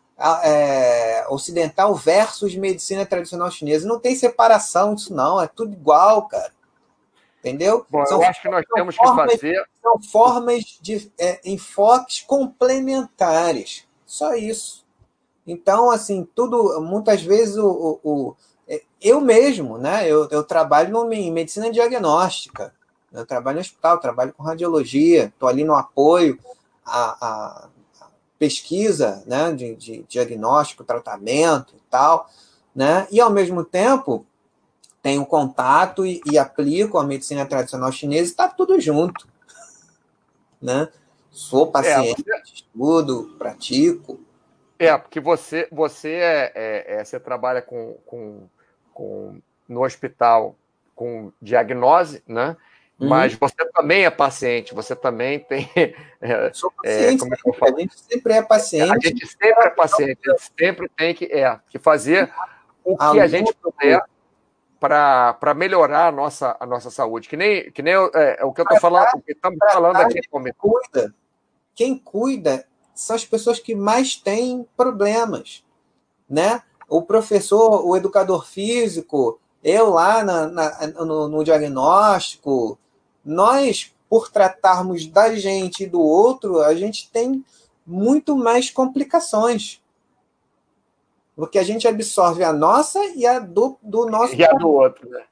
é, 0.43 1.27
ocidental 1.29 1.95
versus 1.95 2.55
medicina 2.57 3.05
tradicional 3.07 3.51
chinesa. 3.51 3.87
Não 3.87 3.99
tem 4.01 4.17
separação 4.17 4.95
disso, 4.95 5.15
não. 5.15 5.41
É 5.41 5.47
tudo 5.47 5.73
igual, 5.73 6.27
cara. 6.29 6.53
Entendeu? 7.41 7.87
Bom, 7.89 8.05
são, 8.07 8.21
eu 8.21 8.29
acho 8.29 8.43
que 8.43 8.49
nós 8.49 8.65
temos 8.75 8.97
formas, 8.97 9.27
que 9.27 9.39
fazer. 9.39 9.65
São 9.81 10.03
formas 10.03 10.65
de 10.81 11.13
é, 11.19 11.41
enfoques 11.45 12.23
complementares. 12.23 13.87
Só 14.05 14.35
isso. 14.35 14.85
Então, 15.47 15.91
assim, 15.91 16.27
tudo. 16.35 16.81
Muitas 16.81 17.23
vezes 17.23 17.57
o, 17.57 18.01
o, 18.03 18.11
o 18.11 18.37
é, 18.67 18.83
eu 19.01 19.21
mesmo, 19.21 19.79
né? 19.79 20.11
Eu, 20.11 20.29
eu 20.31 20.43
trabalho 20.43 21.13
em 21.13 21.31
medicina 21.31 21.71
diagnóstica. 21.71 22.75
Eu 23.13 23.25
trabalho 23.25 23.57
no 23.57 23.61
hospital, 23.61 23.99
trabalho 23.99 24.33
com 24.33 24.43
radiologia, 24.43 25.27
estou 25.27 25.49
ali 25.49 25.65
no 25.65 25.75
apoio 25.75 26.39
à, 26.85 27.65
à 27.65 27.69
pesquisa 28.39 29.23
né, 29.27 29.53
de, 29.53 29.75
de, 29.75 30.03
diagnóstico, 30.09 30.85
tratamento 30.85 31.75
e 31.75 31.81
tal, 31.91 32.29
né? 32.75 33.07
E 33.11 33.21
ao 33.21 33.31
mesmo 33.31 33.65
tempo 33.65 34.27
tenho 35.07 35.25
contato 35.25 36.05
e, 36.05 36.21
e 36.29 36.37
aplico 36.37 36.99
a 36.99 37.07
medicina 37.07 37.47
tradicional 37.47 37.93
chinesa, 37.93 38.29
está 38.29 38.49
tudo 38.49 38.81
junto, 38.81 39.29
né? 40.61 40.89
Sou 41.31 41.69
é, 41.69 41.71
paciente, 41.71 42.25
é, 42.29 42.41
você... 42.41 42.53
estudo, 42.53 43.37
pratico. 43.39 44.19
É, 44.77 44.99
porque 44.99 45.21
você 45.21 45.69
você 45.71 46.11
é, 46.11 46.53
é, 46.57 46.95
é, 46.97 47.05
você 47.05 47.21
trabalha 47.21 47.63
com, 47.63 47.97
com, 48.05 48.49
com 48.93 49.41
no 49.69 49.85
hospital 49.85 50.57
com 50.93 51.31
diagnose, 51.41 52.21
né? 52.27 52.57
Uhum. 52.99 53.09
Mas 53.09 53.35
você 53.35 53.65
também 53.73 54.07
é 54.07 54.11
paciente, 54.11 54.75
você 54.75 54.97
também 54.97 55.39
tem. 55.39 55.71
É, 56.19 56.51
Sou 56.53 56.73
paciente, 56.73 57.15
é, 57.15 57.19
como 57.19 57.35
é 57.35 57.37
que 57.37 57.49
eu 57.49 57.53
falo? 57.53 57.77
A 57.77 57.81
gente 57.81 58.01
sempre 58.01 58.33
é 58.33 58.43
paciente. 58.43 58.91
A 58.91 59.09
gente 59.09 59.27
sempre 59.27 59.67
é 59.67 59.71
paciente, 59.71 60.19
a 60.27 60.31
gente 60.31 60.53
sempre 60.59 60.89
tem 60.89 61.15
que, 61.15 61.27
é, 61.27 61.61
que 61.69 61.79
fazer 61.79 62.33
o 62.83 62.97
que 62.97 63.21
a 63.21 63.27
gente 63.29 63.55
puder 63.55 64.03
para 64.89 65.55
melhorar 65.55 66.09
a 66.09 66.13
nossa, 66.13 66.57
a 66.59 66.67
nossa 66.67 66.91
saúde. 66.91 67.29
Que 67.29 67.37
nem, 67.37 67.71
que 67.71 67.83
nem 67.83 67.95
é, 67.95 68.39
é 68.41 68.45
o 68.45 68.53
que 68.53 68.61
eu 68.61 68.65
estou 68.65 68.81
falando, 68.81 69.07
o 69.15 69.23
que 69.23 69.33
estamos 69.33 69.59
falando 69.73 69.97
aqui. 69.97 70.21
Quem 70.21 70.53
cuida, 70.53 71.15
quem 71.75 71.99
cuida 71.99 72.67
são 72.95 73.17
as 73.17 73.25
pessoas 73.25 73.59
que 73.59 73.75
mais 73.75 74.17
têm 74.17 74.67
problemas. 74.77 75.65
Né? 76.29 76.63
O 76.89 77.03
professor, 77.03 77.87
o 77.87 77.97
educador 77.97 78.47
físico, 78.47 79.41
eu 79.63 79.91
lá 79.91 80.25
na, 80.25 80.47
na, 80.47 80.87
no, 81.05 81.29
no 81.29 81.45
diagnóstico, 81.45 82.79
nós, 83.25 83.93
por 84.09 84.31
tratarmos 84.31 85.07
da 85.07 85.35
gente 85.35 85.83
e 85.83 85.87
do 85.87 86.01
outro, 86.01 86.61
a 86.61 86.75
gente 86.75 87.11
tem 87.11 87.45
muito 87.87 88.37
mais 88.37 88.71
complicações. 88.71 89.81
Porque 91.37 91.59
a 91.59 91.63
gente 91.63 91.87
absorve 91.87 92.43
a 92.43 92.53
nossa 92.53 92.99
e 93.15 93.27
a 93.27 93.39
do, 93.39 93.79
do 93.83 94.07
nosso. 94.07 94.35
E 94.35 94.43
a 94.43 94.53
do 94.53 94.71
outro, 94.71 95.09
né? 95.09 95.23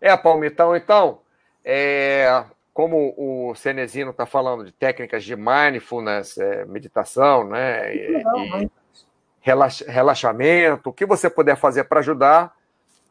É, 0.00 0.16
Palmitão, 0.16 0.76
então, 0.76 1.18
é, 1.64 2.44
como 2.72 3.14
o 3.16 3.54
Cenezino 3.56 4.12
está 4.12 4.24
falando 4.24 4.64
de 4.64 4.72
técnicas 4.72 5.24
de 5.24 5.34
mindfulness, 5.34 6.38
é, 6.38 6.64
meditação, 6.64 7.44
né? 7.44 7.94
E, 7.94 8.22
Não, 8.22 8.62
e 8.62 8.70
relaxamento, 9.86 10.88
o 10.88 10.92
que 10.92 11.04
você 11.04 11.28
puder 11.28 11.56
fazer 11.56 11.84
para 11.84 12.00
ajudar, 12.00 12.54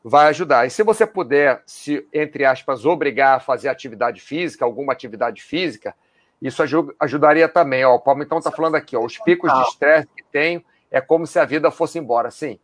vai 0.04 0.28
ajudar. 0.28 0.66
E 0.66 0.70
se 0.70 0.82
você 0.82 1.06
puder, 1.06 1.62
se 1.66 2.08
entre 2.12 2.44
aspas, 2.44 2.86
obrigar 2.86 3.38
a 3.38 3.40
fazer 3.40 3.70
atividade 3.70 4.20
física, 4.20 4.66
alguma 4.66 4.94
atividade 4.94 5.42
física, 5.44 5.94
isso 6.42 6.64
ajudaria 7.00 7.48
também. 7.48 7.86
Ó, 7.86 7.96
o 7.96 8.00
Paulo 8.00 8.24
então 8.24 8.40
está 8.40 8.52
falando 8.52 8.76
aqui, 8.76 8.98
ó, 8.98 9.06
os 9.06 9.18
picos 9.20 9.54
de 9.54 9.62
estresse 9.62 10.08
que 10.16 10.24
tenho 10.32 10.64
é 10.94 11.02
como 11.02 11.26
se 11.26 11.40
a 11.40 11.44
vida 11.44 11.72
fosse 11.72 11.98
embora. 11.98 12.30
Sim, 12.30 12.60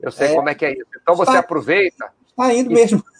eu 0.00 0.10
sei 0.10 0.28
é. 0.28 0.34
como 0.34 0.48
é 0.48 0.54
que 0.54 0.64
é 0.64 0.72
isso. 0.72 0.86
Então 1.00 1.14
você 1.14 1.32
tá, 1.32 1.38
aproveita. 1.38 2.10
Está 2.26 2.52
indo 2.52 2.72
e, 2.72 2.74
mesmo. 2.74 3.04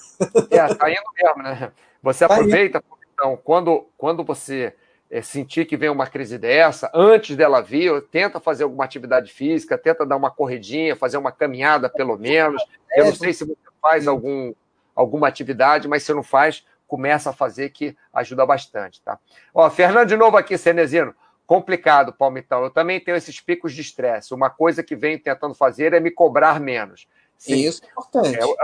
É, 0.48 0.70
está 0.70 0.88
indo 0.88 1.02
mesmo, 1.20 1.42
né? 1.42 1.72
Você 2.00 2.26
tá 2.26 2.34
aproveita, 2.36 2.78
indo. 2.78 2.98
então, 3.12 3.36
quando, 3.36 3.84
quando 3.98 4.22
você 4.22 4.72
é, 5.10 5.20
sentir 5.20 5.66
que 5.66 5.76
vem 5.76 5.88
uma 5.90 6.06
crise 6.06 6.38
dessa, 6.38 6.88
antes 6.94 7.36
dela 7.36 7.60
vir, 7.60 8.00
tenta 8.12 8.38
fazer 8.38 8.62
alguma 8.62 8.84
atividade 8.84 9.32
física, 9.32 9.76
tenta 9.76 10.06
dar 10.06 10.16
uma 10.16 10.30
corridinha, 10.30 10.94
fazer 10.94 11.16
uma 11.16 11.32
caminhada 11.32 11.88
pelo 11.88 12.16
menos. 12.16 12.62
Eu 12.96 13.06
não 13.06 13.10
é, 13.10 13.14
sei 13.16 13.32
se 13.32 13.44
você 13.44 13.56
faz 13.82 14.06
algum, 14.06 14.54
alguma 14.94 15.26
atividade, 15.26 15.88
mas 15.88 16.04
se 16.04 16.14
não 16.14 16.22
faz, 16.22 16.64
começa 16.86 17.30
a 17.30 17.32
fazer 17.32 17.70
que 17.70 17.96
ajuda 18.12 18.46
bastante, 18.46 19.02
tá? 19.02 19.18
Ó, 19.52 19.68
Fernando 19.68 20.08
de 20.08 20.16
novo 20.16 20.36
aqui, 20.36 20.56
Cenezino. 20.56 21.12
Complicado, 21.46 22.12
Palmitão. 22.12 22.64
Eu 22.64 22.70
também 22.70 23.00
tenho 23.00 23.16
esses 23.16 23.40
picos 23.40 23.72
de 23.72 23.80
estresse. 23.80 24.32
Uma 24.32 24.48
coisa 24.48 24.82
que 24.82 24.96
venho 24.96 25.18
tentando 25.18 25.54
fazer 25.54 25.92
é 25.92 26.00
me 26.00 26.10
cobrar 26.10 26.58
menos. 26.58 27.06
Sim, 27.36 27.56
isso 27.56 27.84
é 27.84 27.88
importante. 27.88 28.38
Eu, 28.38 28.56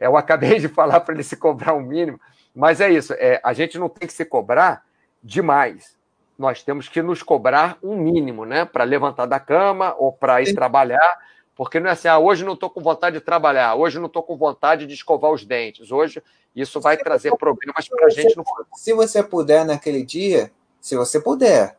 eu 0.00 0.16
acabei 0.16 0.58
de 0.58 0.68
falar 0.68 1.00
para 1.00 1.14
ele 1.14 1.22
se 1.22 1.36
cobrar 1.36 1.74
o 1.74 1.78
um 1.78 1.82
mínimo, 1.82 2.20
mas 2.54 2.80
é 2.80 2.90
isso. 2.90 3.12
É, 3.14 3.40
a 3.44 3.52
gente 3.52 3.78
não 3.78 3.88
tem 3.88 4.08
que 4.08 4.14
se 4.14 4.24
cobrar 4.24 4.84
demais. 5.22 5.96
Nós 6.38 6.62
temos 6.62 6.88
que 6.88 7.02
nos 7.02 7.22
cobrar 7.22 7.78
um 7.82 7.96
mínimo, 7.96 8.44
né? 8.44 8.64
Para 8.64 8.84
levantar 8.84 9.26
da 9.26 9.38
cama 9.38 9.94
ou 9.98 10.12
para 10.12 10.40
ir 10.42 10.46
Sim. 10.46 10.54
trabalhar 10.54 11.18
porque 11.56 11.78
não 11.78 11.88
é 11.88 11.92
assim, 11.92 12.08
ah, 12.08 12.18
hoje 12.18 12.44
não 12.44 12.54
estou 12.54 12.68
com 12.68 12.80
vontade 12.80 13.18
de 13.18 13.24
trabalhar, 13.24 13.74
hoje 13.76 13.98
não 13.98 14.06
estou 14.06 14.22
com 14.22 14.36
vontade 14.36 14.86
de 14.86 14.94
escovar 14.94 15.30
os 15.30 15.44
dentes, 15.44 15.92
hoje 15.92 16.22
isso 16.54 16.80
vai 16.80 16.96
se 16.96 17.04
trazer 17.04 17.34
problemas 17.36 17.88
para 17.88 18.06
a 18.06 18.08
gente 18.10 18.36
no. 18.36 18.44
Se 18.74 18.92
você 18.92 19.22
puder 19.22 19.64
naquele 19.64 20.04
dia, 20.04 20.50
se 20.80 20.96
você 20.96 21.20
puder, 21.20 21.76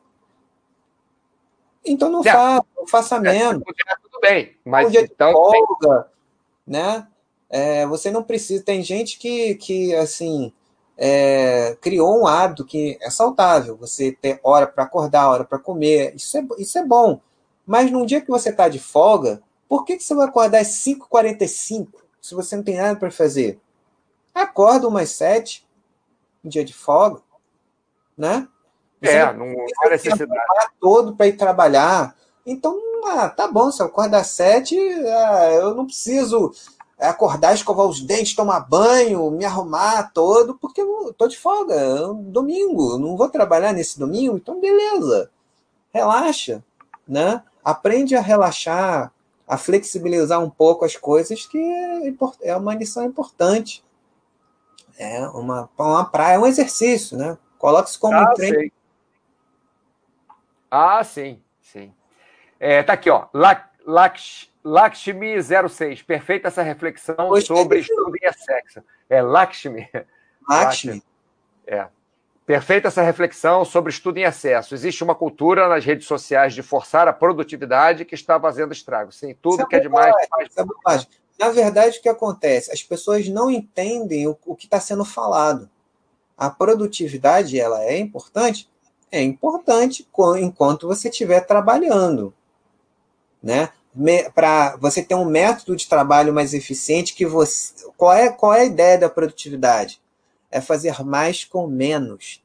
então 1.85 2.09
não 2.09 2.21
é, 2.21 2.31
faça, 2.31 2.65
não 2.75 2.87
faça 2.87 3.15
é, 3.17 3.19
menos. 3.19 3.63
Puder, 3.63 3.97
tudo 4.01 4.19
bem, 4.19 4.55
mas 4.65 4.87
um 4.87 4.91
dia 4.91 5.01
então, 5.01 5.27
de 5.27 5.33
folga, 5.33 6.11
né? 6.65 7.07
É, 7.49 7.85
você 7.85 8.11
não 8.11 8.23
precisa. 8.23 8.63
Tem 8.63 8.81
gente 8.81 9.17
que, 9.17 9.55
que 9.55 9.93
assim, 9.95 10.51
é, 10.97 11.77
criou 11.81 12.21
um 12.21 12.27
hábito 12.27 12.65
que 12.65 12.97
é 13.01 13.09
saudável. 13.09 13.77
Você 13.77 14.11
ter 14.11 14.39
hora 14.43 14.67
para 14.67 14.83
acordar, 14.83 15.29
hora 15.29 15.43
para 15.43 15.59
comer. 15.59 16.15
Isso 16.15 16.37
é, 16.37 16.45
isso 16.57 16.77
é 16.77 16.83
bom. 16.85 17.19
Mas 17.65 17.91
num 17.91 18.05
dia 18.05 18.21
que 18.21 18.29
você 18.29 18.49
está 18.49 18.67
de 18.67 18.79
folga, 18.79 19.41
por 19.67 19.85
que, 19.85 19.97
que 19.97 20.03
você 20.03 20.13
vai 20.13 20.27
acordar 20.27 20.59
às 20.59 20.67
5h45 20.67 21.87
se 22.21 22.35
você 22.35 22.55
não 22.55 22.63
tem 22.63 22.77
nada 22.77 22.99
para 22.99 23.11
fazer? 23.11 23.59
Acorda 24.33 24.87
umas 24.87 25.09
7 25.11 25.65
um 26.43 26.49
dia 26.49 26.63
de 26.63 26.73
folga, 26.73 27.21
né? 28.15 28.47
É, 29.09 29.33
não, 29.33 29.47
não 29.47 29.65
há 29.83 29.89
necessidade. 29.89 30.31
todo 30.79 31.15
para 31.15 31.27
ir 31.27 31.33
trabalhar. 31.33 32.15
Então, 32.45 32.79
ah, 33.05 33.29
tá 33.29 33.47
bom, 33.47 33.71
se 33.71 33.81
eu 33.81 33.87
acordar 33.87 34.21
às 34.21 34.27
7, 34.27 34.77
ah, 34.77 35.49
eu 35.53 35.75
não 35.75 35.85
preciso 35.85 36.51
acordar, 36.99 37.53
escovar 37.53 37.85
os 37.85 38.01
dentes, 38.01 38.35
tomar 38.35 38.61
banho, 38.61 39.29
me 39.31 39.45
arrumar 39.45 40.11
todo, 40.13 40.55
porque 40.55 40.81
eu 40.81 41.13
tô 41.13 41.27
de 41.27 41.37
folga, 41.37 41.73
é 41.73 42.07
um 42.07 42.23
domingo, 42.23 42.97
não 42.97 43.17
vou 43.17 43.29
trabalhar 43.29 43.73
nesse 43.73 43.99
domingo, 43.99 44.37
então 44.37 44.61
beleza. 44.61 45.29
Relaxa, 45.93 46.63
né? 47.07 47.43
Aprende 47.63 48.15
a 48.15 48.21
relaxar, 48.21 49.11
a 49.47 49.57
flexibilizar 49.57 50.41
um 50.41 50.49
pouco 50.49 50.85
as 50.85 50.95
coisas, 50.95 51.45
que 51.45 51.57
é, 51.57 52.13
é 52.41 52.55
uma 52.55 52.75
lição 52.75 53.05
importante. 53.05 53.83
É 54.97 55.27
uma, 55.27 55.69
uma 55.77 56.05
praia, 56.05 56.35
é 56.35 56.39
um 56.39 56.47
exercício, 56.47 57.17
né? 57.17 57.37
Coloque-se 57.57 57.99
como 57.99 58.15
ah, 58.15 58.29
um 58.31 58.33
treino. 58.33 58.59
Sei. 58.59 58.71
Ah, 60.69 61.03
sim, 61.03 61.41
sim. 61.61 61.93
É, 62.59 62.83
tá 62.83 62.93
aqui, 62.93 63.09
ó. 63.09 63.27
Laksh, 63.85 64.49
Lakshmi06. 64.65 66.03
Perfeita 66.05 66.47
essa 66.47 66.61
reflexão 66.61 67.35
sobre 67.41 67.79
estudo 67.79 68.15
e 68.21 68.33
sexo. 68.33 68.83
É 69.09 69.21
Lakshmi. 69.21 69.89
Lakshmi. 70.49 71.03
É. 71.67 71.87
Perfeita 72.45 72.89
essa 72.89 73.01
reflexão 73.01 73.65
sobre 73.65 73.91
estudo 73.91 74.17
em 74.17 74.23
excesso. 74.23 74.75
Existe 74.75 75.03
uma 75.03 75.15
cultura 75.15 75.67
nas 75.67 75.83
redes 75.83 76.05
sociais 76.05 76.53
de 76.53 76.61
forçar 76.61 77.07
a 77.07 77.13
produtividade 77.13 78.05
que 78.05 78.13
está 78.13 78.39
fazendo 78.39 78.71
estrago. 78.71 79.11
Sim, 79.11 79.35
tudo 79.41 79.63
é 79.63 79.65
que 79.65 79.75
é 79.75 79.79
demais. 79.79 80.13
Faz... 80.29 81.07
É 81.07 81.07
Na 81.39 81.49
verdade, 81.49 81.97
o 81.97 82.01
que 82.01 82.09
acontece? 82.09 82.71
As 82.71 82.83
pessoas 82.83 83.27
não 83.27 83.49
entendem 83.49 84.27
o, 84.27 84.37
o 84.45 84.55
que 84.55 84.65
está 84.65 84.79
sendo 84.79 85.03
falado. 85.03 85.67
A 86.37 86.49
produtividade 86.51 87.59
ela 87.59 87.83
é 87.83 87.97
importante? 87.97 88.69
É 89.15 89.23
importante 89.23 90.07
enquanto 90.39 90.87
você 90.87 91.09
estiver 91.09 91.41
trabalhando. 91.41 92.33
Né? 93.41 93.69
Para 94.33 94.75
você 94.77 95.01
ter 95.01 95.15
um 95.15 95.25
método 95.25 95.75
de 95.75 95.87
trabalho 95.87 96.33
mais 96.33 96.53
eficiente, 96.53 97.13
que 97.13 97.25
você. 97.25 97.73
Qual 97.95 98.13
é, 98.13 98.29
qual 98.29 98.53
é 98.53 98.61
a 98.61 98.65
ideia 98.65 98.97
da 98.97 99.09
produtividade? 99.09 100.01
é 100.55 100.61
fazer 100.61 101.03
mais 101.03 101.43
com 101.43 101.67
menos. 101.67 102.41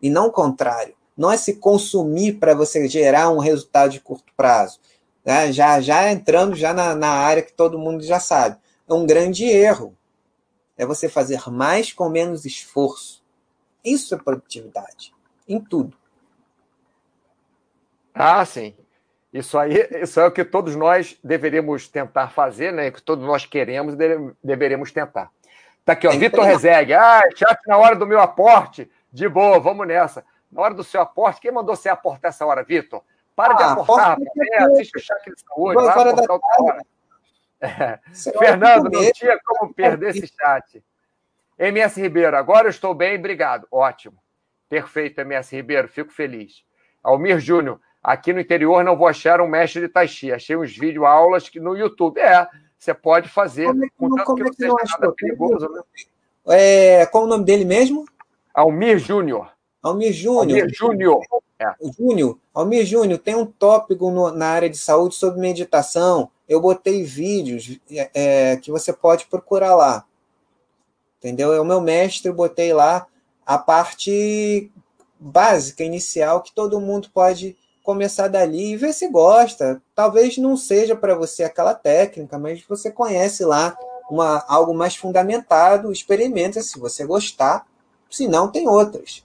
E 0.00 0.10
não 0.10 0.26
o 0.26 0.32
contrário. 0.32 0.94
Não 1.16 1.32
é 1.32 1.38
se 1.38 1.54
consumir 1.56 2.34
para 2.34 2.54
você 2.54 2.86
gerar 2.86 3.30
um 3.30 3.38
resultado 3.38 3.92
de 3.92 4.00
curto 4.00 4.30
prazo. 4.36 4.78
Né? 5.24 5.50
Já, 5.50 5.80
já 5.80 6.12
entrando 6.12 6.54
já 6.54 6.74
na, 6.74 6.94
na 6.94 7.08
área 7.08 7.42
que 7.42 7.54
todo 7.54 7.78
mundo 7.78 8.02
já 8.02 8.20
sabe. 8.20 8.58
É 8.86 8.92
um 8.92 9.06
grande 9.06 9.44
erro. 9.44 9.96
é 10.76 10.84
você 10.84 11.08
fazer 11.08 11.40
mais 11.50 11.94
com 11.94 12.10
menos 12.10 12.44
esforço. 12.44 13.22
Isso 13.82 14.14
é 14.14 14.18
produtividade, 14.18 15.14
em 15.50 15.60
tudo. 15.60 15.96
Ah, 18.14 18.44
sim. 18.44 18.74
Isso 19.32 19.56
aí, 19.58 19.88
isso 20.02 20.18
é 20.18 20.26
o 20.26 20.32
que 20.32 20.44
todos 20.44 20.74
nós 20.74 21.16
deveríamos 21.22 21.88
tentar 21.88 22.28
fazer, 22.30 22.72
né? 22.72 22.90
Que 22.90 23.00
todos 23.00 23.24
nós 23.24 23.46
queremos, 23.46 23.94
deveríamos 24.42 24.90
tentar. 24.90 25.30
Tá 25.84 25.92
aqui, 25.92 26.06
ó, 26.06 26.10
Vitor 26.10 26.44
Rezegue. 26.44 26.94
Ah, 26.94 27.22
chat 27.34 27.58
na 27.66 27.76
hora 27.76 27.94
do 27.94 28.06
meu 28.06 28.20
aporte. 28.20 28.90
De 29.12 29.28
boa, 29.28 29.58
vamos 29.60 29.86
nessa. 29.86 30.24
Na 30.50 30.62
hora 30.62 30.74
do 30.74 30.82
seu 30.82 31.00
aporte, 31.00 31.40
quem 31.40 31.52
mandou 31.52 31.76
você 31.76 31.88
aportar 31.88 32.30
essa 32.30 32.44
hora, 32.44 32.64
Vitor? 32.64 33.02
Para 33.36 33.54
ah, 33.54 33.56
de 33.56 33.62
aportar, 33.62 34.18
é, 34.52 34.62
assiste 34.64 34.98
o 34.98 35.00
chat 35.00 35.22
de 35.24 35.40
saúde, 35.40 35.74
vai 35.76 35.88
aportar 35.88 36.30
outra 36.30 36.62
hora. 36.62 36.82
É. 37.60 37.98
Fernando, 38.38 38.90
não 38.90 39.12
tinha 39.12 39.38
como 39.44 39.72
perder 39.72 40.16
esse 40.16 40.26
chat. 40.26 40.82
MS 41.58 42.00
Ribeiro, 42.00 42.36
agora 42.36 42.66
eu 42.66 42.70
estou 42.70 42.94
bem, 42.94 43.18
obrigado. 43.18 43.66
Ótimo. 43.70 44.16
Perfeito, 44.70 45.20
MS 45.20 45.54
Ribeiro, 45.54 45.86
fico 45.86 46.10
feliz. 46.10 46.64
Almir 47.02 47.38
Júnior, 47.38 47.78
Aqui 48.02 48.32
no 48.32 48.40
interior 48.40 48.82
não 48.82 48.96
vou 48.96 49.06
achar 49.06 49.40
um 49.40 49.48
mestre 49.48 49.82
de 49.82 49.88
Tai 49.88 50.08
Chi. 50.08 50.32
Achei 50.32 50.56
uns 50.56 50.76
vídeo 50.76 51.04
aulas 51.04 51.48
que 51.48 51.60
no 51.60 51.76
YouTube. 51.76 52.18
É, 52.18 52.48
você 52.78 52.94
pode 52.94 53.28
fazer. 53.28 53.66
Como 53.66 53.84
é 53.84 53.88
que, 53.88 53.94
contanto 53.96 54.24
como 54.24 54.56
que 54.56 54.64
é 54.64 54.68
não 54.68 55.12
perigoso, 55.12 55.68
né? 55.68 55.82
É, 56.48 57.06
qual 57.06 57.24
o 57.24 57.26
nome 57.26 57.44
dele 57.44 57.66
mesmo? 57.66 58.06
Almir 58.54 58.98
Júnior. 58.98 59.52
Almir 59.82 60.12
Júnior. 60.12 60.60
Almir 60.60 60.74
Júnior. 60.74 61.20
É. 61.58 61.74
Júnior. 61.98 62.38
Almir 62.54 62.86
Júnior, 62.86 63.18
tem 63.18 63.34
um 63.34 63.44
tópico 63.44 64.10
no, 64.10 64.32
na 64.32 64.46
área 64.46 64.70
de 64.70 64.78
saúde 64.78 65.14
sobre 65.14 65.38
meditação. 65.38 66.30
Eu 66.48 66.58
botei 66.58 67.04
vídeos 67.04 67.78
é, 67.90 68.10
é, 68.14 68.56
que 68.56 68.70
você 68.70 68.94
pode 68.94 69.26
procurar 69.26 69.74
lá. 69.74 70.06
Entendeu? 71.18 71.52
É 71.52 71.60
o 71.60 71.66
meu 71.66 71.82
mestre, 71.82 72.30
eu 72.30 72.34
botei 72.34 72.72
lá 72.72 73.06
a 73.46 73.58
parte 73.58 74.70
básica, 75.18 75.84
inicial, 75.84 76.42
que 76.42 76.54
todo 76.54 76.80
mundo 76.80 77.08
pode 77.12 77.56
começar 77.82 78.28
dali 78.28 78.72
e 78.72 78.76
ver 78.76 78.92
se 78.92 79.08
gosta. 79.08 79.82
Talvez 79.94 80.38
não 80.38 80.56
seja 80.56 80.94
para 80.94 81.14
você 81.14 81.44
aquela 81.44 81.74
técnica, 81.74 82.38
mas 82.38 82.62
você 82.68 82.90
conhece 82.90 83.44
lá 83.44 83.76
uma, 84.10 84.44
algo 84.48 84.74
mais 84.74 84.96
fundamentado, 84.96 85.92
experimenta 85.92 86.60
se 86.62 86.78
você 86.78 87.06
gostar, 87.06 87.66
se 88.10 88.26
não, 88.26 88.50
tem 88.50 88.68
outras. 88.68 89.24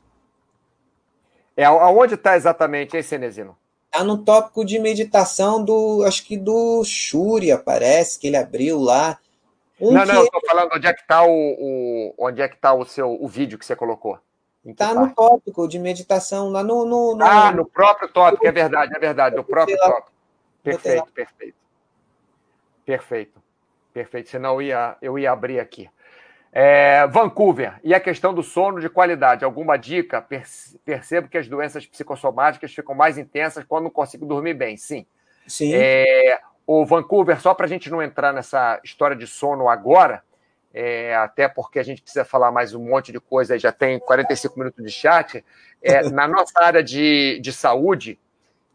É, 1.58 1.66
aonde 1.66 2.16
está 2.16 2.36
exatamente, 2.36 2.96
hein, 2.96 3.04
Cenezino? 3.04 3.58
Está 3.86 4.04
no 4.04 4.18
tópico 4.18 4.66
de 4.66 4.78
meditação 4.78 5.64
do, 5.64 6.04
acho 6.04 6.26
que 6.26 6.38
do 6.38 6.84
Shuri, 6.84 7.52
aparece, 7.52 8.20
que 8.20 8.28
ele 8.28 8.36
abriu 8.36 8.78
lá. 8.80 9.18
Um 9.80 9.92
não, 9.92 10.06
não, 10.06 10.16
eu 10.16 10.24
estou 10.24 10.42
falando 10.48 10.72
onde 10.74 10.88
é 10.88 10.94
que 10.94 11.02
está 11.02 11.24
o, 11.24 11.30
o, 11.30 12.16
onde 12.18 12.42
é 12.42 12.48
que 12.48 12.58
tá 12.58 12.74
o 12.74 12.86
seu 12.86 13.12
o 13.22 13.28
vídeo 13.28 13.58
que 13.58 13.66
você 13.66 13.76
colocou. 13.76 14.18
Está 14.66 14.94
no 14.94 15.14
tópico 15.14 15.68
de 15.68 15.78
meditação, 15.78 16.50
lá 16.50 16.64
no, 16.64 16.86
no, 16.86 17.16
no, 17.16 17.24
Ah, 17.24 17.52
no 17.52 17.66
próprio 17.66 18.10
tópico, 18.10 18.48
é 18.48 18.52
verdade, 18.52 18.96
é 18.96 19.00
verdade, 19.00 19.36
no 19.36 19.44
próprio 19.44 19.78
tópico. 19.78 20.12
Perfeito, 20.64 21.12
perfeito. 21.14 21.58
Perfeito. 22.84 23.44
Perfeito. 23.94 24.30
Senão 24.30 24.56
eu 24.56 24.62
ia, 24.64 24.98
eu 25.02 25.20
ia 25.20 25.32
abrir 25.32 25.60
aqui. 25.60 25.90
É, 26.52 27.06
Vancouver, 27.08 27.80
e 27.84 27.94
a 27.94 28.00
questão 28.00 28.34
do 28.34 28.42
sono 28.42 28.80
de 28.80 28.90
qualidade? 28.90 29.46
Alguma 29.46 29.78
dica? 29.78 30.26
Percebo 30.86 31.28
que 31.28 31.38
as 31.38 31.48
doenças 31.48 31.86
psicossomáticas 31.86 32.74
ficam 32.74 32.96
mais 32.96 33.18
intensas 33.18 33.64
quando 33.64 33.84
não 33.84 33.92
consigo 33.92 34.26
dormir 34.26 34.54
bem. 34.54 34.78
Sim. 34.78 35.06
Sim. 35.46 35.72
É, 35.76 36.40
o 36.68 36.86
Vancouver, 36.86 37.40
só 37.40 37.54
para 37.54 37.66
a 37.66 37.70
gente 37.70 37.90
não 37.90 38.02
entrar 38.02 38.34
nessa 38.34 38.80
história 38.84 39.16
de 39.16 39.28
sono 39.28 39.70
agora, 39.70 40.24
é, 40.74 41.16
até 41.16 41.48
porque 41.48 41.80
a 41.80 41.84
gente 41.84 42.02
precisa 42.02 42.26
falar 42.26 42.52
mais 42.52 42.74
um 42.74 42.84
monte 42.84 43.12
de 43.12 43.20
coisa, 43.20 43.58
já 43.58 43.72
tem 43.72 44.00
45 44.00 44.60
minutos 44.60 44.84
de 44.84 44.92
chat. 44.92 45.44
É, 45.82 46.10
na 46.10 46.28
nossa 46.28 46.60
área 46.62 46.84
de, 46.84 47.40
de 47.40 47.54
saúde, 47.54 48.20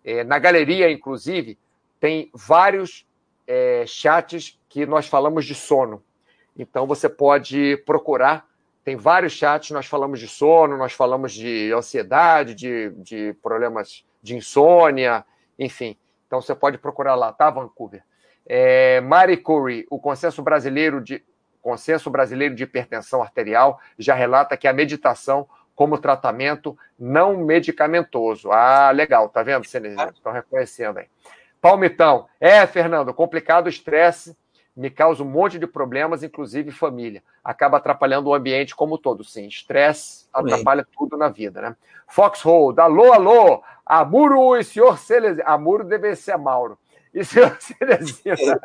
é, 0.04 0.24
na 0.24 0.38
galeria, 0.38 0.90
inclusive, 0.90 1.58
tem 1.98 2.30
vários 2.32 3.06
é, 3.46 3.84
chats 3.86 4.58
que 4.68 4.86
nós 4.86 5.06
falamos 5.06 5.44
de 5.44 5.54
sono. 5.54 6.02
Então 6.56 6.86
você 6.86 7.08
pode 7.08 7.76
procurar, 7.84 8.46
tem 8.82 8.96
vários 8.96 9.34
chats, 9.34 9.70
nós 9.70 9.86
falamos 9.86 10.18
de 10.18 10.28
sono, 10.28 10.76
nós 10.76 10.92
falamos 10.92 11.32
de 11.32 11.72
ansiedade, 11.72 12.54
de, 12.54 12.90
de 12.96 13.34
problemas 13.42 14.04
de 14.22 14.36
insônia, 14.36 15.24
enfim. 15.58 15.96
Então 16.30 16.40
você 16.40 16.54
pode 16.54 16.78
procurar 16.78 17.16
lá, 17.16 17.32
tá, 17.32 17.50
Vancouver? 17.50 18.04
É, 18.46 19.00
Mari 19.00 19.36
Curry, 19.36 19.84
o 19.90 19.98
consenso 19.98 20.40
brasileiro 20.42 21.00
de 21.00 21.24
Consenso 21.60 22.08
Brasileiro 22.08 22.54
de 22.54 22.62
Hipertensão 22.62 23.20
Arterial 23.20 23.80
já 23.98 24.14
relata 24.14 24.56
que 24.56 24.68
a 24.68 24.72
meditação 24.72 25.48
como 25.74 25.98
tratamento 25.98 26.78
não 26.96 27.36
medicamentoso. 27.36 28.52
Ah, 28.52 28.92
legal, 28.92 29.28
tá 29.28 29.42
vendo, 29.42 29.66
Cenezino? 29.66 30.08
Estão 30.10 30.32
reconhecendo 30.32 30.98
aí. 30.98 31.08
Palmitão. 31.60 32.28
É, 32.38 32.64
Fernando, 32.64 33.12
complicado 33.12 33.66
o 33.66 33.68
estresse 33.68 34.36
me 34.76 34.90
causa 34.90 35.22
um 35.22 35.26
monte 35.26 35.58
de 35.58 35.66
problemas, 35.66 36.22
inclusive 36.22 36.70
família. 36.70 37.22
Acaba 37.42 37.78
atrapalhando 37.78 38.30
o 38.30 38.34
ambiente 38.34 38.74
como 38.74 38.96
todo. 38.96 39.24
Sim, 39.24 39.46
estresse 39.46 40.28
atrapalha 40.32 40.86
tudo 40.96 41.16
na 41.16 41.28
vida, 41.28 41.60
né? 41.60 41.76
Foxhole, 42.06 42.78
alô, 42.80 43.12
alô, 43.12 43.62
Amuro 43.84 44.56
e 44.56 44.62
senhor 44.62 44.98
Celesino. 44.98 45.42
Amuro 45.46 45.84
deve 45.84 46.14
ser 46.14 46.36
Mauro. 46.36 46.78
E 47.12 47.24
senhor 47.24 47.56
Celesino? 47.60 48.60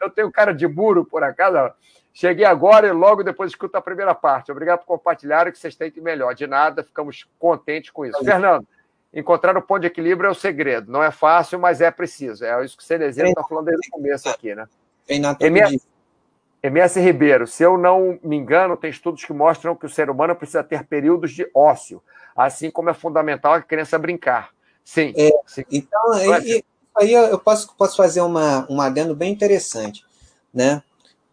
Eu 0.00 0.10
tenho 0.10 0.30
cara 0.30 0.54
de 0.54 0.66
muro, 0.68 1.04
por 1.04 1.24
acaso. 1.24 1.74
Cheguei 2.14 2.44
agora 2.44 2.86
e 2.86 2.92
logo 2.92 3.24
depois 3.24 3.50
escuto 3.50 3.76
a 3.76 3.82
primeira 3.82 4.14
parte. 4.14 4.52
Obrigado 4.52 4.80
por 4.80 4.86
compartilhar 4.86 5.48
o 5.48 5.52
que 5.52 5.58
vocês 5.58 5.74
têm 5.74 5.90
de 5.90 6.00
melhor. 6.00 6.34
De 6.34 6.46
nada, 6.46 6.84
ficamos 6.84 7.26
contentes 7.38 7.90
com 7.90 8.04
isso. 8.04 8.22
Fernando, 8.24 8.66
encontrar 9.12 9.56
o 9.56 9.62
ponto 9.62 9.80
de 9.80 9.86
equilíbrio 9.86 10.28
é 10.28 10.30
o 10.30 10.34
segredo. 10.34 10.90
Não 10.90 11.02
é 11.02 11.10
fácil, 11.10 11.58
mas 11.58 11.80
é 11.80 11.90
preciso. 11.90 12.44
É 12.44 12.64
isso 12.64 12.76
que 12.76 12.82
o 12.82 12.86
Celezino 12.86 13.28
está 13.28 13.42
falando 13.44 13.66
desde 13.66 13.88
o 13.88 13.90
começo 13.90 14.28
aqui, 14.28 14.54
né? 14.54 14.66
MS, 15.08 15.82
MS 16.62 17.00
Ribeiro, 17.00 17.46
se 17.46 17.62
eu 17.62 17.76
não 17.76 18.18
me 18.22 18.36
engano, 18.36 18.76
tem 18.76 18.88
estudos 18.90 19.24
que 19.24 19.32
mostram 19.32 19.74
que 19.74 19.84
o 19.84 19.90
ser 19.90 20.08
humano 20.08 20.34
precisa 20.34 20.62
ter 20.62 20.84
períodos 20.84 21.32
de 21.32 21.48
ócio, 21.52 22.02
assim 22.36 22.70
como 22.70 22.88
é 22.88 22.94
fundamental 22.94 23.54
a 23.54 23.62
criança 23.62 23.98
brincar. 23.98 24.50
Sim. 24.84 25.12
É, 25.16 25.30
sim. 25.46 25.64
Então, 25.70 26.00
e, 26.44 26.64
aí 26.96 27.12
eu 27.12 27.38
posso, 27.38 27.74
posso 27.76 27.96
fazer 27.96 28.20
uma, 28.20 28.66
um 28.70 28.80
adendo 28.80 29.14
bem 29.14 29.32
interessante. 29.32 30.04
Né? 30.54 30.82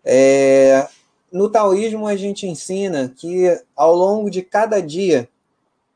É, 0.04 0.88
no 1.32 1.50
taoísmo, 1.50 2.08
a 2.08 2.16
gente 2.16 2.48
ensina 2.48 3.14
que 3.16 3.60
ao 3.76 3.94
longo 3.96 4.30
de 4.30 4.42
cada 4.42 4.82
dia, 4.82 5.30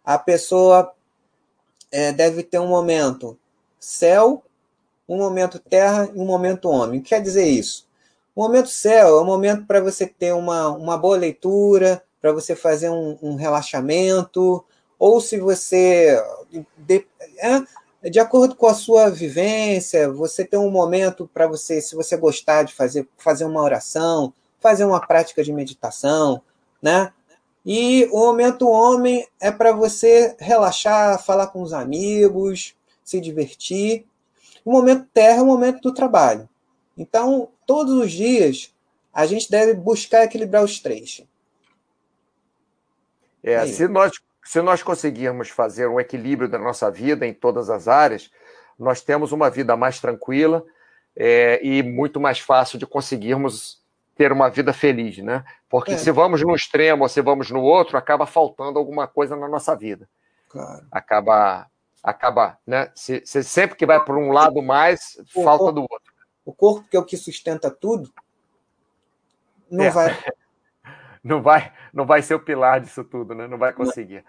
a 0.05 0.17
pessoa 0.17 0.93
é, 1.93 2.11
deve 2.11 2.41
ter 2.41 2.57
um 2.57 2.67
momento 2.67 3.37
céu, 3.79 4.43
um 5.07 5.17
momento 5.17 5.59
terra 5.59 6.09
e 6.13 6.19
um 6.19 6.25
momento 6.25 6.67
homem. 6.67 6.99
O 6.99 7.03
que 7.03 7.09
quer 7.09 7.21
dizer 7.21 7.45
isso? 7.45 7.87
O 8.35 8.41
momento 8.41 8.69
céu 8.69 9.19
é 9.19 9.21
um 9.21 9.25
momento 9.25 9.65
para 9.67 9.79
você 9.79 10.07
ter 10.07 10.33
uma, 10.33 10.69
uma 10.69 10.97
boa 10.97 11.15
leitura, 11.15 12.03
para 12.19 12.31
você 12.31 12.55
fazer 12.55 12.89
um, 12.89 13.17
um, 13.21 13.35
relaxamento, 13.35 14.65
ou 14.97 15.21
se 15.21 15.37
você. 15.37 16.19
De, 16.75 17.05
é, 17.37 18.09
de 18.09 18.19
acordo 18.19 18.55
com 18.55 18.65
a 18.65 18.73
sua 18.73 19.09
vivência, 19.09 20.11
você 20.11 20.43
tem 20.43 20.59
um 20.59 20.71
momento 20.71 21.29
para 21.31 21.45
você, 21.45 21.79
se 21.79 21.95
você 21.95 22.17
gostar 22.17 22.63
de 22.63 22.73
fazer, 22.73 23.07
fazer 23.17 23.45
uma 23.45 23.61
oração, 23.61 24.33
fazer 24.59 24.83
uma 24.83 25.05
prática 25.05 25.43
de 25.43 25.53
meditação, 25.53 26.41
né? 26.81 27.13
E 27.65 28.07
o 28.11 28.19
momento 28.19 28.69
homem 28.69 29.27
é 29.39 29.51
para 29.51 29.71
você 29.71 30.35
relaxar, 30.39 31.23
falar 31.23 31.47
com 31.47 31.61
os 31.61 31.71
amigos, 31.71 32.75
se 33.03 33.21
divertir. 33.21 34.05
O 34.65 34.71
momento 34.71 35.07
terra 35.13 35.39
é 35.39 35.41
o 35.41 35.45
momento 35.45 35.81
do 35.81 35.93
trabalho. 35.93 36.47
Então, 36.97 37.49
todos 37.65 37.93
os 37.93 38.11
dias, 38.11 38.73
a 39.13 39.25
gente 39.25 39.49
deve 39.49 39.73
buscar 39.73 40.23
equilibrar 40.23 40.63
os 40.63 40.79
três. 40.79 41.21
É, 43.43 43.53
é 43.53 43.67
se 43.67 43.87
nós 43.87 44.11
se 44.43 44.61
nós 44.61 44.83
conseguirmos 44.83 45.49
fazer 45.49 45.87
um 45.87 45.99
equilíbrio 45.99 46.49
da 46.49 46.59
nossa 46.59 46.91
vida 46.91 47.25
em 47.25 47.33
todas 47.33 47.69
as 47.69 47.87
áreas, 47.87 48.29
nós 48.77 49.01
temos 49.01 49.31
uma 49.31 49.49
vida 49.49 49.75
mais 49.77 49.99
tranquila 49.99 50.65
é, 51.15 51.65
e 51.65 51.81
muito 51.81 52.19
mais 52.19 52.39
fácil 52.39 52.77
de 52.77 52.85
conseguirmos 52.85 53.81
ter 54.15 54.31
uma 54.31 54.49
vida 54.49 54.73
feliz, 54.73 55.17
né? 55.17 55.43
Porque 55.69 55.93
é. 55.93 55.97
se 55.97 56.11
vamos 56.11 56.41
num 56.41 56.55
extremo 56.55 57.03
ou 57.03 57.09
se 57.09 57.21
vamos 57.21 57.49
no 57.49 57.61
outro, 57.61 57.97
acaba 57.97 58.25
faltando 58.25 58.77
alguma 58.77 59.07
coisa 59.07 59.35
na 59.35 59.47
nossa 59.47 59.75
vida. 59.75 60.07
Claro. 60.49 60.85
Acaba, 60.91 61.67
acaba, 62.03 62.57
né? 62.65 62.91
Se, 62.95 63.21
se 63.25 63.43
sempre 63.43 63.75
que 63.75 63.85
vai 63.85 64.03
para 64.03 64.15
um 64.15 64.31
lado 64.31 64.61
mais, 64.61 65.17
o 65.35 65.43
falta 65.43 65.65
corpo, 65.65 65.71
do 65.71 65.81
outro. 65.81 66.13
O 66.45 66.53
corpo 66.53 66.87
que 66.89 66.95
é 66.95 66.99
o 66.99 67.05
que 67.05 67.17
sustenta 67.17 67.71
tudo, 67.71 68.13
não 69.69 69.85
é. 69.85 69.89
vai 69.89 70.07
não 71.23 71.41
vai, 71.41 71.73
não 71.91 72.05
vai 72.05 72.21
ser 72.21 72.35
o 72.35 72.39
pilar 72.39 72.81
disso 72.81 73.03
tudo, 73.03 73.33
né? 73.33 73.47
Não 73.47 73.57
vai 73.57 73.73
conseguir. 73.73 74.23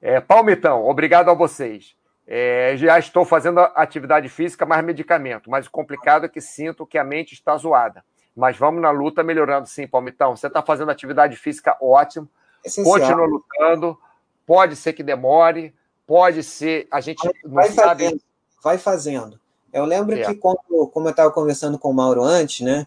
É, 0.00 0.20
Palmitão, 0.20 0.84
obrigado 0.84 1.30
a 1.30 1.34
vocês. 1.34 1.96
É, 2.26 2.74
já 2.76 2.98
estou 2.98 3.24
fazendo 3.24 3.60
atividade 3.60 4.28
física 4.28 4.66
mais 4.66 4.84
medicamento, 4.84 5.50
mas 5.50 5.66
o 5.66 5.70
complicado 5.70 6.26
é 6.26 6.28
que 6.28 6.40
sinto 6.40 6.86
que 6.86 6.98
a 6.98 7.04
mente 7.04 7.32
está 7.34 7.56
zoada. 7.56 8.04
Mas 8.34 8.56
vamos 8.56 8.80
na 8.80 8.90
luta 8.90 9.22
melhorando 9.22 9.68
sim, 9.68 9.86
Palmitão. 9.86 10.36
Você 10.36 10.46
está 10.46 10.62
fazendo 10.62 10.90
atividade 10.90 11.36
física 11.36 11.76
ótimo. 11.80 12.28
Essencial. 12.64 12.98
Continua 12.98 13.26
lutando. 13.26 13.98
Pode 14.46 14.76
ser 14.76 14.92
que 14.92 15.02
demore, 15.02 15.74
pode 16.06 16.42
ser. 16.42 16.86
A 16.90 17.00
gente 17.00 17.22
vai, 17.44 17.68
não 17.68 17.74
sabe. 17.74 18.04
Fazendo, 18.04 18.22
vai 18.62 18.78
fazendo. 18.78 19.40
Eu 19.72 19.84
lembro 19.84 20.14
é. 20.16 20.24
que, 20.24 20.34
quando, 20.34 20.88
como 20.92 21.08
eu 21.08 21.10
estava 21.10 21.30
conversando 21.30 21.78
com 21.78 21.90
o 21.90 21.94
Mauro 21.94 22.22
antes, 22.22 22.60
né? 22.60 22.86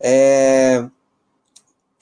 É, 0.00 0.84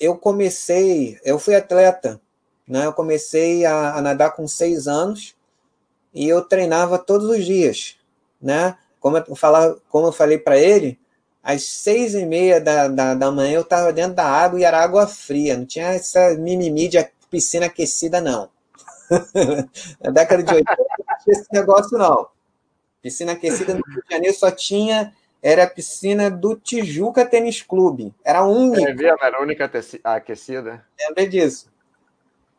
eu 0.01 0.17
comecei, 0.17 1.19
eu 1.25 1.39
fui 1.39 1.55
atleta, 1.55 2.21
né? 2.67 2.87
Eu 2.87 2.93
comecei 2.93 3.65
a, 3.67 3.95
a, 3.95 4.03
nadar 4.03 4.33
com 4.33 4.49
seis 4.49 4.89
anos 4.89 5.37
e 6.13 6.29
eu 6.29 6.43
treinava 6.43 6.99
todos 6.99 7.29
os 7.29 7.45
dias, 7.45 7.97
né? 8.41 8.77
Como 8.99 9.19
eu, 9.19 9.37
falar, 9.37 9.75
como 9.91 10.09
eu 10.09 10.13
falei 10.13 10.39
para 10.39 10.59
ele, 10.59 10.99
às 11.45 11.63
seis 11.65 12.15
e 12.15 12.25
meia 12.25 12.59
da, 12.59 12.89
da, 12.89 13.15
da 13.15 13.31
manhã 13.31 13.57
eu 13.57 13.61
estava 13.61 13.93
dentro 13.93 14.15
da 14.15 14.25
água 14.25 14.59
e 14.59 14.65
era 14.65 14.83
água 14.83 15.07
fria, 15.07 15.57
não 15.57 15.67
tinha 15.67 15.89
essa 15.89 16.35
mimimi 16.35 16.89
de 16.89 17.07
piscina 17.31 17.67
aquecida, 17.67 18.21
não. 18.21 18.49
Na 20.01 20.11
década 20.11 20.43
de 20.43 20.55
80 20.55 20.77
não 20.79 21.19
tinha 21.23 21.41
esse 21.41 21.53
negócio, 21.53 21.99
não. 21.99 22.29
Piscina 23.03 23.33
aquecida 23.33 23.75
no 23.75 23.83
Rio 23.87 24.03
de 24.03 24.15
Janeiro 24.15 24.37
só 24.37 24.51
tinha 24.51 25.13
era 25.43 25.65
a 25.65 25.71
piscina 25.71 26.31
do 26.31 26.57
Tijuca 26.57 27.27
Tênis 27.27 27.61
Clube. 27.61 28.15
Era 28.25 28.39
a 28.39 28.47
única. 28.47 28.89
É 28.89 28.95
mesmo, 28.95 29.19
era 29.21 29.37
a 29.37 29.43
única 29.43 29.71
aquecida. 30.03 30.83
Lembra 30.99 31.29
disso? 31.29 31.71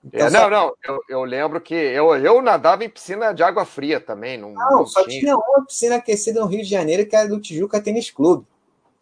Então, 0.04 0.28
é, 0.28 0.30
não, 0.30 0.40
só... 0.40 0.50
não, 0.52 0.74
eu, 0.88 1.00
eu, 1.10 1.24
lembro 1.24 1.60
que 1.60 1.74
eu, 1.74 2.16
eu 2.16 2.40
nadava 2.44 2.86
em 2.86 2.90
piscina 2.90 3.34
de 3.34 3.42
água 3.42 3.66
fria 3.66 4.00
também. 4.00 4.38
Não, 4.38 4.52
não, 4.54 4.72
não 4.72 4.86
só 4.86 5.04
tinha. 5.04 5.20
tinha 5.20 5.36
uma 5.36 5.66
piscina 5.66 5.96
aquecida 5.96 6.40
no 6.42 6.46
Rio 6.46 6.62
de 6.62 6.70
Janeiro 6.70 7.08
que 7.08 7.16
era 7.16 7.28
do 7.28 7.40
Tijuca 7.40 7.82
Tênis 7.82 8.12
Clube. 8.12 8.46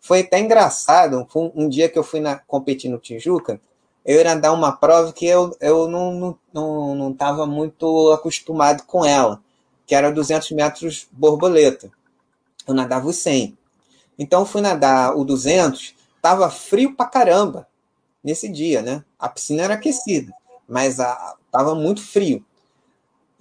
Foi 0.04 0.20
até 0.20 0.38
engraçado, 0.38 1.26
um, 1.34 1.52
um 1.56 1.70
dia 1.70 1.88
que 1.88 1.98
eu 1.98 2.04
fui 2.04 2.20
na, 2.20 2.36
competir 2.36 2.92
no 2.92 3.00
Tijuca, 3.00 3.62
eu 4.06 4.18
ia 4.18 4.26
nadar 4.26 4.52
uma 4.52 4.74
prova 4.74 5.14
que 5.14 5.26
eu, 5.26 5.56
eu 5.62 5.88
não 5.88 6.32
estava 6.52 7.38
não, 7.38 7.46
não, 7.46 7.48
não 7.48 7.48
muito 7.48 8.12
acostumado 8.12 8.84
com 8.84 9.06
ela, 9.06 9.42
que 9.88 9.96
era 9.96 10.12
200 10.12 10.52
metros 10.52 11.08
borboleta. 11.10 11.90
Eu 12.68 12.74
nadava 12.74 13.08
os 13.08 13.16
100. 13.16 13.58
Então 14.20 14.46
fui 14.46 14.60
nadar 14.60 15.16
o 15.16 15.24
200, 15.24 15.96
tava 16.22 16.50
frio 16.50 16.98
pra 16.98 17.06
caramba 17.06 17.66
nesse 18.22 18.50
dia, 18.50 18.82
né? 18.82 19.06
A 19.18 19.30
piscina 19.30 19.64
era 19.64 19.76
aquecida, 19.76 20.34
mas 20.68 21.00
a, 21.00 21.38
muito 21.76 22.02
frio. 22.02 22.44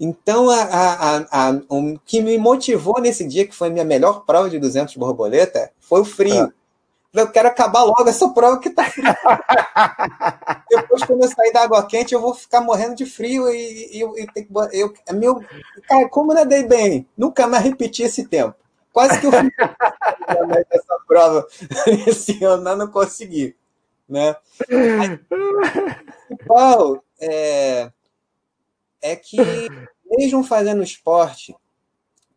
Então, 0.05 0.50
a, 0.50 0.64
a, 0.64 1.16
a, 1.30 1.61
o 1.68 1.96
que 2.05 2.20
me 2.20 2.36
motivou 2.36 3.00
nesse 3.00 3.24
dia, 3.24 3.46
que 3.46 3.55
foi 3.55 3.68
a 3.68 3.70
minha 3.70 3.84
melhor 3.84 4.24
prova 4.24 4.50
de 4.50 4.59
200 4.59 4.96
borboleta, 4.96 5.70
foi 5.78 6.00
o 6.00 6.05
frio. 6.05 6.53
É. 7.14 7.20
Eu 7.20 7.30
quero 7.30 7.46
acabar 7.46 7.84
logo 7.84 8.09
essa 8.09 8.28
prova 8.30 8.59
que 8.59 8.68
tá. 8.70 8.82
Depois, 10.68 11.05
quando 11.05 11.22
eu 11.22 11.28
sair 11.28 11.53
da 11.53 11.62
água 11.62 11.86
quente, 11.86 12.14
eu 12.14 12.20
vou 12.20 12.34
ficar 12.34 12.61
morrendo 12.61 12.96
de 12.96 13.07
frio 13.07 13.48
e, 13.48 14.00
e, 14.00 14.03
e, 14.03 14.26
e 14.72 14.80
eu, 14.80 14.92
é 15.07 15.12
meu, 15.12 15.40
cara, 15.86 16.09
como 16.09 16.34
nadei 16.34 16.64
bem, 16.64 17.07
nunca 17.16 17.46
mais 17.46 17.62
repeti 17.62 18.03
esse 18.03 18.26
tempo. 18.26 18.57
Quase 18.92 19.20
que 19.20 19.26
eu 19.28 19.30
fui 19.30 19.50
essa 20.68 20.98
prova 21.07 21.46
esse 22.09 22.42
ano, 22.44 22.64
mas 22.64 22.76
não 22.76 22.88
consegui. 22.88 23.55
Né? 24.09 24.34
Paulo, 26.44 27.05
é, 27.20 27.92
é 29.00 29.14
que 29.14 29.36
mesmo 30.17 30.45
fazendo 30.45 30.83
esporte, 30.83 31.55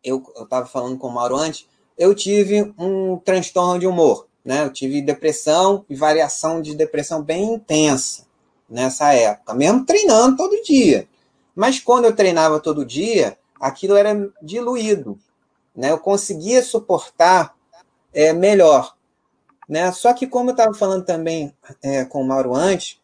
eu 0.02 0.22
estava 0.38 0.66
falando 0.66 0.98
com 0.98 1.08
o 1.08 1.12
Mauro 1.12 1.36
antes, 1.36 1.66
eu 1.98 2.14
tive 2.14 2.74
um 2.78 3.16
transtorno 3.18 3.78
de 3.78 3.86
humor. 3.86 4.26
Né? 4.44 4.64
Eu 4.64 4.72
tive 4.72 5.02
depressão 5.02 5.84
e 5.88 5.96
variação 5.96 6.62
de 6.62 6.74
depressão 6.74 7.22
bem 7.22 7.54
intensa 7.54 8.24
nessa 8.68 9.12
época, 9.12 9.54
mesmo 9.54 9.84
treinando 9.84 10.36
todo 10.36 10.62
dia. 10.62 11.08
Mas 11.54 11.80
quando 11.80 12.04
eu 12.04 12.14
treinava 12.14 12.60
todo 12.60 12.84
dia, 12.84 13.36
aquilo 13.60 13.96
era 13.96 14.30
diluído 14.40 15.18
né? 15.76 15.90
Eu 15.90 15.98
conseguia 15.98 16.62
suportar 16.62 17.54
é, 18.12 18.32
melhor, 18.32 18.96
né? 19.68 19.92
Só 19.92 20.12
que 20.14 20.26
como 20.26 20.50
eu 20.50 20.54
estava 20.54 20.72
falando 20.72 21.04
também 21.04 21.54
é, 21.82 22.04
com 22.04 22.22
o 22.22 22.26
Mauro 22.26 22.54
antes, 22.54 22.98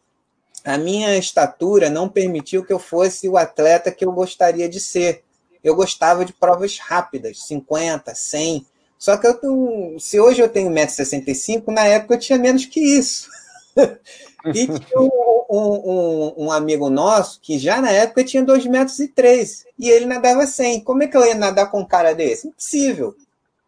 a 0.63 0.77
minha 0.77 1.17
estatura 1.17 1.89
não 1.89 2.07
permitiu 2.07 2.65
que 2.65 2.71
eu 2.71 2.79
fosse 2.79 3.27
o 3.27 3.37
atleta 3.37 3.91
que 3.91 4.05
eu 4.05 4.11
gostaria 4.11 4.69
de 4.69 4.79
ser. 4.79 5.23
Eu 5.63 5.75
gostava 5.75 6.23
de 6.23 6.33
provas 6.33 6.77
rápidas, 6.77 7.45
50, 7.45 8.15
100. 8.15 8.65
Só 8.97 9.17
que 9.17 9.27
eu 9.27 9.99
se 9.99 10.19
hoje 10.19 10.41
eu 10.41 10.47
tenho 10.47 10.71
1,65m, 10.71 11.67
na 11.67 11.85
época 11.85 12.13
eu 12.13 12.19
tinha 12.19 12.39
menos 12.39 12.65
que 12.65 12.79
isso. 12.79 13.29
e 14.45 14.67
tinha 14.67 14.99
um, 14.99 15.09
um, 15.49 16.45
um, 16.45 16.51
amigo 16.51 16.89
nosso 16.89 17.39
que 17.41 17.57
já 17.59 17.81
na 17.81 17.91
época 17.91 18.23
tinha 18.23 18.43
2 18.43 18.65
metros 18.67 18.99
e 18.99 19.07
três 19.07 19.65
e 19.77 19.89
ele 19.89 20.05
nadava 20.05 20.45
100. 20.45 20.81
Como 20.83 21.03
é 21.03 21.07
que 21.07 21.17
eu 21.17 21.25
ia 21.25 21.35
nadar 21.35 21.69
com 21.69 21.81
um 21.81 21.85
cara 21.85 22.13
desse? 22.13 22.47
Impossível. 22.47 23.15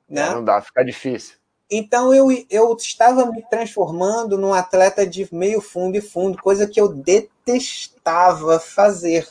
Né? 0.10 0.30
Não 0.30 0.44
dá, 0.44 0.62
fica 0.62 0.84
difícil. 0.84 1.36
Então 1.70 2.14
eu, 2.14 2.28
eu 2.50 2.76
estava 2.76 3.26
me 3.26 3.42
transformando 3.50 4.38
num 4.38 4.54
atleta 4.54 5.06
de 5.06 5.28
meio 5.34 5.60
fundo 5.62 5.98
e 5.98 6.02
fundo, 6.02 6.42
coisa 6.42 6.68
que 6.68 6.80
eu 6.80 6.88
detestava 6.88 8.60
fazer 8.60 9.28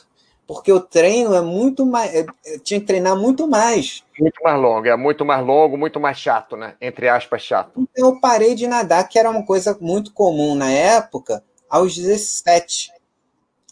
porque 0.47 0.71
o 0.71 0.79
treino 0.79 1.33
é 1.33 1.41
muito 1.41 1.85
mais. 1.85 2.13
É, 2.13 2.25
é, 2.45 2.59
tinha 2.59 2.79
que 2.79 2.85
treinar 2.85 3.17
muito 3.17 3.47
mais. 3.47 4.03
Muito 4.19 4.41
mais 4.43 4.61
longo, 4.61 4.87
é 4.87 4.95
muito 4.95 5.25
mais 5.25 5.45
longo, 5.45 5.77
muito 5.77 5.99
mais 5.99 6.17
chato, 6.17 6.55
né? 6.55 6.75
Entre 6.79 7.09
aspas, 7.09 7.41
chato. 7.41 7.71
Então 7.77 8.09
eu 8.09 8.19
parei 8.19 8.53
de 8.53 8.67
nadar, 8.67 9.07
que 9.07 9.17
era 9.17 9.29
uma 9.29 9.43
coisa 9.43 9.77
muito 9.81 10.13
comum 10.13 10.55
na 10.55 10.71
época, 10.71 11.43
aos 11.69 11.95
17. 11.95 12.91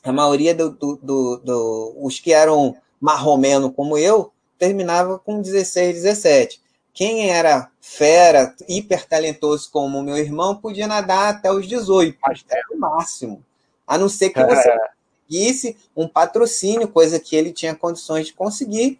A 0.03 0.11
maioria 0.11 0.53
dos 0.53 0.75
do, 0.75 0.97
do, 0.97 1.37
do, 1.37 1.97
os 2.01 2.19
que 2.19 2.33
eram 2.33 2.75
marromeno 2.99 3.71
como 3.71 3.97
eu, 3.97 4.31
terminava 4.57 5.19
com 5.19 5.41
16, 5.41 5.93
17. 5.93 6.62
Quem 6.93 7.31
era 7.31 7.69
fera, 7.81 8.55
hiper 8.67 9.07
talentoso 9.07 9.69
como 9.71 10.03
meu 10.03 10.17
irmão, 10.17 10.55
podia 10.55 10.87
nadar 10.87 11.33
até 11.33 11.51
os 11.51 11.67
18. 11.67 12.17
Até 12.21 12.61
o 12.71 12.77
máximo. 12.77 13.43
A 13.87 13.97
não 13.97 14.07
ser 14.07 14.29
que 14.29 14.39
é. 14.39 14.45
você 14.45 14.77
conseguisse 15.23 15.77
um 15.95 16.07
patrocínio, 16.07 16.87
coisa 16.87 17.19
que 17.19 17.35
ele 17.35 17.51
tinha 17.51 17.73
condições 17.73 18.27
de 18.27 18.33
conseguir, 18.33 18.99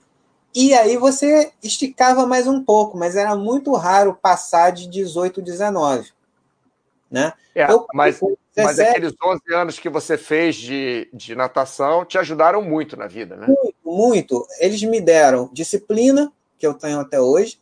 e 0.56 0.74
aí 0.74 0.98
você 0.98 1.52
esticava 1.64 2.28
mais 2.28 2.48
um 2.48 2.64
pouco, 2.64 2.96
mas 2.96 3.16
era 3.16 3.36
muito 3.36 3.74
raro 3.74 4.18
passar 4.22 4.72
de 4.72 4.88
18, 4.88 5.42
19. 5.42 6.12
Né? 7.10 7.34
É, 7.56 7.68
mas, 7.94 8.20
mas 8.56 8.80
aqueles 8.80 9.14
11 9.24 9.42
anos 9.54 9.80
que 9.80 9.90
você 9.90 10.18
fez 10.18 10.56
de, 10.56 11.08
de 11.14 11.36
natação 11.36 12.06
te 12.06 12.18
ajudaram 12.18 12.62
muito 12.62 12.96
na 12.96 13.08
vida, 13.08 13.36
né? 13.36 13.48
Muito, 13.48 13.76
muito. 13.84 14.48
Eles 14.60 14.82
me 14.84 15.00
deram 15.00 15.50
disciplina, 15.52 16.32
que 16.58 16.66
eu 16.66 16.74
tenho 16.74 17.00
até 17.00 17.20
hoje, 17.20 17.60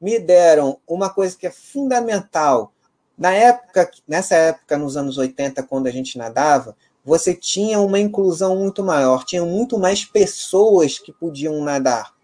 me 0.00 0.18
deram 0.18 0.78
uma 0.86 1.10
coisa 1.10 1.36
que 1.36 1.46
é 1.46 1.50
fundamental. 1.50 2.72
Na 3.16 3.32
época, 3.32 3.90
nessa 4.06 4.34
época, 4.34 4.76
nos 4.76 4.96
anos 4.96 5.16
80, 5.16 5.62
quando 5.62 5.86
a 5.86 5.90
gente 5.90 6.18
nadava, 6.18 6.76
você 7.04 7.32
tinha 7.34 7.80
uma 7.80 7.98
inclusão 7.98 8.56
muito 8.56 8.82
maior, 8.82 9.24
tinha 9.24 9.44
muito 9.44 9.78
mais 9.78 10.04
pessoas 10.04 10.98
que 10.98 11.12
podiam 11.12 11.62
nadar. 11.62 12.14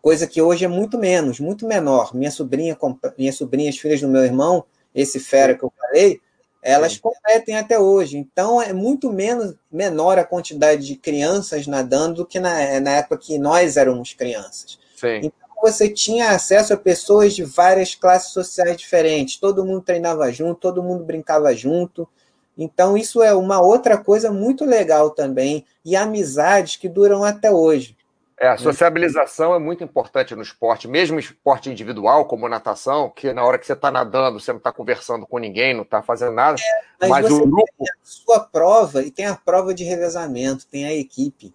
Coisa 0.00 0.26
que 0.26 0.40
hoje 0.40 0.64
é 0.64 0.68
muito 0.68 0.96
menos, 0.96 1.40
muito 1.40 1.66
menor. 1.66 2.14
Minha 2.14 2.30
sobrinha, 2.30 2.78
minhas 3.18 3.34
sobrinhas, 3.34 3.76
filhas 3.76 4.00
do 4.00 4.08
meu 4.08 4.24
irmão, 4.24 4.64
esse 4.94 5.20
fera 5.20 5.54
que 5.54 5.62
eu 5.62 5.72
falei, 5.76 6.20
elas 6.62 6.94
Sim. 6.94 7.00
competem 7.00 7.56
até 7.56 7.78
hoje. 7.78 8.16
Então 8.16 8.60
é 8.60 8.72
muito 8.72 9.12
menos 9.12 9.54
menor 9.70 10.18
a 10.18 10.24
quantidade 10.24 10.86
de 10.86 10.96
crianças 10.96 11.66
nadando 11.66 12.16
do 12.16 12.26
que 12.26 12.38
na, 12.38 12.80
na 12.80 12.92
época 12.92 13.18
que 13.18 13.38
nós 13.38 13.76
éramos 13.76 14.14
crianças. 14.14 14.78
Sim. 14.96 15.20
Então 15.24 15.39
você 15.60 15.88
tinha 15.88 16.30
acesso 16.30 16.72
a 16.72 16.76
pessoas 16.76 17.34
de 17.34 17.44
várias 17.44 17.94
classes 17.94 18.32
sociais 18.32 18.76
diferentes. 18.76 19.36
Todo 19.36 19.64
mundo 19.64 19.82
treinava 19.82 20.30
junto, 20.32 20.60
todo 20.60 20.82
mundo 20.82 21.04
brincava 21.04 21.54
junto. 21.54 22.08
Então, 22.56 22.96
isso 22.96 23.22
é 23.22 23.32
uma 23.32 23.60
outra 23.60 23.96
coisa 23.96 24.30
muito 24.30 24.64
legal 24.64 25.10
também, 25.10 25.64
e 25.84 25.96
amizades 25.96 26.76
que 26.76 26.88
duram 26.88 27.24
até 27.24 27.50
hoje. 27.50 27.96
É, 28.38 28.48
a 28.48 28.56
sociabilização 28.56 29.54
é 29.54 29.58
muito 29.58 29.84
importante 29.84 30.34
no 30.34 30.40
esporte, 30.40 30.88
mesmo 30.88 31.18
esporte 31.18 31.70
individual, 31.70 32.24
como 32.24 32.48
natação, 32.48 33.10
que 33.10 33.34
na 33.34 33.44
hora 33.44 33.58
que 33.58 33.66
você 33.66 33.74
está 33.74 33.90
nadando, 33.90 34.40
você 34.40 34.50
não 34.50 34.56
está 34.56 34.72
conversando 34.72 35.26
com 35.26 35.38
ninguém, 35.38 35.74
não 35.74 35.82
está 35.82 36.02
fazendo 36.02 36.32
nada. 36.32 36.58
É, 36.58 36.84
mas, 37.00 37.10
mas 37.10 37.30
o 37.30 37.46
grupo. 37.46 37.66
Tem 37.78 37.86
a 37.86 37.96
sua 38.02 38.40
prova 38.40 39.02
e 39.02 39.10
tem 39.10 39.26
a 39.26 39.34
prova 39.36 39.74
de 39.74 39.84
revezamento, 39.84 40.66
tem 40.66 40.86
a 40.86 40.94
equipe. 40.94 41.52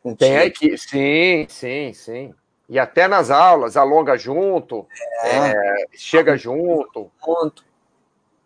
Contigo. 0.00 0.18
Tem 0.18 0.36
a 0.36 0.44
equipe, 0.44 0.78
sim, 0.78 1.46
sim, 1.48 1.92
sim. 1.92 2.34
E 2.68 2.78
até 2.78 3.08
nas 3.08 3.30
aulas, 3.30 3.76
alonga 3.76 4.16
junto, 4.18 4.86
é. 5.22 5.50
É, 5.50 5.86
chega 5.94 6.36
junto. 6.36 7.10
Junto. 7.24 7.64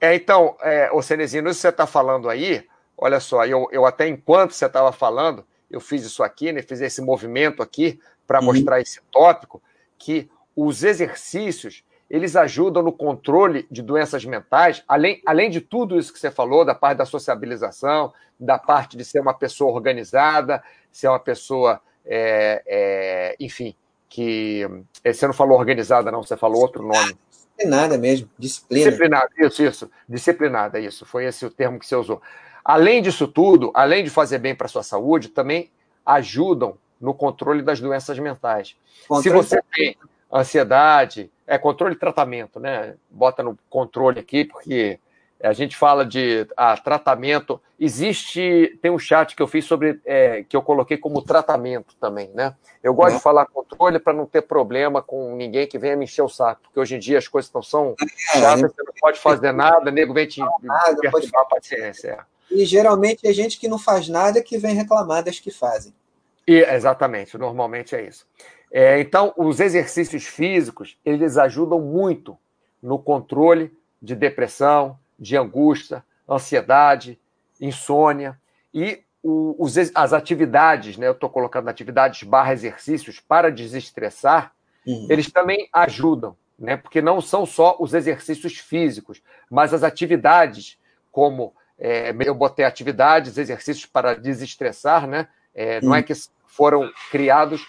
É, 0.01 0.15
então, 0.15 0.57
é, 0.63 0.91
o 0.93 1.03
Cenezino, 1.03 1.49
isso 1.49 1.59
que 1.59 1.63
você 1.63 1.69
está 1.69 1.87
falando 1.87 2.29
aí, 2.29 2.67
olha 2.97 3.19
só, 3.19 3.45
eu, 3.45 3.69
eu 3.73 3.85
até 3.85 4.07
enquanto 4.07 4.53
você 4.53 4.67
estava 4.67 4.93
falando, 4.93 5.45
eu 5.71 5.81
fiz 5.81 6.05
isso 6.05 6.23
aqui, 6.23 6.53
né, 6.53 6.63
fiz 6.63 6.81
esse 6.81 7.01
movimento 7.03 7.63
aqui 7.63 7.99
para 8.27 8.39
uhum. 8.39 8.47
mostrar 8.47 8.81
esse 8.81 9.01
tópico, 9.11 9.61
que 9.99 10.31
os 10.55 10.85
exercícios, 10.85 11.85
eles 12.09 12.37
ajudam 12.37 12.83
no 12.83 12.93
controle 12.93 13.67
de 13.71 13.83
doenças 13.83 14.25
mentais, 14.25 14.85
além, 14.87 15.21
além 15.27 15.51
de 15.51 15.61
tudo 15.61 15.99
isso 15.99 16.13
que 16.13 16.19
você 16.19 16.31
falou, 16.31 16.65
da 16.65 16.75
parte 16.75 16.99
da 16.99 17.07
sociabilização, 17.07 18.13
da 18.39 18.59
parte 18.59 18.97
de 18.97 19.05
ser 19.05 19.21
uma 19.21 19.35
pessoa 19.35 19.73
organizada, 19.73 20.63
ser 20.91 21.09
uma 21.09 21.19
pessoa, 21.19 21.81
é, 22.05 22.63
é, 22.67 23.37
enfim, 23.41 23.75
que. 24.13 24.69
Você 25.03 25.27
não 25.27 25.33
falou 25.33 25.59
organizada, 25.59 26.13
não, 26.13 26.23
você 26.23 26.37
falou 26.37 26.61
outro 26.61 26.83
nome. 26.83 27.17
Disciplinada 27.31 27.97
mesmo, 27.97 28.29
disciplina. 28.39 28.85
Disciplinada, 28.85 29.31
isso, 29.39 29.63
isso. 29.63 29.91
Disciplinada, 30.07 30.81
isso. 30.81 31.07
Foi 31.07 31.25
esse 31.25 31.47
o 31.47 31.51
termo 31.51 31.79
que 31.79 31.87
você 31.87 31.97
usou. 31.97 32.21
Além 32.63 33.01
disso 33.01 33.27
tudo, 33.27 33.71
além 33.75 34.05
de 34.05 34.11
fazer 34.11 34.39
bem 34.39 34.55
para 34.55 34.67
a 34.67 34.69
sua 34.69 34.83
saúde, 34.83 35.29
também 35.29 35.71
ajudam 36.05 36.77
no 37.01 37.15
controle 37.15 37.63
das 37.63 37.81
doenças 37.81 38.19
mentais. 38.19 38.77
Controle 39.09 39.23
Se 39.23 39.31
você 39.31 39.63
tem 39.75 39.97
ansiedade, 40.31 41.31
é 41.47 41.57
controle 41.57 41.95
e 41.95 41.99
tratamento, 41.99 42.61
né? 42.61 42.95
Bota 43.11 43.43
no 43.43 43.59
controle 43.71 44.21
aqui, 44.21 44.45
porque 44.45 45.01
a 45.49 45.53
gente 45.53 45.77
fala 45.77 46.07
de 46.07 46.47
ah, 46.57 46.77
tratamento. 46.77 47.61
Existe, 47.79 48.79
tem 48.81 48.91
um 48.91 48.99
chat 48.99 49.35
que 49.35 49.43
eu 49.43 49.47
fiz 49.49 49.65
sobre, 49.65 50.01
é, 50.05 50.45
que 50.49 50.57
eu 50.57 50.63
coloquei 50.63 50.97
como 50.97 51.21
tratamento 51.21 51.97
também, 52.01 52.31
né? 52.33 52.55
Eu 52.83 52.95
gosto 52.95 53.17
de 53.17 53.23
falar 53.23 53.47
controle 53.47 53.99
para 53.99 54.13
não 54.13 54.25
ter 54.25 54.43
problema 54.43 55.03
com 55.03 55.35
ninguém 55.35 55.67
que 55.67 55.79
venha 55.79 55.97
me 55.97 56.05
encher 56.05 56.23
o 56.23 56.29
saco, 56.29 56.63
porque 56.63 56.79
hoje 56.79 56.97
em 56.97 56.99
dia 56.99 57.19
as 57.19 57.27
coisas 57.27 57.53
não 57.53 57.63
são 57.63 57.95
é, 58.01 58.41
chatas, 58.41 58.61
você 58.61 58.83
não 58.83 58.93
pode 59.01 59.19
fazer 59.19 59.53
nada, 59.53 59.91
nego 59.91 60.15
vem 60.15 60.27
te 60.27 60.41
nada, 60.63 60.97
perturbar 61.01 61.43
a 61.43 61.47
paciência. 61.47 62.11
É. 62.11 62.55
E 62.55 62.65
geralmente 62.65 63.27
é 63.27 63.33
gente 63.33 63.59
que 63.59 63.69
não 63.69 63.79
faz 63.79 64.09
nada 64.09 64.43
que 64.43 64.59
vem 64.59 64.75
reclamar 64.75 65.25
das 65.25 65.41
que 65.41 65.51
fazem. 65.51 65.93
E, 66.47 66.59
exatamente, 66.59 67.39
normalmente 67.39 67.95
é 67.95 68.07
isso. 68.07 68.27
É, 68.71 69.01
então, 69.01 69.33
os 69.37 69.61
exercícios 69.61 70.25
físicos, 70.25 70.97
eles 71.05 71.37
ajudam 71.37 71.81
muito 71.81 72.39
no 72.83 72.99
controle 72.99 73.73
de 74.01 74.15
depressão, 74.15 74.99
de 75.23 75.37
angústia, 75.37 76.05
ansiedade, 76.29 77.19
insônia. 77.61 78.39
E 78.75 79.01
o, 79.23 79.55
os, 79.57 79.77
as 79.95 80.13
atividades, 80.13 80.97
né, 80.97 81.07
eu 81.07 81.13
estou 81.13 81.31
colocando 81.31 81.69
atividades 81.69 82.25
barra 82.25 82.53
exercícios 82.53 83.21
para 83.21 83.51
desestressar, 83.51 84.53
uhum. 84.85 85.07
eles 85.09 85.31
também 85.31 85.69
ajudam, 85.73 86.37
né, 86.59 86.77
porque 86.77 87.01
não 87.01 87.21
são 87.21 87.47
só 87.47 87.77
os 87.79 87.95
exercícios 87.95 88.59
físicos, 88.59 89.23
mas 89.49 89.73
as 89.73 89.85
atividades, 89.85 90.77
como 91.13 91.55
é, 91.79 92.13
eu 92.25 92.35
botei 92.35 92.65
atividades, 92.65 93.39
exercícios 93.39 93.87
para 93.87 94.15
desestressar, 94.15 95.07
né, 95.07 95.29
é, 95.55 95.79
uhum. 95.79 95.91
não 95.91 95.95
é 95.95 96.03
que 96.03 96.13
foram 96.47 96.91
criados 97.13 97.65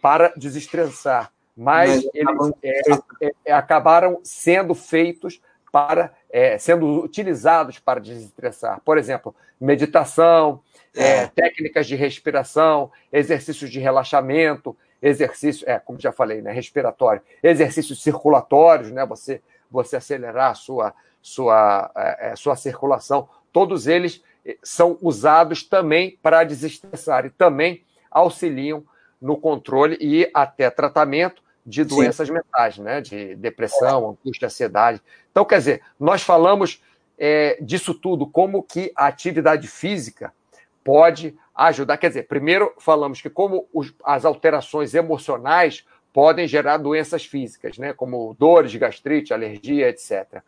para 0.00 0.32
desestressar, 0.36 1.32
mas, 1.56 2.04
mas 2.04 2.10
eles 2.14 3.02
é, 3.20 3.32
é, 3.46 3.52
acabaram 3.52 4.20
sendo 4.22 4.76
feitos 4.76 5.40
para 5.70 6.12
é, 6.30 6.58
sendo 6.58 7.04
utilizados 7.04 7.78
para 7.78 8.00
desestressar. 8.00 8.80
Por 8.84 8.98
exemplo, 8.98 9.34
meditação, 9.60 10.60
é, 10.94 11.26
técnicas 11.26 11.86
de 11.86 11.94
respiração, 11.94 12.90
exercícios 13.12 13.70
de 13.70 13.78
relaxamento, 13.78 14.76
exercícios, 15.00 15.66
é, 15.68 15.78
como 15.78 16.00
já 16.00 16.12
falei, 16.12 16.42
né, 16.42 16.52
respiratório, 16.52 17.22
exercícios 17.42 18.02
circulatórios, 18.02 18.90
né, 18.90 19.04
você 19.06 19.40
você 19.70 19.96
acelerar 19.96 20.52
a 20.52 20.54
sua 20.54 20.94
sua 21.20 21.90
sua 22.36 22.56
circulação, 22.56 23.28
todos 23.52 23.86
eles 23.86 24.22
são 24.62 24.96
usados 25.02 25.62
também 25.62 26.18
para 26.22 26.42
desestressar 26.42 27.26
e 27.26 27.30
também 27.30 27.84
auxiliam 28.10 28.82
no 29.20 29.36
controle 29.36 29.98
e 30.00 30.30
até 30.32 30.70
tratamento 30.70 31.42
de 31.68 31.84
doenças 31.84 32.28
Sim. 32.28 32.34
mentais, 32.34 32.78
né? 32.78 33.00
de 33.00 33.36
depressão, 33.36 34.16
angústia, 34.24 34.46
ansiedade. 34.46 35.02
Então, 35.30 35.44
quer 35.44 35.58
dizer, 35.58 35.82
nós 36.00 36.22
falamos 36.22 36.82
é, 37.18 37.58
disso 37.60 37.92
tudo, 37.92 38.26
como 38.26 38.62
que 38.62 38.90
a 38.96 39.06
atividade 39.06 39.68
física 39.68 40.32
pode 40.82 41.36
ajudar. 41.54 41.98
Quer 41.98 42.08
dizer, 42.08 42.26
primeiro 42.26 42.72
falamos 42.78 43.20
que 43.20 43.28
como 43.28 43.68
os, 43.72 43.94
as 44.02 44.24
alterações 44.24 44.94
emocionais 44.94 45.84
podem 46.10 46.48
gerar 46.48 46.78
doenças 46.78 47.26
físicas, 47.26 47.76
né? 47.76 47.92
como 47.92 48.34
dores, 48.38 48.74
gastrite, 48.74 49.34
alergia, 49.34 49.90
etc. 49.90 50.42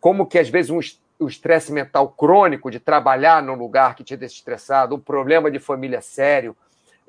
Como 0.00 0.24
que 0.24 0.38
às 0.38 0.48
vezes 0.48 0.70
um, 0.70 0.78
o 1.18 1.26
estresse 1.26 1.72
mental 1.72 2.08
crônico 2.10 2.70
de 2.70 2.78
trabalhar 2.78 3.42
num 3.42 3.54
lugar 3.54 3.96
que 3.96 4.04
te 4.04 4.16
deixa 4.16 4.36
estressado, 4.36 4.94
um 4.94 5.00
problema 5.00 5.50
de 5.50 5.58
família 5.58 6.00
sério, 6.00 6.56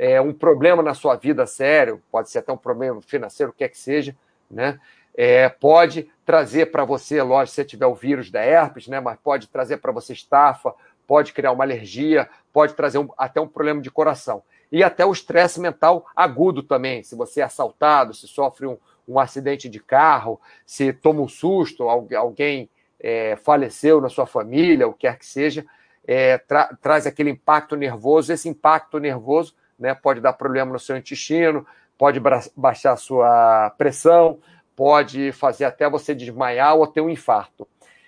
é, 0.01 0.19
um 0.19 0.33
problema 0.33 0.81
na 0.81 0.95
sua 0.95 1.15
vida 1.15 1.45
sério, 1.45 2.01
pode 2.11 2.31
ser 2.31 2.39
até 2.39 2.51
um 2.51 2.57
problema 2.57 2.99
financeiro, 3.03 3.51
o 3.51 3.53
que 3.53 3.63
é 3.63 3.69
que 3.69 3.77
seja, 3.77 4.15
né? 4.49 4.79
É, 5.13 5.47
pode 5.47 6.09
trazer 6.25 6.71
para 6.71 6.83
você, 6.83 7.21
lógico, 7.21 7.49
se 7.49 7.55
você 7.57 7.65
tiver 7.65 7.85
o 7.85 7.93
vírus 7.93 8.31
da 8.31 8.43
herpes, 8.43 8.87
né? 8.87 8.99
Mas 8.99 9.19
pode 9.23 9.47
trazer 9.47 9.77
para 9.77 9.91
você 9.91 10.11
estafa, 10.11 10.73
pode 11.05 11.33
criar 11.33 11.51
uma 11.51 11.63
alergia, 11.63 12.27
pode 12.51 12.73
trazer 12.73 12.97
um, 12.97 13.09
até 13.15 13.39
um 13.39 13.47
problema 13.47 13.79
de 13.79 13.91
coração. 13.91 14.41
E 14.71 14.83
até 14.83 15.05
o 15.05 15.11
estresse 15.11 15.59
mental 15.59 16.07
agudo 16.15 16.63
também. 16.63 17.03
Se 17.03 17.15
você 17.15 17.41
é 17.41 17.43
assaltado, 17.43 18.15
se 18.15 18.27
sofre 18.27 18.65
um, 18.65 18.79
um 19.07 19.19
acidente 19.19 19.69
de 19.69 19.79
carro, 19.79 20.41
se 20.65 20.91
toma 20.91 21.21
um 21.21 21.27
susto, 21.27 21.87
alguém 21.87 22.67
é, 22.99 23.35
faleceu 23.35 24.01
na 24.01 24.09
sua 24.09 24.25
família, 24.25 24.87
o 24.87 24.93
que 24.93 25.01
quer 25.01 25.19
que 25.19 25.27
seja, 25.27 25.63
é, 26.07 26.39
tra 26.39 26.75
traz 26.81 27.05
aquele 27.05 27.29
impacto 27.29 27.75
nervoso. 27.75 28.33
Esse 28.33 28.49
impacto 28.49 28.97
nervoso 28.97 29.60
né? 29.81 29.95
Pode 29.95 30.21
dar 30.21 30.33
problema 30.33 30.71
no 30.71 30.79
seu 30.79 30.95
intestino, 30.95 31.65
pode 31.97 32.21
baixar 32.55 32.93
a 32.93 32.97
sua 32.97 33.71
pressão, 33.77 34.39
pode 34.75 35.31
fazer 35.31 35.65
até 35.65 35.89
você 35.89 36.13
desmaiar 36.15 36.75
ou 36.75 36.87
ter 36.87 37.01
um 37.01 37.09
infarto. 37.09 37.67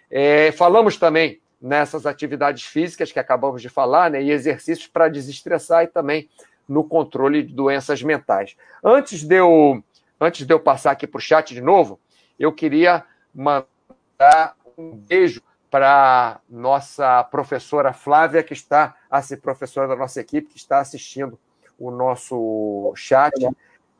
É, 0.09 0.51
falamos 0.51 0.95
também 0.97 1.41
nessas 1.59 2.05
atividades 2.05 2.63
físicas 2.63 3.11
que 3.11 3.19
acabamos 3.19 3.61
de 3.61 3.69
falar, 3.69 4.11
né? 4.11 4.21
E 4.21 4.31
exercícios 4.31 4.87
para 4.87 5.09
desestressar 5.09 5.83
e 5.83 5.87
também 5.87 6.29
no 6.69 6.83
controle 6.83 7.41
de 7.43 7.53
doenças 7.53 8.03
mentais. 8.03 8.55
Antes 8.83 9.23
de 9.23 9.35
eu, 9.35 9.83
antes 10.19 10.45
de 10.45 10.53
eu 10.53 10.59
passar 10.59 10.91
aqui 10.91 11.07
para 11.07 11.17
o 11.17 11.21
chat 11.21 11.53
de 11.53 11.61
novo, 11.61 11.99
eu 12.39 12.53
queria 12.53 13.03
mandar 13.33 14.55
um 14.77 14.91
beijo 14.91 15.41
para 15.71 16.39
nossa 16.47 17.23
professora 17.23 17.93
Flávia, 17.93 18.43
que 18.43 18.53
está, 18.53 18.95
a 19.09 19.21
professora 19.41 19.87
da 19.87 19.95
nossa 19.95 20.21
equipe, 20.21 20.49
que 20.49 20.57
está 20.57 20.79
assistindo 20.79 21.39
o 21.87 21.91
nosso 21.91 22.93
chat. 22.95 23.33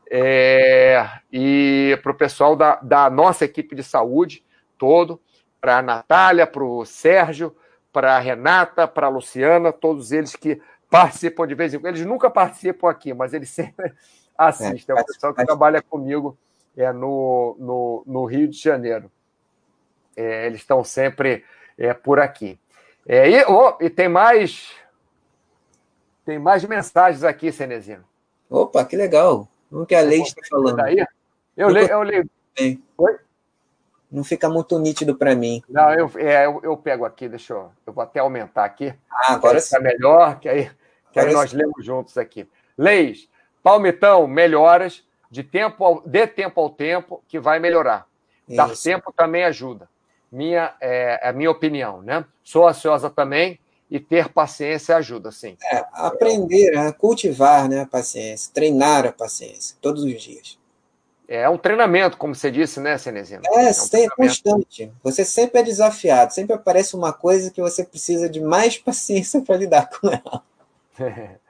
É, 0.10 1.10
e 1.32 1.98
para 2.04 2.12
o 2.12 2.16
pessoal 2.16 2.56
da, 2.56 2.76
da 2.76 3.10
nossa 3.10 3.46
equipe 3.46 3.76
de 3.76 3.84
saúde 3.84 4.44
todo, 4.78 5.20
para 5.60 5.78
a 5.78 5.82
Natália, 5.82 6.46
para 6.46 6.64
o 6.64 6.86
Sérgio, 6.86 7.56
para 7.92 8.16
a 8.16 8.20
Renata, 8.20 8.88
para 8.88 9.08
a 9.08 9.10
Luciana, 9.10 9.72
todos 9.72 10.12
eles 10.12 10.36
que 10.36 10.62
participam 10.90 11.48
de 11.48 11.56
vez 11.56 11.74
em 11.74 11.80
quando. 11.80 11.96
Eles 11.96 12.06
nunca 12.06 12.30
participam 12.30 12.90
aqui, 12.90 13.14
mas 13.14 13.34
eles 13.34 13.50
sempre 13.52 13.94
assistem. 14.38 14.96
É, 14.96 15.02
o 15.02 15.06
pessoal 15.06 15.34
que 15.34 15.46
trabalha 15.46 15.82
comigo 15.82 16.38
é, 16.76 16.92
no, 16.92 17.56
no, 17.60 18.04
no 18.06 18.26
Rio 18.26 18.48
de 18.48 18.58
Janeiro. 18.58 19.12
É, 20.16 20.46
eles 20.46 20.60
estão 20.60 20.84
sempre 20.84 21.44
é, 21.78 21.94
por 21.94 22.20
aqui. 22.20 22.60
É, 23.08 23.30
e, 23.30 23.44
oh, 23.46 23.76
e 23.82 23.90
tem 23.90 24.08
mais 24.08 24.72
tem 26.26 26.40
mais 26.40 26.64
mensagens 26.64 27.24
aqui, 27.24 27.52
Cenezino. 27.52 28.04
Opa, 28.50 28.86
que 28.86 28.96
legal. 28.96 29.48
O 29.72 29.86
que 29.86 29.96
a 29.96 30.02
lei 30.02 30.22
está 30.22 30.42
falando. 30.50 30.78
Daí? 30.78 31.06
Eu 31.58 31.70
leio. 31.70 31.88
Eu 31.88 32.02
leio. 32.04 32.30
Oi? 32.98 33.18
Não 34.12 34.24
fica 34.24 34.48
muito 34.48 34.78
nítido 34.78 35.16
para 35.16 35.34
mim. 35.34 35.64
Não, 35.68 35.92
eu, 35.92 36.12
é, 36.18 36.46
eu, 36.46 36.60
eu, 36.62 36.78
pego 36.78 37.04
aqui, 37.04 37.28
deixa 37.28 37.54
eu. 37.54 37.72
Eu 37.86 37.92
vou 37.92 38.04
até 38.04 38.20
aumentar 38.20 38.64
aqui. 38.64 38.94
Ah, 39.10 39.34
agora 39.34 39.60
fica 39.60 39.80
melhor, 39.80 40.40
que 40.40 40.48
aí, 40.48 40.70
que 41.12 41.20
aí 41.20 41.34
nós 41.34 41.52
lemos 41.52 41.84
juntos 41.84 42.16
aqui. 42.16 42.48
Leis, 42.78 43.28
palmitão, 43.64 44.28
melhoras, 44.28 45.04
de 45.32 45.42
tempo 45.42 45.84
ao, 45.84 46.02
dê 46.06 46.28
tempo 46.28 46.62
ao 46.62 46.70
tempo, 46.70 47.24
que 47.28 47.40
vai 47.40 47.58
melhorar. 47.58 48.08
Isso. 48.48 48.56
Dar 48.56 48.70
tempo 48.76 49.12
também 49.12 49.46
ajuda. 49.46 49.90
Minha, 50.32 50.76
é, 50.80 51.20
é 51.24 51.30
a 51.30 51.34
minha 51.34 51.50
opinião, 51.50 52.04
né? 52.04 52.24
Sou 52.44 52.68
ansiosa 52.68 53.10
também, 53.10 53.60
e 53.94 54.00
ter 54.00 54.30
paciência 54.30 54.96
ajuda, 54.96 55.32
sim. 55.32 55.56
É, 55.72 55.86
aprender 55.94 56.76
a 56.76 56.92
cultivar 56.92 57.70
né, 57.70 57.82
a 57.82 57.86
paciência, 57.86 58.52
treinar 58.52 59.06
a 59.06 59.12
paciência 59.12 59.78
todos 59.80 60.04
os 60.04 60.20
dias. 60.20 60.58
É 61.28 61.48
um 61.48 61.60
treinamento, 61.60 62.18
como 62.18 62.34
você 62.34 62.50
disse, 62.50 62.80
né, 62.80 62.98
Cenezino? 62.98 63.44
É, 63.46 63.68
é 63.68 63.70
um 63.70 64.10
constante. 64.18 64.92
Você 65.04 65.24
sempre 65.24 65.60
é 65.60 65.64
desafiado, 65.64 66.34
sempre 66.34 66.56
aparece 66.56 66.96
uma 66.96 67.14
coisa 67.14 67.52
que 67.52 67.62
você 67.62 67.84
precisa 67.84 68.28
de 68.28 68.42
mais 68.42 68.76
paciência 68.82 69.42
para 69.42 69.58
lidar 69.58 69.88
com 69.88 70.10
ela. 70.10 70.44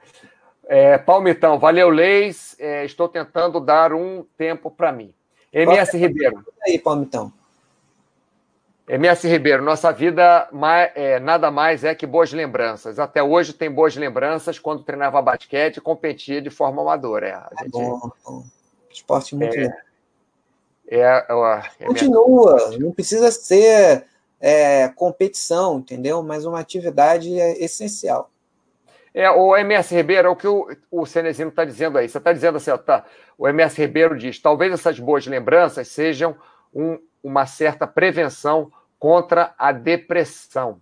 É, 0.66 0.96
Palmitão, 0.96 1.58
valeu, 1.58 1.90
Leis. 1.90 2.56
É, 2.58 2.86
estou 2.86 3.06
tentando 3.06 3.60
dar 3.60 3.92
um 3.92 4.24
tempo 4.34 4.70
para 4.70 4.90
mim. 4.90 5.12
MS 5.52 5.94
Ribeiro. 5.94 6.42
Aí, 6.66 6.78
Palmitão. 6.78 7.30
MS 8.86 9.26
Ribeiro, 9.26 9.62
nossa 9.62 9.90
vida 9.90 10.48
é, 10.94 11.18
nada 11.18 11.50
mais 11.50 11.84
é 11.84 11.94
que 11.94 12.06
boas 12.06 12.32
lembranças. 12.32 12.98
Até 12.98 13.22
hoje 13.22 13.54
tem 13.54 13.70
boas 13.70 13.96
lembranças 13.96 14.58
quando 14.58 14.84
treinava 14.84 15.22
basquete 15.22 15.78
e 15.78 15.80
competia 15.80 16.42
de 16.42 16.50
forma 16.50 16.82
amadora. 16.82 17.26
É, 17.26 17.32
a 17.32 17.50
gente, 17.62 17.72
bom, 17.72 18.10
bom. 18.24 18.44
Esporte 18.90 19.34
muito 19.34 19.56
é, 19.56 19.74
É, 20.86 21.26
é 21.80 21.86
Continua, 21.86 22.68
minha... 22.68 22.78
não 22.80 22.92
precisa 22.92 23.30
ser 23.30 24.04
é, 24.38 24.88
competição, 24.88 25.78
entendeu? 25.78 26.22
Mas 26.22 26.44
uma 26.44 26.60
atividade 26.60 27.40
é 27.40 27.64
essencial. 27.64 28.30
É, 29.14 29.30
o 29.30 29.56
MS 29.56 29.94
Ribeiro, 29.94 30.28
é 30.28 30.30
o 30.30 30.36
que 30.36 30.46
o, 30.46 30.68
o 30.90 31.06
Cenezino 31.06 31.48
está 31.48 31.64
dizendo 31.64 31.96
aí. 31.96 32.08
Você 32.08 32.18
está 32.18 32.32
dizendo 32.32 32.56
assim, 32.56 32.70
ó, 32.70 32.76
tá, 32.76 33.04
o 33.38 33.48
MS 33.48 33.80
Ribeiro 33.80 34.18
diz: 34.18 34.38
talvez 34.38 34.72
essas 34.72 34.98
boas 35.00 35.26
lembranças 35.26 35.88
sejam 35.88 36.36
um, 36.74 36.98
uma 37.22 37.46
certa 37.46 37.86
prevenção 37.86 38.70
contra 38.98 39.54
a 39.58 39.70
depressão. 39.70 40.80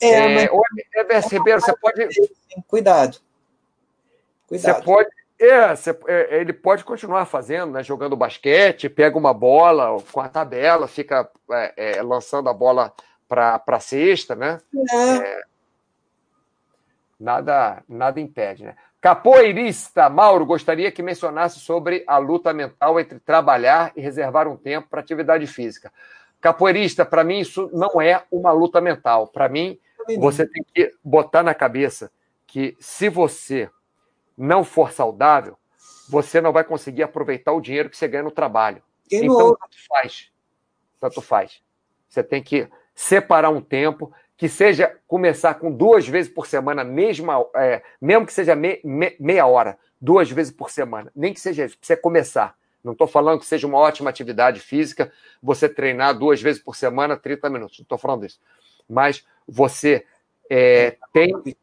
É, 0.00 0.08
é 0.08 0.34
mas... 0.34 0.50
o 0.50 0.62
MS 1.00 1.28
Ribeiro, 1.28 1.60
você 1.60 1.76
pode. 1.76 2.08
Cuidado. 2.66 3.18
Cuidado. 4.46 4.76
Você 4.76 4.82
pode. 4.82 5.10
É, 5.38 5.74
você, 5.74 5.98
é, 6.06 6.40
ele 6.40 6.52
pode 6.52 6.84
continuar 6.84 7.24
fazendo, 7.24 7.72
né, 7.72 7.82
jogando 7.82 8.14
basquete, 8.14 8.90
pega 8.90 9.16
uma 9.16 9.32
bola 9.32 9.96
com 10.12 10.20
a 10.20 10.28
tabela, 10.28 10.86
fica 10.86 11.30
é, 11.50 11.96
é 11.98 12.02
lançando 12.02 12.50
a 12.50 12.52
bola 12.52 12.92
para 13.26 13.62
a 13.66 13.80
cesta, 13.80 14.34
né? 14.34 14.58
É. 14.92 15.42
nada, 17.18 17.82
nada 17.88 18.20
impede, 18.20 18.64
né? 18.64 18.76
Capoeirista, 19.00 20.10
Mauro, 20.10 20.44
gostaria 20.44 20.92
que 20.92 21.02
mencionasse 21.02 21.58
sobre 21.58 22.04
a 22.06 22.18
luta 22.18 22.52
mental 22.52 23.00
entre 23.00 23.18
trabalhar 23.18 23.92
e 23.96 24.00
reservar 24.00 24.46
um 24.46 24.56
tempo 24.56 24.88
para 24.90 25.00
atividade 25.00 25.46
física. 25.46 25.90
Capoeirista, 26.38 27.04
para 27.04 27.24
mim, 27.24 27.38
isso 27.38 27.70
não 27.72 28.00
é 28.00 28.22
uma 28.30 28.52
luta 28.52 28.78
mental. 28.80 29.26
Para 29.28 29.48
mim, 29.48 29.78
você 30.18 30.46
tem 30.46 30.62
que 30.74 30.92
botar 31.02 31.42
na 31.42 31.54
cabeça 31.54 32.10
que 32.46 32.76
se 32.78 33.08
você 33.08 33.70
não 34.36 34.64
for 34.64 34.92
saudável, 34.92 35.56
você 36.08 36.40
não 36.40 36.52
vai 36.52 36.64
conseguir 36.64 37.02
aproveitar 37.02 37.52
o 37.52 37.60
dinheiro 37.60 37.88
que 37.88 37.96
você 37.96 38.08
ganha 38.08 38.24
no 38.24 38.30
trabalho. 38.30 38.82
então, 39.10 39.56
tanto 39.56 39.76
faz. 39.88 40.30
Tanto 40.98 41.20
faz. 41.22 41.62
Você 42.08 42.22
tem 42.22 42.42
que 42.42 42.68
separar 42.94 43.48
um 43.48 43.62
tempo, 43.62 44.12
que 44.40 44.48
seja 44.48 44.96
começar 45.06 45.52
com 45.56 45.70
duas 45.70 46.08
vezes 46.08 46.32
por 46.32 46.46
semana, 46.46 46.82
mesma, 46.82 47.44
é, 47.54 47.82
mesmo 48.00 48.24
que 48.24 48.32
seja 48.32 48.56
me, 48.56 48.80
me, 48.82 49.14
meia 49.20 49.46
hora, 49.46 49.78
duas 50.00 50.30
vezes 50.30 50.50
por 50.50 50.70
semana, 50.70 51.12
nem 51.14 51.34
que 51.34 51.38
seja 51.38 51.66
isso, 51.66 51.76
você 51.78 51.94
começar. 51.94 52.56
Não 52.82 52.92
estou 52.92 53.06
falando 53.06 53.40
que 53.40 53.44
seja 53.44 53.66
uma 53.66 53.76
ótima 53.76 54.08
atividade 54.08 54.58
física 54.58 55.12
você 55.42 55.68
treinar 55.68 56.18
duas 56.18 56.40
vezes 56.40 56.58
por 56.58 56.74
semana, 56.74 57.18
30 57.18 57.50
minutos. 57.50 57.78
Não 57.78 57.82
estou 57.82 57.98
falando 57.98 58.22
disso. 58.22 58.40
Mas 58.88 59.26
você 59.46 60.06
é, 60.48 60.96
tem 61.12 61.38
que 61.42 61.54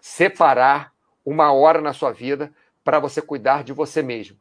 separar 0.00 0.94
uma 1.22 1.52
hora 1.52 1.82
na 1.82 1.92
sua 1.92 2.12
vida 2.12 2.50
para 2.82 2.98
você 2.98 3.20
cuidar 3.20 3.62
de 3.62 3.74
você 3.74 4.00
mesmo. 4.00 4.38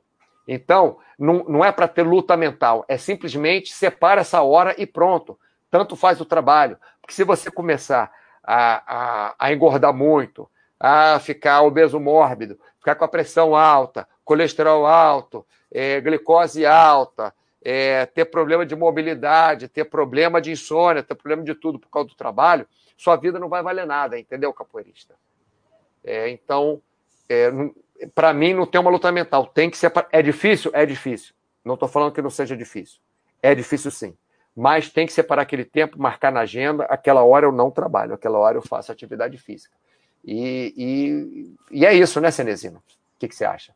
Então, 0.47 0.99
não, 1.19 1.43
não 1.43 1.65
é 1.65 1.73
para 1.73 1.89
ter 1.89 2.03
luta 2.03 2.37
mental, 2.37 2.85
é 2.87 2.97
simplesmente 2.97 3.73
separa 3.73 4.21
essa 4.21 4.41
hora 4.41 4.73
e 4.77 4.87
pronto. 4.87 5.37
Tanto 5.69 5.95
faz 5.95 6.19
o 6.19 6.25
trabalho. 6.25 6.77
Porque 7.01 7.13
se 7.13 7.23
você 7.23 7.51
começar 7.51 8.11
a, 8.43 8.83
a, 8.87 9.35
a 9.37 9.53
engordar 9.53 9.93
muito, 9.93 10.49
a 10.79 11.19
ficar 11.19 11.61
obeso 11.61 11.99
mórbido, 11.99 12.59
ficar 12.77 12.95
com 12.95 13.05
a 13.05 13.09
pressão 13.09 13.55
alta, 13.55 14.07
colesterol 14.23 14.85
alto, 14.85 15.45
é, 15.71 15.99
glicose 16.01 16.65
alta, 16.65 17.33
é, 17.61 18.05
ter 18.05 18.25
problema 18.25 18.65
de 18.65 18.75
mobilidade, 18.75 19.67
ter 19.67 19.85
problema 19.85 20.41
de 20.41 20.51
insônia, 20.51 21.03
ter 21.03 21.15
problema 21.15 21.43
de 21.43 21.53
tudo 21.53 21.77
por 21.77 21.89
causa 21.89 22.09
do 22.09 22.15
trabalho, 22.15 22.65
sua 22.97 23.15
vida 23.15 23.39
não 23.39 23.49
vai 23.49 23.61
valer 23.61 23.85
nada, 23.85 24.17
entendeu, 24.17 24.53
capoeirista? 24.53 25.15
É, 26.03 26.29
então, 26.29 26.81
é, 27.27 27.51
para 28.15 28.33
mim, 28.33 28.53
não 28.53 28.65
tem 28.65 28.79
uma 28.79 28.89
luta 28.89 29.11
mental. 29.11 29.45
Tem 29.47 29.69
que 29.69 29.77
ser. 29.77 29.91
É 30.11 30.21
difícil? 30.21 30.71
É 30.73 30.85
difícil. 30.85 31.33
Não 31.63 31.73
estou 31.73 31.89
falando 31.89 32.13
que 32.13 32.21
não 32.21 32.29
seja 32.29 32.55
difícil. 32.55 32.99
É 33.41 33.53
difícil 33.53 33.91
sim. 33.91 34.17
Mas 34.55 34.89
tem 34.89 35.05
que 35.05 35.13
separar 35.13 35.43
aquele 35.43 35.63
tempo, 35.63 36.01
marcar 36.01 36.31
na 36.31 36.41
agenda. 36.41 36.83
Aquela 36.85 37.23
hora 37.23 37.45
eu 37.45 37.51
não 37.51 37.71
trabalho, 37.71 38.13
aquela 38.13 38.37
hora 38.37 38.57
eu 38.57 38.61
faço 38.61 38.91
atividade 38.91 39.37
física. 39.37 39.75
E, 40.23 40.73
e, 41.71 41.79
e 41.79 41.85
é 41.85 41.93
isso, 41.93 42.19
né, 42.19 42.29
Cenezino? 42.29 42.79
O 42.79 43.19
que, 43.19 43.27
que 43.27 43.35
você 43.35 43.45
acha? 43.45 43.73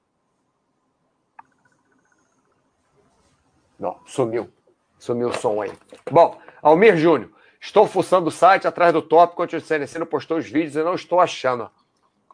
Não, 3.80 4.00
sumiu. 4.06 4.50
Sumiu 4.98 5.30
o 5.30 5.34
som 5.34 5.62
aí. 5.62 5.72
Bom, 6.10 6.40
Almir 6.62 6.98
Júnior. 6.98 7.32
Estou 7.60 7.88
fuçando 7.88 8.28
o 8.28 8.32
site 8.32 8.68
atrás 8.68 8.92
do 8.92 9.02
tópico 9.02 9.42
onde 9.42 9.56
o 9.56 9.62
Cenezino 9.62 10.06
postou 10.06 10.38
os 10.38 10.50
vídeos 10.50 10.76
e 10.76 10.84
não 10.84 10.96
estou 10.96 11.20
achando. 11.20 11.70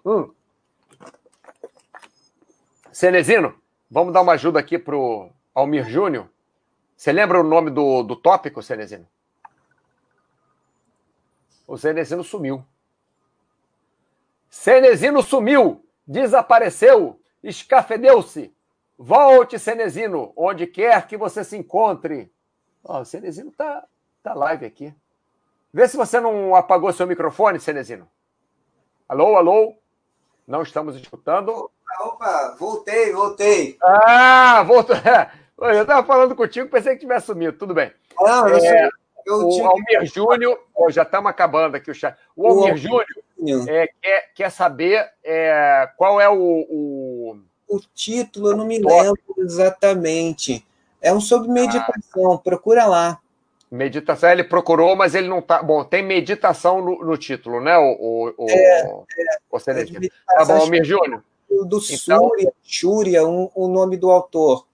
Hum. 0.03 0.31
Cenezino, 2.91 3.53
vamos 3.89 4.11
dar 4.11 4.21
uma 4.21 4.33
ajuda 4.33 4.59
aqui 4.59 4.77
para 4.77 4.95
o 4.95 5.31
Almir 5.53 5.87
Júnior. 5.87 6.27
Você 6.99 7.13
lembra 7.13 7.39
o 7.39 7.43
nome 7.43 7.71
do, 7.71 8.03
do 8.03 8.13
tópico, 8.13 8.61
Cenezino? 8.61 9.07
O 11.65 11.77
Cenezino 11.77 12.25
sumiu. 12.25 12.61
Cenezino 14.49 15.23
sumiu, 15.23 15.81
desapareceu, 16.05 17.17
escafedeu-se. 17.41 18.53
Volte, 18.97 19.57
Cenezino, 19.57 20.33
onde 20.35 20.67
quer 20.67 21.07
que 21.07 21.15
você 21.15 21.41
se 21.41 21.55
encontre. 21.55 22.29
Oh, 22.83 22.97
o 22.97 23.05
Cenezino 23.05 23.49
tá, 23.53 23.87
tá 24.21 24.33
live 24.33 24.65
aqui. 24.65 24.93
Vê 25.73 25.87
se 25.87 25.95
você 25.95 26.19
não 26.19 26.53
apagou 26.53 26.91
seu 26.91 27.07
microfone, 27.07 27.61
Cenezino. 27.61 28.09
Alô, 29.07 29.37
alô? 29.37 29.73
Não 30.45 30.63
estamos 30.63 30.97
escutando. 30.97 31.49
Opa, 31.49 32.03
opa, 32.03 32.55
voltei, 32.59 33.13
voltei. 33.13 33.77
Ah, 33.81 34.63
voltou. 34.63 34.97
Eu 35.61 35.81
estava 35.81 36.05
falando 36.05 36.35
contigo, 36.35 36.69
pensei 36.69 36.93
que 36.93 37.01
tivesse 37.01 37.27
sumido. 37.27 37.57
Tudo 37.57 37.73
bem. 37.73 37.91
Não, 38.19 38.47
eu, 38.47 38.57
é, 38.57 38.89
eu 39.25 39.47
o 39.47 39.67
Almir 39.67 40.05
Júnior, 40.05 40.59
oh, 40.73 40.89
já 40.89 41.03
estamos 41.03 41.29
acabando 41.29 41.75
aqui 41.75 41.91
o 41.91 41.93
chat. 41.93 42.15
O 42.35 42.47
Almir 42.47 42.77
Júnior 42.77 43.05
é, 43.67 43.87
quer, 44.01 44.31
quer 44.33 44.49
saber 44.51 45.05
é, 45.23 45.89
qual 45.97 46.19
é 46.19 46.29
o, 46.29 46.35
o, 46.35 47.37
o. 47.67 47.79
título, 47.93 48.51
eu 48.51 48.57
não 48.57 48.65
me 48.65 48.79
lembro 48.79 49.35
exatamente. 49.37 50.65
É 51.01 51.13
um 51.13 51.21
sobre 51.21 51.49
meditação, 51.49 52.33
ah. 52.33 52.37
procura 52.37 52.85
lá. 52.85 53.19
Meditação, 53.71 54.31
ele 54.31 54.43
procurou, 54.43 54.95
mas 54.95 55.13
ele 55.13 55.27
não 55.27 55.41
tá. 55.41 55.61
Bom, 55.61 55.83
tem 55.83 56.03
meditação 56.03 56.81
no, 56.81 57.05
no 57.05 57.17
título, 57.17 57.61
né? 57.61 57.77
O, 57.77 58.33
o, 58.37 58.49
é, 58.49 58.83
o, 58.83 59.05
é, 59.15 59.37
o 59.51 59.57
é 59.57 60.09
Tá 60.35 60.45
bom, 60.45 60.53
Almir 60.61 60.83
Júnior. 60.83 61.23
Do 61.49 61.79
então, 61.89 62.31
Shúria, 62.63 63.25
um, 63.25 63.49
o 63.55 63.67
nome 63.67 63.97
do 63.97 64.09
autor. 64.09 64.68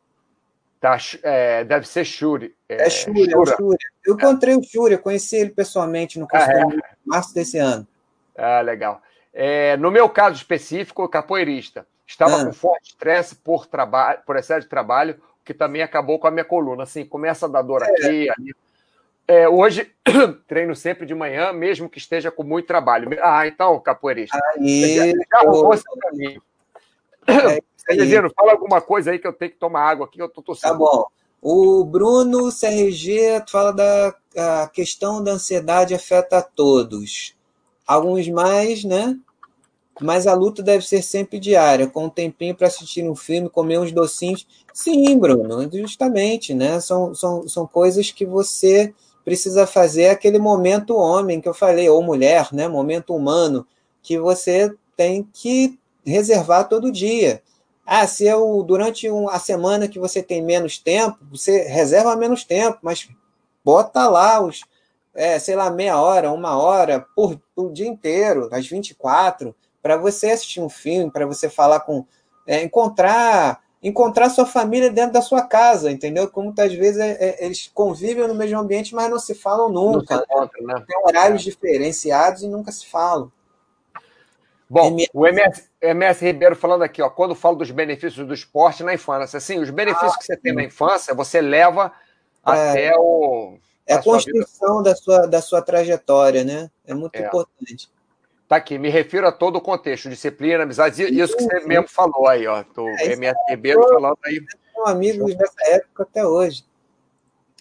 Tá, 0.80 0.98
é, 1.24 1.64
deve 1.64 1.88
ser 1.88 2.06
Shuri. 2.06 2.54
É, 2.70 2.86
é 2.86 2.90
Shuri, 2.90 3.24
é 3.24 3.56
Shuri. 3.56 3.78
Eu 4.06 4.14
encontrei 4.16 4.56
o 4.56 4.64
Shuri, 4.64 4.98
conheci 4.98 5.38
ele 5.38 5.50
pessoalmente 5.50 6.20
no 6.20 6.28
ah, 6.32 6.44
é? 6.44 6.64
março 7.06 7.34
desse 7.34 7.58
ano. 7.58 7.88
Ah, 8.38 8.62
legal. 8.62 9.02
É, 9.34 9.76
no 9.78 9.90
meu 9.90 10.08
caso 10.10 10.36
específico, 10.36 11.08
capoeirista. 11.10 11.88
Estava 12.06 12.42
ah. 12.42 12.46
com 12.46 12.54
forte 12.54 12.90
estresse 12.90 13.36
por, 13.36 13.66
trabalho, 13.66 14.20
por 14.26 14.36
excesso 14.36 14.62
de 14.62 14.70
trabalho, 14.70 15.20
que 15.44 15.54
também 15.54 15.82
acabou 15.82 16.20
com 16.20 16.28
a 16.28 16.32
minha 16.32 16.46
coluna. 16.46 16.84
Assim, 16.84 17.06
começa 17.06 17.46
a 17.46 17.50
dar 17.50 17.62
dor 17.64 17.82
é. 17.82 17.86
aqui, 17.86 18.30
ali, 18.30 18.56
é, 19.28 19.50
hoje 19.50 19.92
treino 20.48 20.76
sempre 20.76 21.06
de 21.06 21.16
manhã, 21.16 21.52
mesmo 21.52 21.90
que 21.90 21.98
esteja 21.98 22.30
com 22.30 22.44
muito 22.44 22.68
trabalho. 22.68 23.10
Ah, 23.22 23.48
então, 23.48 23.80
capoeirista. 23.80 24.40
Aí, 24.56 24.96
já, 24.96 25.06
já 25.08 25.40
arrumou 25.40 25.76
seu 25.76 25.98
caminho. 25.98 26.42
É 27.28 27.60
fala 28.36 28.52
alguma 28.52 28.82
coisa 28.82 29.12
aí 29.12 29.20
que 29.20 29.28
eu 29.28 29.34
tenho 29.34 29.52
que 29.52 29.58
tomar 29.58 29.90
água 29.90 30.06
aqui, 30.06 30.20
eu 30.20 30.30
tô 30.30 30.42
tossindo. 30.42 30.74
Tá 30.74 30.78
bom. 30.78 31.06
O 31.42 31.84
Bruno 31.84 32.50
CRG 32.52 33.44
fala 33.48 33.72
da 33.72 34.16
a 34.36 34.68
questão 34.68 35.24
da 35.24 35.32
ansiedade 35.32 35.94
afeta 35.94 36.40
a 36.40 36.42
todos. 36.42 37.36
Alguns 37.88 38.28
mais, 38.28 38.84
né? 38.84 39.18
Mas 40.02 40.28
a 40.28 40.34
luta 40.34 40.62
deve 40.62 40.86
ser 40.86 41.02
sempre 41.02 41.40
diária, 41.40 41.88
com 41.88 42.06
um 42.06 42.10
tempinho 42.10 42.54
para 42.54 42.68
assistir 42.68 43.08
um 43.08 43.16
filme, 43.16 43.50
comer 43.50 43.80
uns 43.80 43.94
docinhos. 43.94 44.46
Sim, 44.74 45.18
Bruno, 45.18 45.70
justamente, 45.72 46.54
né? 46.54 46.82
São, 46.82 47.16
são, 47.16 47.48
são 47.48 47.66
coisas 47.66 48.12
que 48.12 48.26
você 48.26 48.94
precisa 49.24 49.66
fazer 49.66 50.10
aquele 50.10 50.38
momento 50.38 50.98
homem 50.98 51.40
que 51.40 51.48
eu 51.48 51.54
falei, 51.54 51.88
ou 51.88 52.04
mulher, 52.04 52.50
né? 52.52 52.68
Momento 52.68 53.16
humano, 53.16 53.66
que 54.02 54.20
você 54.20 54.74
tem 54.98 55.28
que 55.32 55.80
reservar 56.06 56.68
todo 56.68 56.92
dia. 56.92 57.42
Ah, 57.86 58.08
se 58.08 58.26
eu, 58.26 58.64
durante 58.64 59.08
a 59.30 59.40
semana 59.40 59.88
que 59.88 60.00
você 60.00 60.24
tem 60.24 60.42
menos 60.42 60.80
tempo, 60.80 61.20
você 61.30 61.64
reserva 61.64 62.16
menos 62.16 62.44
tempo, 62.44 62.80
mas 62.82 63.08
bota 63.64 64.08
lá 64.08 64.42
os, 64.42 64.62
é, 65.14 65.38
sei 65.38 65.56
lá, 65.56 65.70
meia 65.70 66.00
hora, 66.02 66.32
uma 66.32 66.58
hora 66.58 67.06
por, 67.16 67.40
por 67.56 67.72
dia 67.72 67.88
inteiro, 67.88 68.50
às 68.52 68.68
24, 68.68 69.56
para 69.82 69.98
você 69.98 70.32
assistir 70.32 70.62
um 70.62 70.70
filme, 70.70 71.12
para 71.12 71.26
você 71.26 71.50
falar 71.50 71.82
com. 71.82 72.06
É, 72.48 72.62
encontrar 72.62 73.64
encontrar 73.88 74.30
sua 74.30 74.48
família 74.48 74.90
dentro 74.90 75.14
da 75.14 75.22
sua 75.22 75.44
casa, 75.44 75.92
entendeu? 75.92 76.28
Como 76.28 76.48
muitas 76.48 76.74
vezes 76.74 77.00
é, 77.00 77.12
é, 77.12 77.46
eles 77.46 77.70
convivem 77.72 78.28
no 78.28 78.34
mesmo 78.34 78.58
ambiente, 78.58 78.96
mas 78.96 79.12
não 79.12 79.20
se 79.20 79.36
falam 79.36 79.70
nunca. 79.70 80.18
Se 80.18 80.64
né? 80.64 80.84
Tem 80.88 80.98
horários 81.04 81.42
é. 81.42 81.46
diferenciados 81.46 82.42
e 82.42 82.48
nunca 82.48 82.72
se 82.72 82.88
falam. 82.88 83.32
Bom, 84.70 84.88
MS... 84.88 85.10
o 85.14 85.28
MS, 85.28 85.70
MS 85.82 86.26
Ribeiro 86.26 86.56
falando 86.56 86.84
aqui, 86.84 87.02
ó, 87.02 87.10
quando 87.10 87.36
falo 87.36 87.58
dos 87.58 87.70
benefícios 87.70 88.26
do 88.26 88.34
esporte 88.34 88.84
na 88.84 88.94
infância, 88.94 89.38
assim, 89.38 89.60
os 89.60 89.70
benefícios 89.70 90.14
ah, 90.14 90.18
que 90.18 90.26
você 90.26 90.38
tem 90.38 90.54
na 90.54 90.64
infância, 90.64 91.14
você 91.14 91.40
leva 91.40 91.92
é, 92.46 92.52
até 92.52 92.94
o. 92.98 93.58
É 93.88 93.94
a 93.94 94.02
construção 94.02 94.82
da 94.82 94.96
sua, 94.96 95.28
da 95.28 95.42
sua 95.42 95.62
trajetória, 95.62 96.44
né? 96.44 96.72
É 96.86 96.94
muito 96.94 97.16
é. 97.16 97.28
importante. 97.28 97.90
Tá 98.48 98.58
aqui, 98.58 98.78
me 98.78 98.90
refiro 98.90 99.28
a 99.28 99.32
todo 99.32 99.58
o 99.58 99.62
contexto, 99.62 100.10
disciplina, 100.10 100.64
amizade, 100.64 101.04
isso 101.04 101.36
que 101.36 101.44
você 101.44 101.62
sim. 101.62 101.68
mesmo 101.68 101.88
falou 101.88 102.28
aí, 102.28 102.46
ó. 102.48 102.64
Do 102.76 102.88
é, 102.88 103.14
MS 103.14 103.38
Ribeiro 103.50 103.82
falando 103.88 104.18
aí. 104.26 104.44
São 104.74 104.88
amigos 104.88 105.36
dessa 105.36 105.72
época 105.72 106.04
até 106.04 106.26
hoje. 106.26 106.64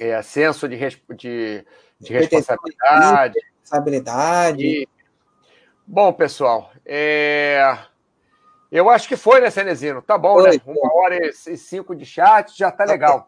É, 0.00 0.20
senso 0.22 0.68
de, 0.68 0.76
de, 0.76 1.64
de 2.00 2.12
responsabilidade. 2.12 3.38
Responsabilidade. 3.60 4.66
E... 4.66 4.88
Bom, 5.86 6.12
pessoal, 6.12 6.70
é... 6.84 7.78
eu 8.72 8.88
acho 8.88 9.06
que 9.06 9.16
foi, 9.16 9.40
né, 9.40 9.50
Cenezino? 9.50 10.00
Tá 10.00 10.16
bom, 10.16 10.40
foi, 10.40 10.50
né? 10.50 10.58
Foi. 10.58 10.74
Uma 10.74 10.94
hora 10.94 11.26
e 11.26 11.56
cinco 11.56 11.94
de 11.94 12.06
chat, 12.06 12.56
já 12.56 12.70
tá 12.70 12.84
legal. 12.84 13.26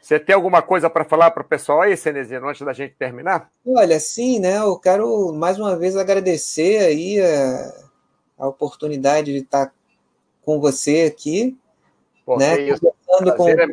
Você 0.00 0.20
tem 0.20 0.34
alguma 0.34 0.62
coisa 0.62 0.88
para 0.88 1.04
falar 1.04 1.32
para 1.32 1.42
o 1.42 1.46
pessoal 1.46 1.82
aí, 1.82 1.96
Cenezino, 1.96 2.48
antes 2.48 2.64
da 2.64 2.72
gente 2.72 2.94
terminar? 2.94 3.50
Olha, 3.66 3.98
sim, 3.98 4.38
né? 4.38 4.58
Eu 4.58 4.78
quero 4.78 5.32
mais 5.32 5.58
uma 5.58 5.76
vez 5.76 5.96
agradecer 5.96 6.78
aí 6.78 7.20
a, 7.20 7.72
a 8.38 8.48
oportunidade 8.48 9.32
de 9.32 9.38
estar 9.38 9.72
com 10.42 10.60
você 10.60 11.12
aqui, 11.12 11.58
Pô, 12.24 12.36
né? 12.36 12.56
Conversando 12.56 13.36
com, 13.36 13.48
é 13.48 13.66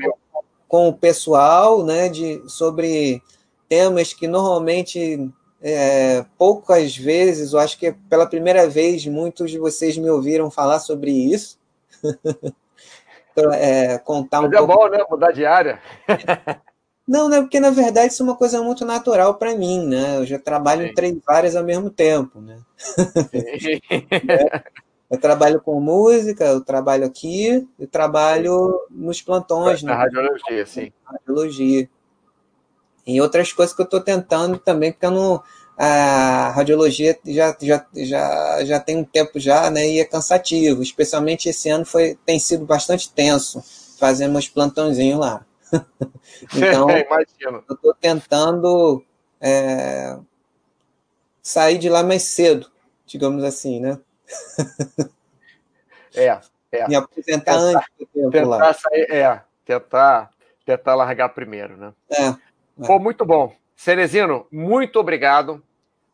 com 0.68 0.88
o 0.90 0.94
pessoal, 0.94 1.84
né? 1.84 2.10
De, 2.10 2.42
sobre 2.50 3.22
temas 3.70 4.12
que 4.12 4.28
normalmente 4.28 5.32
é, 5.64 6.26
poucas 6.38 6.98
vezes, 6.98 7.54
eu 7.54 7.60
acho 7.60 7.80
que 7.80 7.94
pela 8.10 8.28
primeira 8.28 8.68
vez, 8.68 9.06
muitos 9.06 9.50
de 9.50 9.58
vocês 9.58 9.98
me 9.98 10.10
ouviram 10.10 10.52
falar 10.52 10.80
sobre 10.80 11.10
isso. 11.10 11.58
é, 13.54 13.98
contar 14.00 14.42
Mas 14.42 14.52
um 14.52 14.54
é 14.54 14.58
pouco. 14.58 14.74
bom, 14.74 14.90
né? 14.90 15.06
Mudar 15.10 15.32
de 15.32 15.46
área. 15.46 15.80
Não, 17.08 17.30
né? 17.30 17.42
Porque 17.42 17.60
na 17.60 17.70
verdade 17.70 18.14
isso 18.14 18.24
é 18.24 18.26
uma 18.26 18.36
coisa 18.36 18.62
muito 18.62 18.86
natural 18.86 19.36
para 19.36 19.56
mim, 19.56 19.86
né? 19.86 20.18
Eu 20.18 20.26
já 20.26 20.38
trabalho 20.38 20.84
Sim. 20.84 20.90
em 20.90 20.94
três 20.94 21.18
áreas 21.28 21.56
ao 21.56 21.64
mesmo 21.64 21.90
tempo, 21.90 22.42
né? 22.42 22.60
é, 23.34 24.64
eu 25.12 25.18
trabalho 25.18 25.62
com 25.62 25.80
música, 25.80 26.46
eu 26.46 26.62
trabalho 26.62 27.06
aqui, 27.06 27.68
eu 27.78 27.88
trabalho 27.88 28.86
nos 28.90 29.22
plantões, 29.22 29.84
na 29.84 29.94
né? 29.94 29.98
radiologia, 29.98 30.66
sim. 30.66 30.94
Radiologia. 31.06 31.90
E 33.06 33.20
outras 33.20 33.52
coisas 33.52 33.76
que 33.76 33.82
eu 33.82 33.86
estou 33.86 34.00
tentando 34.00 34.58
também, 34.58 34.92
porque 34.92 35.06
eu 35.06 35.12
não 35.12 35.44
a 35.78 36.50
radiologia 36.50 37.18
já, 37.26 37.56
já, 37.60 37.86
já, 37.96 38.64
já 38.64 38.80
tem 38.80 38.98
um 38.98 39.04
tempo 39.04 39.40
já, 39.40 39.70
né, 39.70 39.88
e 39.88 40.00
é 40.00 40.06
cansativo, 40.06 40.84
especialmente 40.84 41.50
esse 41.50 41.70
ano 41.70 41.86
foi, 41.86 42.18
tem 42.26 42.40
sido 42.40 42.66
bastante 42.66 43.12
tenso, 43.12 43.64
fazendo 44.00 44.38
uns 44.38 44.48
plantãozinhos 44.48 45.20
lá. 45.20 45.46
então, 46.56 46.88
eu 46.90 47.76
estou 47.76 47.94
tentando 47.96 49.04
é, 49.42 50.18
sair 51.42 51.80
de 51.80 51.90
lá 51.90 52.04
mais 52.04 52.24
cedo, 52.24 52.70
digamos 53.06 53.44
assim, 53.44 53.80
né? 53.80 54.00
é, 56.14 56.40
é. 56.72 56.88
Me 56.88 56.96
aposentar 56.96 57.26
tentar, 57.26 57.58
antes 57.58 57.88
do 58.00 58.06
tempo 58.06 58.32
tentar 58.32 58.48
lá. 58.48 58.74
Sair, 58.74 59.12
é, 59.12 59.42
tentar, 59.66 60.30
tentar 60.64 60.94
largar 60.94 61.30
primeiro, 61.30 61.76
né? 61.76 61.94
É. 62.12 62.53
é. 62.80 62.86
Pô, 62.86 63.00
muito 63.00 63.26
bom. 63.26 63.54
Cerezino, 63.76 64.48
muito 64.52 65.00
obrigado. 65.00 65.62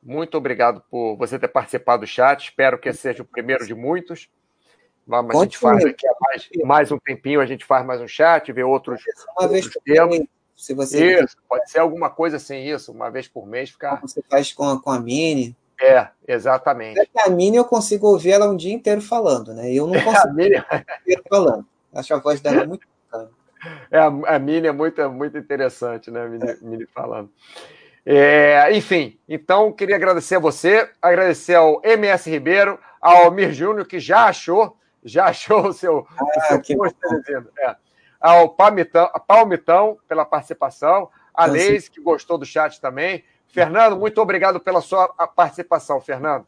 Muito 0.01 0.37
obrigado 0.37 0.81
por 0.89 1.17
você 1.17 1.37
ter 1.37 1.49
participado 1.49 2.01
do 2.01 2.07
chat. 2.07 2.45
Espero 2.45 2.79
que 2.79 2.89
esse 2.89 2.99
seja 2.99 3.21
o 3.21 3.25
primeiro 3.25 3.65
de 3.65 3.75
muitos. 3.75 4.29
Vamos, 5.05 5.35
a 5.35 5.43
gente 5.43 5.57
faz 5.57 5.83
aqui 5.83 6.05
mais, 6.21 6.49
mais, 6.63 6.91
um 6.91 6.99
tempinho, 6.99 7.41
a 7.41 7.45
gente 7.45 7.65
faz 7.65 7.83
mais 7.83 7.99
um 7.99 8.07
chat, 8.07 8.51
vê 8.51 8.63
outros, 8.63 9.01
uma 9.35 9.47
outros 9.47 9.51
vez 9.51 9.77
temas. 9.83 10.21
Se 10.55 10.73
você 10.73 11.21
isso, 11.21 11.37
pode 11.47 11.71
ser 11.71 11.79
alguma 11.79 12.09
coisa 12.09 12.37
assim, 12.37 12.57
isso, 12.57 12.91
uma 12.91 13.09
vez 13.09 13.27
por 13.27 13.47
mês 13.47 13.71
ficar. 13.71 13.99
Você 14.01 14.21
faz 14.29 14.53
com 14.53 14.69
a, 14.69 14.79
com 14.79 14.91
a 14.91 14.99
Mini. 14.99 15.55
É, 15.81 16.09
exatamente. 16.27 16.99
É 16.99 17.21
a 17.25 17.29
Mini 17.29 17.57
eu 17.57 17.65
consigo 17.65 18.07
ouvir 18.07 18.31
ela 18.31 18.49
um 18.49 18.55
dia 18.55 18.73
inteiro 18.73 19.01
falando, 19.01 19.53
né? 19.53 19.73
Eu 19.73 19.87
não 19.87 19.93
consigo 19.99 20.27
a 20.27 20.33
Mini... 20.33 20.57
inteiro 21.01 21.23
falando. 21.29 21.65
Acho 21.93 22.13
a 22.13 22.19
voz 22.19 22.39
dela 22.41 22.65
muito 22.65 22.85
bacana. 23.09 23.31
É, 23.91 23.99
a, 23.99 24.05
a 24.05 24.39
Mini 24.39 24.67
é 24.67 24.71
muito, 24.71 25.09
muito 25.09 25.37
interessante, 25.37 26.09
né? 26.09 26.23
A 26.23 26.27
Mini, 26.27 26.57
Mini 26.61 26.85
falando. 26.85 27.29
É, 28.05 28.69
enfim, 28.75 29.19
então 29.27 29.71
queria 29.71 29.95
agradecer 29.95 30.35
a 30.35 30.39
você, 30.39 30.89
agradecer 31.01 31.55
ao 31.55 31.81
MS 31.83 32.29
Ribeiro, 32.29 32.79
ao 33.01 33.25
Almir 33.25 33.51
Júnior, 33.51 33.85
que 33.85 33.99
já 33.99 34.25
achou, 34.25 34.77
já 35.03 35.25
achou 35.25 35.67
o 35.67 35.73
seu, 35.73 36.07
ah, 36.17 36.55
o 36.57 36.63
seu 36.63 36.77
post, 36.77 36.97
é, 37.59 37.75
ao 38.19 38.49
Palmitão, 38.49 39.09
Palmitão 39.27 39.97
pela 40.07 40.25
participação, 40.25 41.09
a 41.33 41.43
então, 41.43 41.53
Leis, 41.53 41.87
que 41.87 42.01
gostou 42.01 42.37
do 42.37 42.45
chat 42.45 42.81
também. 42.81 43.23
Fernando, 43.47 43.97
muito 43.97 44.21
obrigado 44.21 44.59
pela 44.59 44.81
sua 44.81 45.07
participação, 45.35 46.01
Fernando. 46.01 46.45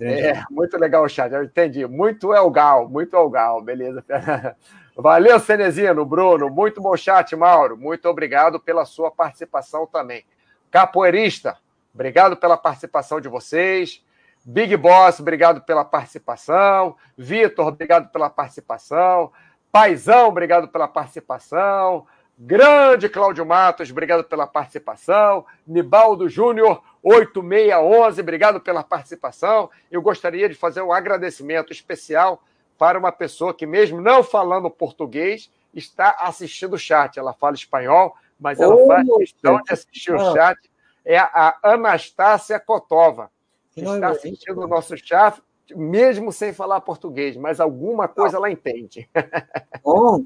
É, 0.00 0.42
muito 0.50 0.76
legal 0.76 1.04
o 1.04 1.08
chat, 1.08 1.32
eu 1.32 1.44
entendi. 1.44 1.86
Muito 1.86 2.34
Elgal, 2.34 2.88
muito 2.88 3.16
Elgal, 3.16 3.62
beleza, 3.62 4.02
Fernando. 4.02 4.54
Valeu, 5.00 5.38
Cenezino, 5.38 6.04
Bruno. 6.04 6.50
Muito 6.50 6.80
bom 6.80 6.96
chat, 6.96 7.36
Mauro. 7.36 7.76
Muito 7.76 8.08
obrigado 8.08 8.58
pela 8.58 8.84
sua 8.84 9.12
participação 9.12 9.86
também. 9.86 10.24
Capoeirista, 10.72 11.56
obrigado 11.94 12.36
pela 12.36 12.56
participação 12.56 13.20
de 13.20 13.28
vocês. 13.28 14.04
Big 14.44 14.76
Boss, 14.76 15.20
obrigado 15.20 15.60
pela 15.60 15.84
participação. 15.84 16.96
Vitor, 17.16 17.68
obrigado 17.68 18.10
pela 18.10 18.28
participação. 18.28 19.30
Paizão, 19.70 20.26
obrigado 20.26 20.66
pela 20.66 20.88
participação. 20.88 22.04
Grande 22.36 23.08
Cláudio 23.08 23.46
Matos, 23.46 23.92
obrigado 23.92 24.24
pela 24.24 24.48
participação. 24.48 25.46
Nibaldo 25.64 26.28
Júnior, 26.28 26.82
8611, 27.04 28.20
obrigado 28.20 28.60
pela 28.60 28.82
participação. 28.82 29.70
Eu 29.92 30.02
gostaria 30.02 30.48
de 30.48 30.56
fazer 30.56 30.82
um 30.82 30.92
agradecimento 30.92 31.72
especial 31.72 32.42
para 32.78 32.98
uma 32.98 33.10
pessoa 33.10 33.52
que, 33.52 33.66
mesmo 33.66 34.00
não 34.00 34.22
falando 34.22 34.70
português, 34.70 35.50
está 35.74 36.16
assistindo 36.20 36.74
o 36.74 36.78
chat. 36.78 37.18
Ela 37.18 37.34
fala 37.34 37.54
espanhol, 37.54 38.14
mas 38.38 38.60
ela 38.60 38.74
oh, 38.74 38.86
faz 38.86 39.06
questão 39.18 39.60
de 39.60 39.72
assistir 39.72 40.14
o 40.14 40.32
chat. 40.32 40.58
É 41.04 41.18
a 41.18 41.58
Anastácia 41.62 42.60
Kotova, 42.60 43.30
que 43.72 43.80
está 43.80 44.08
assistindo 44.08 44.60
o 44.60 44.68
nosso 44.68 44.96
chat, 44.96 45.42
mesmo 45.74 46.32
sem 46.32 46.52
falar 46.52 46.80
português, 46.80 47.36
mas 47.36 47.60
alguma 47.60 48.06
coisa 48.06 48.36
ela 48.36 48.50
entende. 48.50 49.08
Bom, 49.82 50.24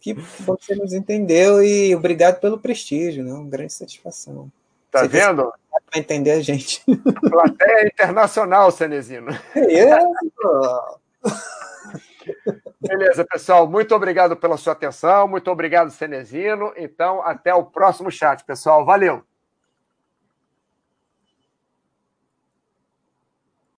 que 0.00 0.12
você 0.12 0.74
nos 0.74 0.92
entendeu 0.92 1.62
e 1.62 1.94
obrigado 1.96 2.38
pelo 2.38 2.58
prestígio, 2.58 3.24
né? 3.24 3.32
Uma 3.32 3.48
grande 3.48 3.72
satisfação. 3.72 4.52
Tá 4.90 5.00
você 5.00 5.08
vendo? 5.08 5.50
Para 5.90 6.00
entender 6.00 6.32
a 6.32 6.40
gente. 6.40 6.82
Plateia 7.30 7.86
internacional, 7.86 8.70
Cenezino. 8.70 9.30
É 9.54 9.98
Beleza, 12.80 13.24
pessoal. 13.24 13.68
Muito 13.68 13.94
obrigado 13.94 14.36
pela 14.36 14.56
sua 14.56 14.72
atenção. 14.72 15.26
Muito 15.26 15.50
obrigado, 15.50 15.90
Cenezino. 15.90 16.72
Então, 16.76 17.22
até 17.22 17.54
o 17.54 17.64
próximo 17.64 18.10
chat, 18.10 18.44
pessoal. 18.44 18.84
Valeu. 18.84 19.22